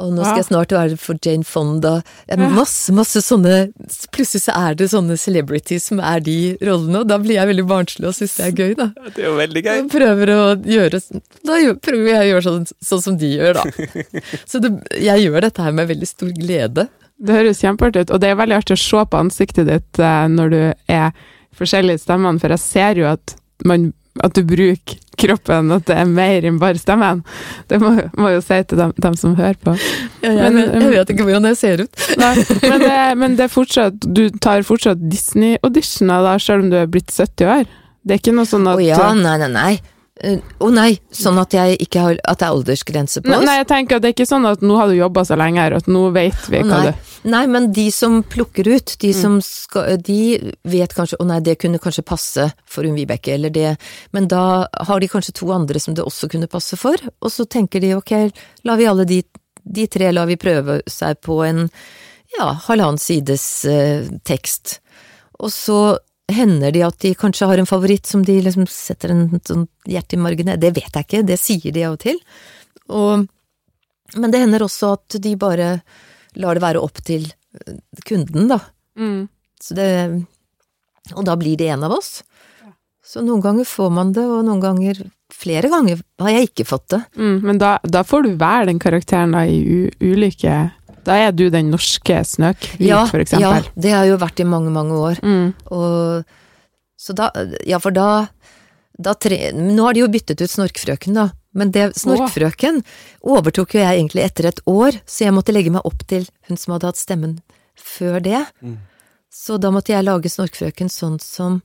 Og 0.00 0.08
nå 0.14 0.22
skal 0.24 0.38
jeg 0.40 0.46
snart 0.46 0.72
være 0.72 0.96
for 0.96 1.18
Jane 1.20 1.44
Fonda. 1.44 1.98
Masse, 2.40 2.94
masse 2.96 3.20
sånne 3.20 3.66
Plutselig 4.14 4.46
så 4.46 4.54
er 4.56 4.78
det 4.78 4.86
sånne 4.88 5.18
celebrities 5.20 5.90
som 5.90 6.00
er 6.00 6.22
de 6.24 6.36
rollene, 6.64 7.02
og 7.02 7.10
da 7.10 7.18
blir 7.20 7.36
jeg 7.36 7.50
veldig 7.50 7.66
barnslig 7.68 8.08
og 8.08 8.16
syns 8.16 8.38
det 8.38 8.46
er 8.46 8.54
gøy, 8.56 8.72
da. 8.78 8.88
Det 9.12 9.20
er 9.20 9.28
jo 9.28 9.34
veldig 9.36 9.64
gøy. 9.66 9.82
prøver 9.92 10.32
gjøre 10.78 11.02
Da 11.44 11.60
prøver 11.84 12.08
jeg 12.08 12.22
å 12.22 12.30
gjøre 12.30 12.46
sånn, 12.48 12.66
sånn 12.88 13.04
som 13.04 13.20
de 13.20 13.34
gjør, 13.34 13.60
da. 13.60 14.00
Så 14.50 14.62
det, 14.64 14.72
jeg 14.96 15.26
gjør 15.26 15.44
dette 15.44 15.68
her 15.68 15.76
med 15.76 15.92
veldig 15.92 16.08
stor 16.08 16.32
glede. 16.40 16.88
Det 17.22 17.36
høres 17.36 17.60
kjempeartig 17.62 18.06
ut, 18.06 18.16
og 18.16 18.24
det 18.24 18.32
er 18.32 18.40
veldig 18.40 18.58
artig 18.62 18.78
å 18.78 18.82
se 18.82 19.04
på 19.12 19.20
ansiktet 19.20 19.68
ditt 19.68 20.00
eh, 20.00 20.24
når 20.32 20.54
du 20.54 20.60
er 20.90 21.12
forskjellige 21.58 22.00
stemmene, 22.06 22.40
for 22.40 22.54
jeg 22.56 22.64
ser 22.64 23.02
jo 23.02 23.10
at, 23.12 23.36
man, 23.68 23.90
at 24.22 24.36
du 24.36 24.42
bruker 24.46 24.98
kroppen, 25.22 25.70
at 25.74 25.86
det 25.86 25.96
er 25.98 26.08
mer 26.08 26.46
enn 26.48 26.58
bare 26.62 26.80
stemmen. 26.80 27.22
Det 27.70 27.78
må, 27.82 27.92
må 28.18 28.32
jo 28.34 28.40
si 28.44 28.58
til 28.68 28.80
dem, 28.80 28.94
dem 29.04 29.16
som 29.18 29.36
hører 29.38 29.58
på. 29.62 29.76
Jeg, 30.22 30.34
Men, 30.38 30.58
vet, 30.58 30.74
jeg 30.78 30.92
vet 30.96 31.12
ikke 31.14 31.26
hvordan 31.28 31.46
det 31.46 31.54
ser 31.60 31.84
ut. 31.84 32.02
Nei, 32.20 32.32
men, 32.62 32.82
det, 32.82 32.98
men 33.20 33.38
det 33.38 33.48
fortsatt, 33.52 34.06
du 34.06 34.24
tar 34.42 34.64
fortsatt 34.66 35.02
Disney-auditioner 35.12 36.26
da, 36.26 36.36
selv 36.42 36.66
om 36.66 36.72
du 36.72 36.78
er 36.80 36.90
blitt 36.90 37.12
70 37.12 37.50
år? 37.58 37.70
Det 38.02 38.16
er 38.16 38.22
ikke 38.22 38.34
noe 38.34 38.48
sånn 38.50 38.66
at 38.66 38.78
Å 38.78 38.82
oh 38.82 38.86
ja, 38.86 39.10
nei, 39.14 39.36
nei, 39.44 39.50
nei. 39.52 39.72
Eh, 40.22 40.38
Å 40.62 40.68
nei, 40.70 40.92
sånn 41.10 41.38
at 41.42 41.54
har 41.58 41.72
At 41.74 42.38
det 42.38 42.46
er 42.46 42.52
aldersgrense 42.52 43.22
på 43.24 43.32
oss? 43.32 43.44
nei, 43.46 43.56
jeg 43.58 43.68
tenker 43.70 43.98
at 43.98 44.04
det 44.04 44.12
er 44.12 44.14
ikke 44.14 44.28
sånn 44.30 44.46
at 44.46 44.62
nå 44.62 44.76
har 44.78 44.90
du 44.90 44.94
jobba 44.94 45.24
så 45.26 45.38
lenge 45.38 45.58
her, 45.58 45.74
at 45.74 45.88
nå 45.90 46.04
vet 46.14 46.46
vi 46.46 46.60
oh, 46.62 46.68
hva 46.68 46.82
du 46.86 46.92
nei, 47.32 47.42
men 47.50 47.68
de 47.74 47.88
som 47.94 48.20
plukker 48.22 48.68
ut, 48.70 48.94
de 49.02 49.10
som 49.14 49.40
skal 49.42 49.98
De 50.02 50.54
vet 50.66 50.94
kanskje 50.94 51.18
Å 51.22 51.26
nei, 51.26 51.40
det 51.42 51.56
kunne 51.62 51.80
kanskje 51.82 52.06
passe 52.06 52.48
for 52.70 52.86
Unn 52.86 52.96
Vibeke, 52.98 53.34
eller 53.34 53.50
det 53.54 53.74
Men 54.14 54.30
da 54.30 54.68
har 54.88 55.02
de 55.02 55.10
kanskje 55.10 55.34
to 55.40 55.50
andre 55.54 55.82
som 55.82 55.98
det 55.98 56.06
også 56.06 56.30
kunne 56.30 56.50
passe 56.50 56.78
for, 56.78 56.98
og 57.20 57.30
så 57.32 57.46
tenker 57.46 57.82
de 57.82 57.94
ok, 57.98 58.14
la 58.68 58.78
vi 58.78 58.88
alle 58.90 59.06
de, 59.08 59.22
de 59.62 59.88
tre 59.90 60.12
lar 60.14 60.30
vi 60.30 60.38
prøve 60.40 60.80
seg 60.90 61.18
på 61.22 61.42
en 61.46 61.66
ja, 62.38 62.46
halvannen 62.68 63.00
sides 63.00 63.44
eh, 63.68 64.06
tekst. 64.24 64.78
Og 65.42 65.50
så 65.52 65.78
hender 66.36 66.72
de 66.74 66.84
at 66.86 66.98
de 67.04 67.12
kanskje 67.18 67.48
har 67.50 67.60
en 67.60 67.68
favoritt 67.68 68.08
som 68.08 68.24
de 68.26 68.38
liksom 68.44 68.66
setter 68.70 69.14
en 69.14 69.22
sånn 69.46 69.66
hjerte 69.88 70.16
i 70.16 70.22
margen 70.22 70.52
Det 70.60 70.72
vet 70.74 70.90
jeg 70.90 71.06
ikke, 71.06 71.22
det 71.26 71.38
sier 71.40 71.74
de 71.74 71.86
av 71.86 71.96
og 71.96 72.02
til. 72.04 72.18
Og, 72.92 73.26
men 74.16 74.34
det 74.34 74.42
hender 74.42 74.66
også 74.66 74.94
at 74.98 75.18
de 75.22 75.36
bare 75.40 75.76
lar 76.40 76.56
det 76.56 76.64
være 76.64 76.82
opp 76.82 77.02
til 77.04 77.26
eh, 77.28 77.78
kunden, 78.08 78.50
da. 78.52 78.60
mm. 78.98 79.22
Så 79.62 79.76
det 79.78 79.88
Og 81.14 81.24
da 81.26 81.36
blir 81.38 81.56
det 81.58 81.68
en 81.70 81.84
av 81.86 81.92
oss. 81.94 82.22
Så 83.04 83.22
noen 83.22 83.42
ganger 83.42 83.66
får 83.66 83.90
man 83.94 84.12
det, 84.14 84.24
og 84.26 84.44
noen 84.46 84.62
ganger 84.62 85.02
Flere 85.32 85.70
ganger 85.72 86.02
har 86.20 86.28
jeg 86.28 86.50
ikke 86.50 86.66
fått 86.68 86.90
det. 86.92 86.98
Mm, 87.16 87.38
men 87.46 87.58
da, 87.58 87.78
da 87.88 88.02
får 88.04 88.26
du 88.26 88.34
være 88.36 88.66
den 88.68 88.78
karakteren 88.82 89.32
da 89.32 89.46
i 89.48 89.62
u 89.64 89.78
ulike 90.12 90.52
Da 91.06 91.16
er 91.18 91.32
du 91.34 91.48
den 91.50 91.72
norske 91.72 92.20
Snøkvit, 92.26 92.80
Ja, 92.86 93.02
for 93.10 93.24
ja, 93.24 93.56
det 93.74 93.90
har 93.90 94.06
jeg 94.06 94.14
jo 94.14 94.20
vært 94.22 94.42
i 94.42 94.46
mange, 94.46 94.70
mange 94.74 94.98
år. 94.98 95.22
Mm. 95.22 95.52
Og 95.74 96.24
så 97.02 97.16
da 97.18 97.30
Ja, 97.66 97.80
for 97.82 97.94
da, 97.94 98.28
da 98.98 99.14
tre, 99.14 99.50
Nå 99.56 99.88
har 99.88 99.96
de 99.96 100.04
jo 100.04 100.10
byttet 100.12 100.42
ut 100.44 100.52
Snorkfrøken, 100.52 101.18
da. 101.18 101.30
Men 101.52 101.72
det, 101.74 101.90
Snorkfrøken 102.00 102.80
overtok 103.20 103.74
jo 103.76 103.82
jeg 103.82 103.98
egentlig 103.98 104.22
etter 104.24 104.48
et 104.48 104.62
år, 104.70 104.96
så 105.04 105.26
jeg 105.26 105.34
måtte 105.36 105.52
legge 105.52 105.72
meg 105.74 105.84
opp 105.84 106.06
til 106.08 106.24
hun 106.48 106.56
som 106.56 106.76
hadde 106.76 106.88
hatt 106.88 107.00
stemmen 107.00 107.34
før 107.76 108.22
det. 108.24 108.40
Så 109.32 109.58
da 109.60 109.72
måtte 109.74 109.92
jeg 109.92 110.06
lage 110.06 110.32
Snorkfrøken 110.32 110.88
sånn 110.92 111.18
som 111.20 111.60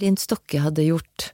Linn 0.00 0.18
Stokke 0.20 0.60
hadde 0.60 0.84
gjort. 0.84 1.30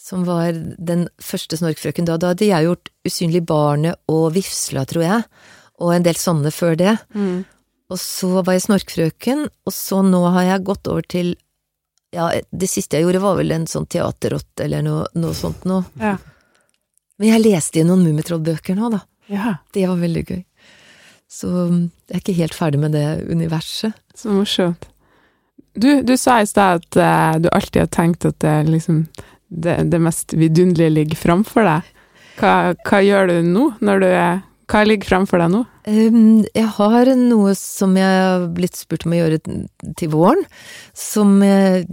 Som 0.00 0.26
var 0.28 0.52
den 0.52 1.06
første 1.22 1.56
Snorkfrøken 1.58 2.06
da. 2.06 2.18
Da 2.20 2.34
hadde 2.34 2.50
jeg 2.50 2.68
gjort 2.68 2.90
Usynlig 3.06 3.42
barnet 3.48 3.96
og 4.12 4.34
Vifsla, 4.36 4.84
tror 4.88 5.06
jeg. 5.06 5.24
Og 5.82 5.92
en 5.92 6.06
del 6.06 6.16
sånne 6.18 6.52
før 6.54 6.76
det. 6.80 6.94
Mm. 7.16 7.44
Og 7.92 7.98
så 8.02 8.30
var 8.40 8.56
jeg 8.56 8.66
Snorkfrøken, 8.66 9.44
og 9.66 9.74
så 9.74 10.00
nå 10.02 10.22
har 10.34 10.48
jeg 10.48 10.64
gått 10.66 10.88
over 10.90 11.06
til 11.06 11.34
Ja, 12.14 12.30
det 12.32 12.68
siste 12.70 12.96
jeg 12.96 13.04
gjorde 13.04 13.20
var 13.20 13.36
vel 13.36 13.52
en 13.52 13.66
sånn 13.68 13.86
teaterrotte 13.90 14.64
eller 14.64 14.82
noe, 14.86 15.04
noe 15.18 15.36
sånt 15.36 15.66
noe. 15.68 15.84
Ja. 16.00 16.16
Men 17.20 17.32
jeg 17.32 17.44
leste 17.44 17.80
i 17.80 17.86
noen 17.86 18.04
Mummitroll-bøker 18.06 18.76
nå, 18.78 18.90
da. 18.94 19.00
ja, 19.32 19.56
Det 19.74 19.86
var 19.88 20.00
veldig 20.00 20.24
gøy. 20.26 20.42
Så 21.28 21.50
mm, 21.50 21.80
jeg 22.08 22.14
er 22.14 22.22
ikke 22.22 22.36
helt 22.40 22.56
ferdig 22.56 22.80
med 22.80 22.94
det 22.96 23.06
universet. 23.28 23.96
så 24.14 24.32
morsomt. 24.32 24.88
Du, 25.76 26.00
du 26.06 26.14
sa 26.16 26.38
i 26.40 26.48
stad 26.48 26.80
at 26.80 26.96
uh, 26.96 27.40
du 27.42 27.50
alltid 27.52 27.82
har 27.82 27.92
tenkt 27.92 28.24
at 28.24 28.38
det, 28.40 28.54
liksom, 28.70 29.02
det, 29.48 29.76
det 29.92 30.00
mest 30.00 30.32
vidunderlige 30.32 30.94
ligger 31.02 31.20
framfor 31.20 31.66
deg. 31.68 31.90
Hva, 32.40 32.54
hva 32.86 33.00
gjør 33.04 33.32
du 33.32 33.36
nå, 33.44 33.66
når 33.84 34.00
du 34.00 34.06
er 34.08 34.38
Hva 34.66 34.82
ligger 34.82 35.06
framfor 35.06 35.38
deg 35.38 35.52
nå? 35.52 35.60
Um, 35.86 36.42
jeg 36.50 36.70
har 36.78 37.10
noe 37.20 37.52
som 37.58 37.94
jeg 37.98 38.16
har 38.18 38.48
blitt 38.54 38.78
spurt 38.78 39.06
om 39.06 39.14
å 39.14 39.20
gjøre 39.20 39.38
til 39.98 40.10
våren, 40.10 40.42
som 40.90 41.36
eh, 41.46 41.84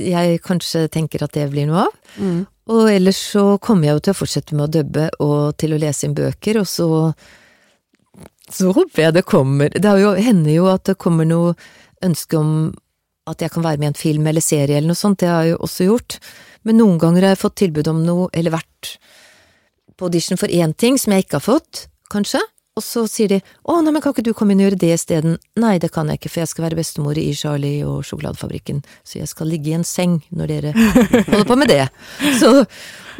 jeg 0.00 0.40
kanskje 0.46 0.86
tenker 0.92 1.26
at 1.26 1.36
det 1.36 1.50
blir 1.52 1.68
noe 1.68 1.84
av. 1.84 1.98
Mm. 2.16 2.40
Og 2.72 2.88
ellers 2.88 3.20
så 3.34 3.44
kommer 3.60 3.90
jeg 3.90 3.98
jo 3.98 4.04
til 4.06 4.14
å 4.14 4.20
fortsette 4.22 4.56
med 4.56 4.64
å 4.64 4.72
dubbe 4.78 5.08
og 5.20 5.58
til 5.60 5.76
å 5.76 5.80
lese 5.82 6.08
inn 6.08 6.16
bøker, 6.16 6.62
og 6.62 6.68
så 6.70 6.88
så 8.52 8.72
håper 8.74 9.06
jeg 9.06 9.14
det 9.16 9.22
kommer 9.24 9.72
Det 9.72 9.92
jo, 10.02 10.10
hender 10.18 10.52
jo 10.52 10.66
at 10.68 10.84
det 10.84 10.98
kommer 11.00 11.24
noe 11.24 11.54
ønske 12.04 12.36
om 12.36 12.72
at 13.30 13.40
jeg 13.40 13.52
kan 13.54 13.62
være 13.64 13.78
med 13.78 13.86
i 13.86 13.90
en 13.92 14.00
film 14.00 14.26
eller 14.26 14.42
serie 14.42 14.76
eller 14.76 14.90
noe 14.90 14.98
sånt, 14.98 15.20
det 15.22 15.30
har 15.30 15.44
jeg 15.46 15.54
jo 15.54 15.60
også 15.62 15.84
gjort. 15.86 16.16
Men 16.66 16.80
noen 16.80 16.98
ganger 16.98 17.22
har 17.22 17.36
jeg 17.36 17.42
fått 17.44 17.60
tilbud 17.60 17.90
om 17.92 18.00
noe, 18.02 18.26
eller 18.34 18.56
vært 18.56 18.96
på 19.94 20.08
audition 20.08 20.40
for 20.40 20.50
én 20.50 20.74
ting 20.74 20.98
som 20.98 21.14
jeg 21.14 21.26
ikke 21.26 21.38
har 21.38 21.44
fått, 21.44 21.84
kanskje. 22.12 22.40
Og 22.72 22.80
så 22.80 23.02
sier 23.04 23.28
de 23.28 23.36
å, 23.68 23.74
nei, 23.84 23.90
men 23.92 24.00
kan 24.00 24.14
ikke 24.14 24.22
du 24.24 24.30
komme 24.32 24.54
inn 24.54 24.62
og 24.62 24.70
gjøre 24.70 24.78
det 24.80 24.94
isteden? 24.94 25.34
Nei, 25.60 25.74
det 25.76 25.90
kan 25.92 26.08
jeg 26.08 26.16
ikke, 26.16 26.30
for 26.32 26.40
jeg 26.40 26.48
skal 26.54 26.64
være 26.64 26.78
bestemor 26.78 27.18
i 27.20 27.26
Charlie 27.36 27.82
og 27.84 27.98
Sjokoladefabrikken, 28.08 28.78
så 29.04 29.18
jeg 29.18 29.28
skal 29.28 29.50
ligge 29.52 29.68
i 29.68 29.74
en 29.76 29.84
seng 29.84 30.14
når 30.32 30.48
dere 30.54 30.70
holder 31.28 31.44
på 31.50 31.56
med 31.60 31.68
det. 31.68 31.82
Så 32.40 32.52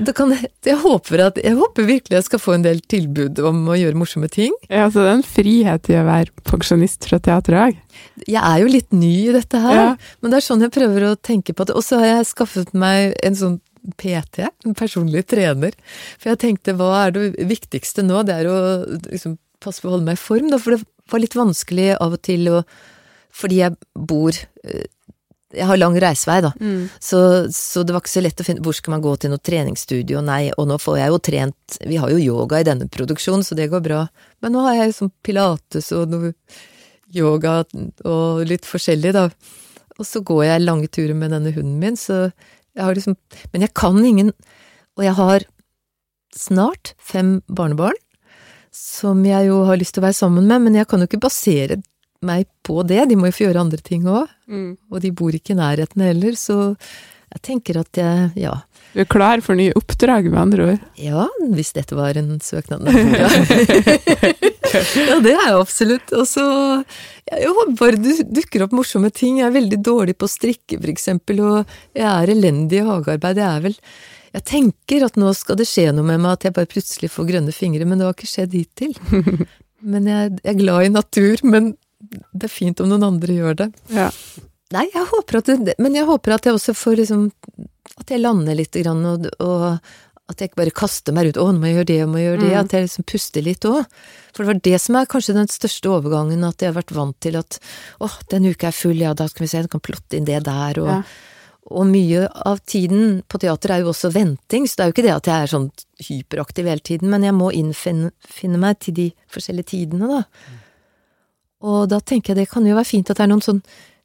det 0.01 0.14
kan, 0.16 0.32
jeg, 0.64 0.78
håper 0.80 1.24
at, 1.26 1.40
jeg 1.45 1.59
håper 1.59 1.84
virkelig 1.84 2.16
jeg 2.16 2.24
skal 2.30 2.40
få 2.40 2.55
en 2.57 2.64
del 2.64 2.80
tilbud 2.80 3.43
om 3.45 3.61
å 3.68 3.76
gjøre 3.76 4.01
morsomme 4.01 4.30
ting. 4.32 4.57
Ja, 4.72 4.86
så 4.88 5.03
det 5.05 5.11
er 5.11 5.18
en 5.18 5.26
frihet 5.34 5.90
i 5.93 5.99
å 6.01 6.07
være 6.09 6.32
pensjonist 6.49 7.11
fra 7.11 7.20
teatret 7.20 7.61
òg. 7.66 7.82
Jeg 8.24 8.40
er 8.40 8.62
jo 8.64 8.70
litt 8.72 8.88
ny 8.97 9.12
i 9.26 9.34
dette 9.36 9.61
her, 9.61 9.76
Ja. 9.76 9.90
men 10.24 10.32
det 10.32 10.40
er 10.40 10.47
sånn 10.49 10.64
jeg 10.64 10.72
prøver 10.72 11.11
å 11.11 11.18
tenke 11.20 11.53
på 11.53 11.68
det. 11.68 11.76
Og 11.76 11.84
så 11.84 12.01
har 12.01 12.09
jeg 12.14 12.30
skaffet 12.32 12.72
meg 12.72 13.12
en 13.20 13.36
sånn 13.36 13.61
PT, 13.98 14.46
personlig 14.78 15.24
trener. 15.30 15.74
For 16.20 16.32
jeg 16.32 16.40
tenkte 16.42 16.76
hva 16.78 16.90
er 17.06 17.14
det 17.16 17.26
viktigste 17.50 18.04
nå? 18.06 18.22
Det 18.26 18.38
er 18.40 18.50
å 18.50 18.56
liksom, 19.08 19.36
passe 19.62 19.82
på 19.82 19.90
å 19.90 19.96
holde 19.96 20.08
meg 20.08 20.18
i 20.18 20.22
form, 20.22 20.50
da, 20.52 20.60
for 20.62 20.76
det 20.76 20.84
var 21.12 21.22
litt 21.22 21.36
vanskelig 21.36 21.92
av 21.98 22.16
og 22.16 22.24
til 22.24 22.50
å 22.52 22.64
Fordi 23.32 23.62
jeg 23.62 23.74
bor 23.96 24.36
eh, 24.36 24.84
Jeg 25.52 25.68
har 25.68 25.80
lang 25.80 25.96
reisevei, 26.00 26.40
da. 26.44 26.52
Så, 27.00 27.18
så 27.52 27.82
det 27.82 27.92
var 27.92 28.04
ikke 28.04 28.14
så 28.14 28.22
lett 28.24 28.40
å 28.40 28.46
finne 28.46 28.64
Hvor 28.64 28.76
skal 28.76 28.94
man 28.94 29.04
gå 29.04 29.16
til 29.16 29.32
noe 29.32 29.42
treningsstudio? 29.42 30.22
Nei, 30.24 30.52
og 30.56 30.68
nå 30.70 30.78
får 30.80 30.98
jeg 31.00 31.12
jo 31.12 31.22
trent 31.30 31.80
Vi 31.90 32.00
har 32.00 32.12
jo 32.12 32.20
yoga 32.22 32.60
i 32.60 32.68
denne 32.68 32.88
produksjonen, 32.88 33.44
så 33.44 33.58
det 33.58 33.70
går 33.72 33.82
bra. 33.84 34.06
Men 34.40 34.56
nå 34.56 34.64
har 34.68 34.78
jeg 34.78 34.96
sånn 34.96 35.12
pilates 35.24 35.92
og 35.96 36.12
noe 36.12 36.32
yoga 37.12 37.58
og 38.08 38.46
litt 38.48 38.64
forskjellig, 38.64 39.12
da. 39.12 39.26
Og 39.98 40.08
så 40.08 40.22
går 40.24 40.44
jeg 40.46 40.64
lange 40.64 40.88
turer 40.88 41.14
med 41.16 41.34
denne 41.34 41.52
hunden 41.52 41.76
min, 41.82 41.98
så 42.00 42.30
jeg 42.76 42.84
har 42.84 42.96
liksom 42.96 43.16
Men 43.52 43.64
jeg 43.66 43.74
kan 43.76 43.98
ingen 44.04 44.32
Og 44.96 45.04
jeg 45.04 45.14
har 45.18 45.44
snart 46.32 46.94
fem 46.96 47.42
barnebarn, 47.52 47.96
som 48.72 49.20
jeg 49.26 49.50
jo 49.50 49.58
har 49.68 49.76
lyst 49.76 49.92
til 49.92 50.00
å 50.00 50.06
være 50.06 50.16
sammen 50.16 50.46
med, 50.48 50.62
men 50.64 50.78
jeg 50.78 50.88
kan 50.88 51.02
jo 51.02 51.04
ikke 51.04 51.20
basere 51.20 51.76
meg 52.24 52.46
på 52.64 52.80
det, 52.88 53.02
de 53.10 53.18
må 53.20 53.28
jo 53.28 53.34
få 53.36 53.44
gjøre 53.44 53.64
andre 53.66 53.82
ting 53.84 54.06
òg. 54.08 54.30
Mm. 54.48 54.70
Og 54.88 55.02
de 55.04 55.10
bor 55.12 55.36
ikke 55.36 55.52
i 55.52 55.58
nærheten 55.58 56.04
heller, 56.06 56.38
så 56.40 56.56
jeg 57.34 57.42
tenker 57.44 57.82
at 57.82 58.00
jeg, 58.00 58.30
ja. 58.40 58.54
Du 58.93 59.01
er 59.01 59.09
klar 59.09 59.40
for 59.45 59.57
nye 59.57 59.72
oppdrag, 59.78 60.26
med 60.28 60.40
andre 60.40 60.64
ord. 60.66 60.86
Ja, 61.01 61.24
hvis 61.57 61.72
dette 61.76 61.97
var 61.97 62.18
en 62.20 62.34
søknad. 62.45 62.84
Ja, 62.93 63.30
ja 65.09 65.16
det 65.24 65.32
er 65.32 65.47
jeg 65.49 65.57
absolutt. 65.57 66.12
Og 66.16 66.26
så 66.28 66.45
Jeg 67.28 67.53
håper 67.57 67.97
det 67.97 68.18
dukker 68.28 68.66
opp 68.66 68.76
morsomme 68.76 69.11
ting. 69.14 69.40
Jeg 69.40 69.49
er 69.49 69.57
veldig 69.57 69.80
dårlig 69.84 70.16
på 70.20 70.28
å 70.28 70.32
strikke, 70.32 70.76
for 70.76 70.93
eksempel, 70.93 71.40
og 71.40 71.76
jeg 71.97 72.09
er 72.09 72.34
elendig 72.34 72.82
i 72.82 72.86
hagearbeid. 72.88 73.40
Jeg 73.40 73.49
er 73.49 73.66
vel 73.68 73.78
Jeg 74.32 74.47
tenker 74.49 75.05
at 75.09 75.18
nå 75.20 75.32
skal 75.36 75.59
det 75.61 75.68
skje 75.68 75.90
noe 75.93 76.09
med 76.09 76.20
meg, 76.20 76.36
at 76.36 76.49
jeg 76.49 76.57
bare 76.57 76.70
plutselig 76.72 77.12
får 77.12 77.28
grønne 77.32 77.53
fingre, 77.53 77.88
men 77.88 78.01
det 78.01 78.09
har 78.09 78.16
ikke 78.16 78.30
skjedd 78.30 78.57
hittil. 78.57 78.97
Men 79.82 80.07
jeg, 80.07 80.36
jeg 80.45 80.53
er 80.53 80.59
glad 80.61 80.84
i 80.86 80.90
natur, 80.95 81.40
men 81.43 81.72
det 82.30 82.47
er 82.47 82.53
fint 82.53 82.78
om 82.78 82.86
noen 82.86 83.03
andre 83.03 83.34
gjør 83.34 83.57
det. 83.64 83.66
Ja. 83.90 84.12
Nei, 84.70 84.84
jeg 84.95 85.09
håper 85.11 85.40
at 85.40 85.51
det, 85.66 85.74
men 85.82 85.97
jeg 85.99 86.07
håper 86.07 86.36
at 86.36 86.47
jeg 86.47 86.55
også 86.55 86.74
får 86.78 87.01
liksom 87.01 87.24
At 87.98 88.10
jeg 88.10 88.22
lander 88.22 88.56
litt, 88.56 88.72
grann, 88.72 89.04
og, 89.06 89.26
og 89.42 89.80
at 90.30 90.40
jeg 90.40 90.50
ikke 90.50 90.60
bare 90.62 90.74
kaster 90.74 91.12
meg 91.12 91.32
ut 91.32 91.36
'Å, 91.40 91.48
nå 91.52 91.60
må 91.60 91.66
jeg 91.68 91.76
gjøre 91.76 91.88
det, 91.90 91.96
jeg 91.98 92.08
må 92.08 92.20
gjøre 92.22 92.40
det'. 92.40 92.54
At 92.60 92.72
jeg 92.72 92.86
liksom 92.86 93.04
puster 93.04 93.42
litt 93.42 93.66
òg. 93.68 93.84
For 94.32 94.44
det 94.44 94.48
var 94.48 94.60
det 94.64 94.78
som 94.80 94.96
er 94.96 95.10
kanskje 95.10 95.34
den 95.36 95.50
største 95.50 95.90
overgangen, 95.92 96.46
at 96.46 96.62
jeg 96.62 96.72
har 96.72 96.78
vært 96.82 96.94
vant 96.96 97.18
til 97.20 97.36
at 97.36 97.58
'Å, 98.00 98.08
denne 98.30 98.54
uka 98.54 98.68
er 98.68 98.72
full, 98.72 98.96
ja, 98.96 99.12
da 99.12 99.26
skal 99.28 99.44
vi 99.44 99.50
se, 99.50 99.58
jeg 99.58 99.70
kan 99.70 99.80
plotte 99.80 100.16
inn 100.16 100.24
det 100.24 100.44
der', 100.44 100.78
og, 100.78 100.88
Ja. 100.88 101.02
og 101.70 101.86
mye 101.86 102.28
av 102.46 102.60
tiden 102.64 103.22
på 103.28 103.38
teater 103.38 103.70
er 103.70 103.80
jo 103.82 103.92
også 103.92 104.12
venting, 104.12 104.64
så 104.66 104.76
det 104.76 104.80
er 104.80 104.88
jo 104.88 104.92
ikke 104.92 105.08
det 105.08 105.16
at 105.16 105.26
jeg 105.26 105.42
er 105.42 105.52
sånn 105.52 105.70
hyperaktiv 106.00 106.64
hele 106.66 106.80
tiden, 106.80 107.10
men 107.10 107.22
jeg 107.22 107.34
må 107.34 107.52
innfinne 107.52 108.58
meg 108.58 108.78
til 108.78 108.94
de 108.94 109.12
forskjellige 109.30 109.66
tidene, 109.74 110.08
da. 110.08 110.24
Og 111.62 111.88
da 111.88 112.00
tenker 112.00 112.34
jeg 112.34 112.36
det 112.36 112.50
kan 112.50 112.64
jo 112.66 112.74
være 112.74 112.86
fint 112.86 113.10
at 113.10 113.16
det 113.18 113.24
er 113.24 113.28
noen 113.28 113.42
sånn 113.42 113.62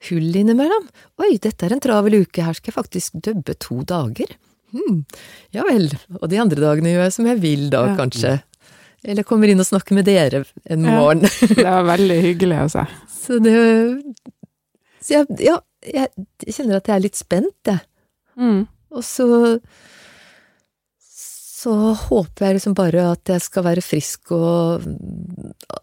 hull 0.09 0.35
innimellom. 0.35 0.85
Oi, 1.23 1.37
dette 1.41 1.65
er 1.65 1.73
en 1.75 1.81
travel 1.83 2.19
uke, 2.21 2.43
her 2.45 2.53
skal 2.57 2.71
jeg 2.71 2.77
faktisk 2.77 3.17
dubbe 3.25 3.55
to 3.59 3.81
dager. 3.87 4.35
Hm, 4.75 5.01
ja 5.55 5.63
vel, 5.63 5.87
og 6.19 6.27
de 6.29 6.39
andre 6.43 6.59
dagene 6.61 6.91
gjør 6.93 7.05
jeg 7.07 7.15
som 7.15 7.25
jeg 7.29 7.39
vil 7.41 7.69
da, 7.73 7.85
Ja. 7.87 7.95
kanskje. 7.97 8.33
Eller 9.07 9.23
kommer 9.23 9.47
inn 9.47 9.59
og 9.61 9.65
snakker 9.69 9.95
med 9.95 10.05
dere 10.05 10.43
en 10.69 10.83
Ja. 10.83 10.97
morgen. 10.99 11.21
Det 11.21 11.63
var 11.63 11.83
veldig 11.87 12.21
hyggelig, 12.21 12.57
altså. 12.67 12.87
Så 13.21 13.39
det 13.41 13.53
Så 15.01 15.13
jeg, 15.13 15.25
ja, 15.39 15.59
jeg, 15.85 16.09
kjenner 16.51 16.77
at 16.81 16.87
jeg 16.87 16.95
er 16.95 17.05
litt 17.05 17.15
spent, 17.15 17.55
jeg. 17.65 17.79
Mm. 18.37 18.67
Og 18.91 19.03
så 19.03 19.27
så 21.57 21.73
håper 22.07 22.45
jeg 22.45 22.55
liksom 22.59 22.75
bare 22.77 23.01
at 23.15 23.31
jeg 23.31 23.41
skal 23.41 23.63
være 23.65 23.81
frisk, 23.81 24.29
og 24.35 24.83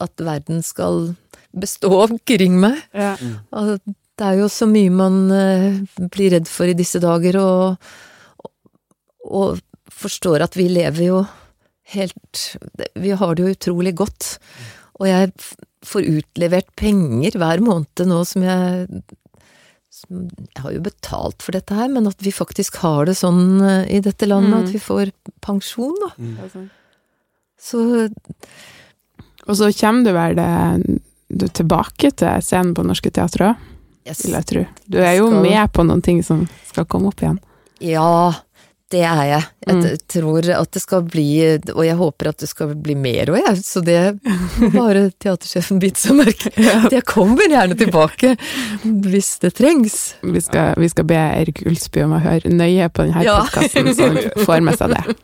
at 0.01 0.23
verden 0.23 0.62
skal 0.62 1.17
bestå 1.51 1.91
omkring 2.05 2.61
meg. 2.62 2.79
Ja. 2.95 3.17
Og 3.51 3.81
det 4.19 4.27
er 4.29 4.37
jo 4.39 4.49
så 4.53 4.67
mye 4.71 4.91
man 4.95 5.17
eh, 5.35 5.81
blir 6.15 6.35
redd 6.37 6.47
for 6.51 6.71
i 6.71 6.77
disse 6.79 7.01
dager, 7.03 7.39
og, 7.41 7.77
og 9.27 9.59
forstår 9.95 10.45
at 10.47 10.55
vi 10.59 10.69
lever 10.71 11.09
jo 11.09 11.25
helt 11.95 12.45
Vi 12.97 13.11
har 13.12 13.35
det 13.37 13.45
jo 13.45 13.53
utrolig 13.53 13.93
godt. 13.99 14.39
Og 15.01 15.09
jeg 15.11 15.33
får 15.85 16.07
utlevert 16.09 16.71
penger 16.81 17.35
hver 17.37 17.61
måned 17.61 18.05
nå 18.09 18.23
som 18.25 18.43
jeg 18.47 18.87
som, 19.95 20.23
Jeg 20.31 20.62
har 20.65 20.73
jo 20.75 20.81
betalt 20.87 21.43
for 21.45 21.53
dette 21.55 21.77
her, 21.77 21.91
men 21.93 22.09
at 22.11 22.23
vi 22.25 22.33
faktisk 22.35 22.79
har 22.83 23.05
det 23.11 23.17
sånn 23.21 23.61
eh, 23.62 23.85
i 23.99 24.01
dette 24.03 24.27
landet, 24.31 24.55
Mm. 24.55 24.65
at 24.65 24.73
vi 24.75 24.81
får 24.83 25.12
pensjon, 25.45 25.95
da. 26.01 26.11
Er 26.47 26.49
sånn. 26.55 26.71
Så 27.61 28.09
Og 29.47 29.57
så 29.61 29.69
kommer 29.77 30.05
du 30.05 30.12
vel 30.17 30.35
det, 30.41 31.01
du 31.29 31.47
tilbake 31.49 32.11
til 32.17 32.41
scenen 32.43 32.75
på 32.75 32.85
Norske 32.87 33.11
Teatret 33.12 33.53
òg, 33.53 33.71
jeg 34.05 34.17
vil 34.21 34.35
jeg 34.37 34.47
tro. 34.51 34.65
Du 34.87 34.99
er 35.01 35.15
jo 35.19 35.29
Skal- 35.31 35.43
med 35.43 35.73
på 35.73 35.85
noen 35.87 36.03
ting 36.05 36.23
som 36.23 36.49
skal 36.69 36.85
komme 36.85 37.09
opp 37.13 37.23
igjen. 37.25 37.39
Ja, 37.81 38.35
Det 38.93 39.01
er 39.03 39.25
jeg. 39.27 39.45
Jeg 39.67 39.75
mm. 39.75 39.85
tror 40.13 40.49
at 40.55 40.71
det 40.77 40.81
skal 40.83 41.03
bli, 41.03 41.27
og 41.73 41.81
jeg 41.83 41.97
håper 41.99 42.29
at 42.29 42.39
det 42.39 42.49
skal 42.51 42.75
bli 42.77 42.95
mer 42.95 43.33
òg, 43.33 43.41
jeg. 43.41 43.63
Så 43.65 43.81
det 43.83 44.21
bare 44.77 45.09
teatersjefen 45.19 45.81
bite 45.83 45.99
seg 45.99 46.15
merke 46.21 46.53
Jeg 46.93 47.03
kommer 47.09 47.49
gjerne 47.49 47.75
tilbake 47.81 48.37
hvis 48.85 49.33
det 49.43 49.55
trengs. 49.57 50.15
Vi 50.23 50.45
skal, 50.45 50.77
vi 50.79 50.91
skal 50.93 51.09
be 51.11 51.17
Erik 51.17 51.65
Ulsby 51.67 52.05
om 52.05 52.15
å 52.15 52.23
høre 52.23 52.53
nøye 52.53 52.87
på 52.93 53.09
denne 53.09 53.25
Ja. 53.25 53.41
podkasten, 53.41 53.91
så 53.97 54.13
han 54.13 54.45
får 54.45 54.63
med 54.69 54.79
seg 54.79 54.95
det. 54.95 55.17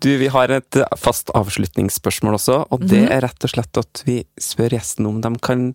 Du, 0.00 0.12
vi 0.20 0.28
har 0.36 0.52
et 0.54 0.78
fast 1.00 1.32
avslutningsspørsmål 1.34 2.38
også, 2.38 2.62
og 2.70 2.86
det 2.88 3.02
er 3.08 3.24
rett 3.26 3.44
og 3.44 3.50
slett 3.56 3.80
at 3.80 4.04
vi 4.06 4.22
spør 4.40 4.76
gjesten 4.76 5.08
om 5.08 5.18
de 5.24 5.34
kan 5.42 5.72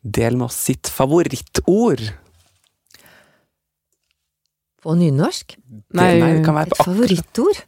dele 0.00 0.36
med 0.38 0.48
oss 0.48 0.58
sitt 0.70 0.88
favorittord. 0.90 2.02
På 4.80 4.94
nynorsk. 4.96 5.58
Nei, 5.96 6.12
det 6.16 6.44
kan 6.46 6.56
være 6.56 6.72
Et 6.72 6.84
favorittord. 6.86 7.64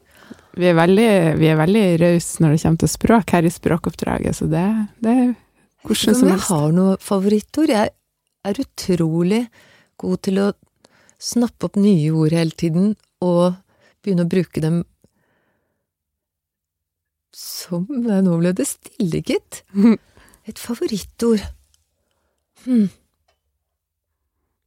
Vi 0.56 0.68
er 0.68 0.76
veldig, 0.76 1.10
vi 1.40 1.48
er 1.48 1.56
veldig 1.56 1.84
rause 2.02 2.44
når 2.44 2.54
det 2.54 2.62
kommer 2.62 2.82
til 2.82 2.92
språk 2.92 3.32
her 3.36 3.48
i 3.48 3.52
språkoppdraget, 3.52 4.36
så 4.36 4.48
det, 4.52 4.64
det 5.00 5.12
er 5.12 5.30
hvordan 5.82 6.16
som 6.18 6.28
helst. 6.28 6.50
jeg 6.50 6.58
har 6.58 6.74
noe 6.76 6.96
favorittord? 7.00 7.72
Jeg 7.72 7.92
er 8.44 8.60
utrolig 8.60 9.42
god 10.00 10.22
til 10.28 10.40
å 10.42 10.46
snappe 11.22 11.68
opp 11.68 11.78
nye 11.80 12.10
ord 12.12 12.36
hele 12.36 12.56
tiden, 12.58 12.92
og 13.24 13.56
begynne 14.02 14.26
å 14.26 14.32
bruke 14.32 14.62
dem 14.62 14.82
som 17.32 17.86
Nei, 17.88 18.20
nå 18.20 18.36
ble 18.40 18.52
det 18.56 18.66
stille, 18.68 19.22
gitt. 19.24 19.62
Et 20.48 20.58
favorittord. 20.58 21.40
Hm. 22.66 22.88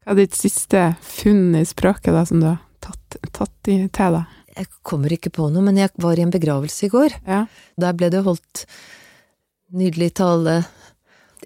Hva 0.06 0.14
er 0.14 0.20
ditt 0.22 0.38
siste 0.38 0.82
funn 1.02 1.56
i 1.58 1.64
språket 1.66 2.14
da, 2.14 2.24
som 2.30 2.42
du 2.44 2.48
har 2.52 2.60
tatt, 2.84 3.18
tatt 3.34 3.72
i, 3.72 3.80
til 3.90 4.18
deg? 4.20 4.34
Jeg 4.56 4.70
kommer 4.88 5.12
ikke 5.12 5.34
på 5.36 5.50
noe, 5.52 5.66
men 5.66 5.80
jeg 5.82 5.92
var 6.00 6.16
i 6.20 6.24
en 6.24 6.32
begravelse 6.32 6.88
i 6.88 6.92
går. 6.94 7.18
Ja. 7.28 7.42
Der 7.82 7.96
ble 7.98 8.12
det 8.14 8.22
holdt 8.24 8.66
nydelig 9.76 10.14
tale. 10.22 10.62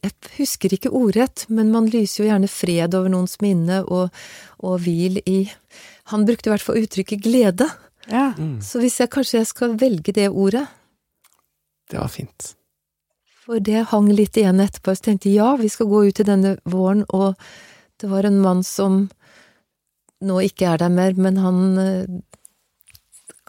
Jeg 0.03 0.13
husker 0.37 0.75
ikke 0.75 0.91
ordrett, 0.95 1.45
men 1.49 1.71
man 1.73 1.87
lyser 1.89 2.23
jo 2.23 2.27
gjerne 2.29 2.51
fred 2.51 2.93
over 2.95 3.09
noens 3.11 3.39
minne 3.41 3.81
og, 3.87 4.13
og 4.63 4.77
hvil 4.85 5.17
i 5.25 5.39
Han 6.13 6.23
brukte 6.25 6.49
i 6.49 6.53
hvert 6.53 6.63
fall 6.65 6.79
uttrykket 6.83 7.21
glede. 7.23 7.67
ja. 8.09 8.31
Så 8.65 8.79
hvis 8.81 8.99
jeg 8.99 9.11
kanskje 9.13 9.41
jeg 9.41 9.49
skal 9.49 9.75
velge 9.77 10.13
det 10.13 10.29
ordet, 10.29 10.67
Det 11.89 11.97
var 11.97 12.07
fint. 12.07 12.55
For 13.49 13.57
det 13.65 13.87
hang 13.89 14.11
litt 14.13 14.37
igjen 14.37 14.61
etterpå, 14.61 14.93
så 14.93 15.07
tenkte 15.07 15.31
jeg 15.31 15.39
ja, 15.39 15.55
vi 15.57 15.69
skal 15.73 15.87
gå 15.89 16.03
ut 16.05 16.19
i 16.21 16.25
denne 16.27 16.51
våren, 16.69 17.01
og 17.09 17.33
det 17.97 18.09
var 18.11 18.27
en 18.27 18.37
mann 18.43 18.59
som 18.61 19.07
nå 20.21 20.35
ikke 20.45 20.67
er 20.69 20.83
der 20.83 20.91
mer, 20.93 21.15
men 21.17 21.39
han 21.41 21.61
eh, 21.81 22.19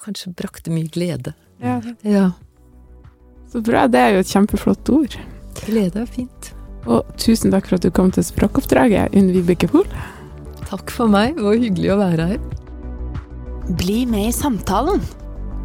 kanskje 0.01 0.33
brakte 0.39 0.73
mye 0.73 0.89
glede. 0.89 1.35
ja. 1.61 1.81
Ja, 2.01 2.31
Så 3.51 3.61
bra, 3.61 3.85
det 3.91 4.01
er 4.01 4.15
jo 4.15 4.23
et 4.23 4.31
kjempeflott 4.31 4.89
ord. 4.95 5.19
glede 5.67 6.01
er 6.01 6.09
fint. 6.09 6.53
Og 6.87 7.05
tusen 7.21 7.53
takk 7.53 7.69
for 7.69 7.77
at 7.77 7.85
du 7.85 7.91
kom 7.93 8.09
til 8.15 8.25
språkoppdraget, 8.25 9.13
Unn 9.13 9.29
Vibeke 9.35 9.69
Pohl. 9.69 9.85
Takk 10.71 10.89
for 10.95 11.11
meg, 11.13 11.37
det 11.37 11.45
var 11.45 11.61
hyggelig 11.61 11.93
å 11.93 11.99
være 12.01 12.29
her. 12.31 12.41
Bli 13.77 14.07
med 14.09 14.31
i 14.31 14.33
samtalen. 14.33 15.05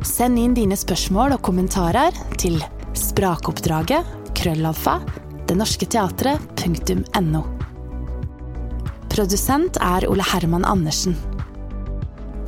Send 0.03 0.41
inn 0.41 0.57
dine 0.57 0.75
spørsmål 0.75 1.37
og 1.37 1.45
kommentarer 1.45 2.11
til 2.41 2.59
sprakoppdraget 2.97 4.24
krøllalfa 4.35 4.99
denorsketeatret.no. 5.49 7.43
Produsent 9.15 9.79
er 9.79 10.07
Ole 10.11 10.25
Herman 10.33 10.65
Andersen. 10.67 11.15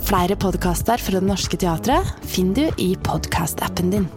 Flere 0.08 0.36
podkaster 0.40 1.02
fra 1.02 1.20
Det 1.20 1.28
Norske 1.28 1.60
Teatret 1.60 2.28
finner 2.28 2.56
du 2.72 2.84
i 2.84 2.94
podkastappen 3.08 3.92
din. 3.92 4.10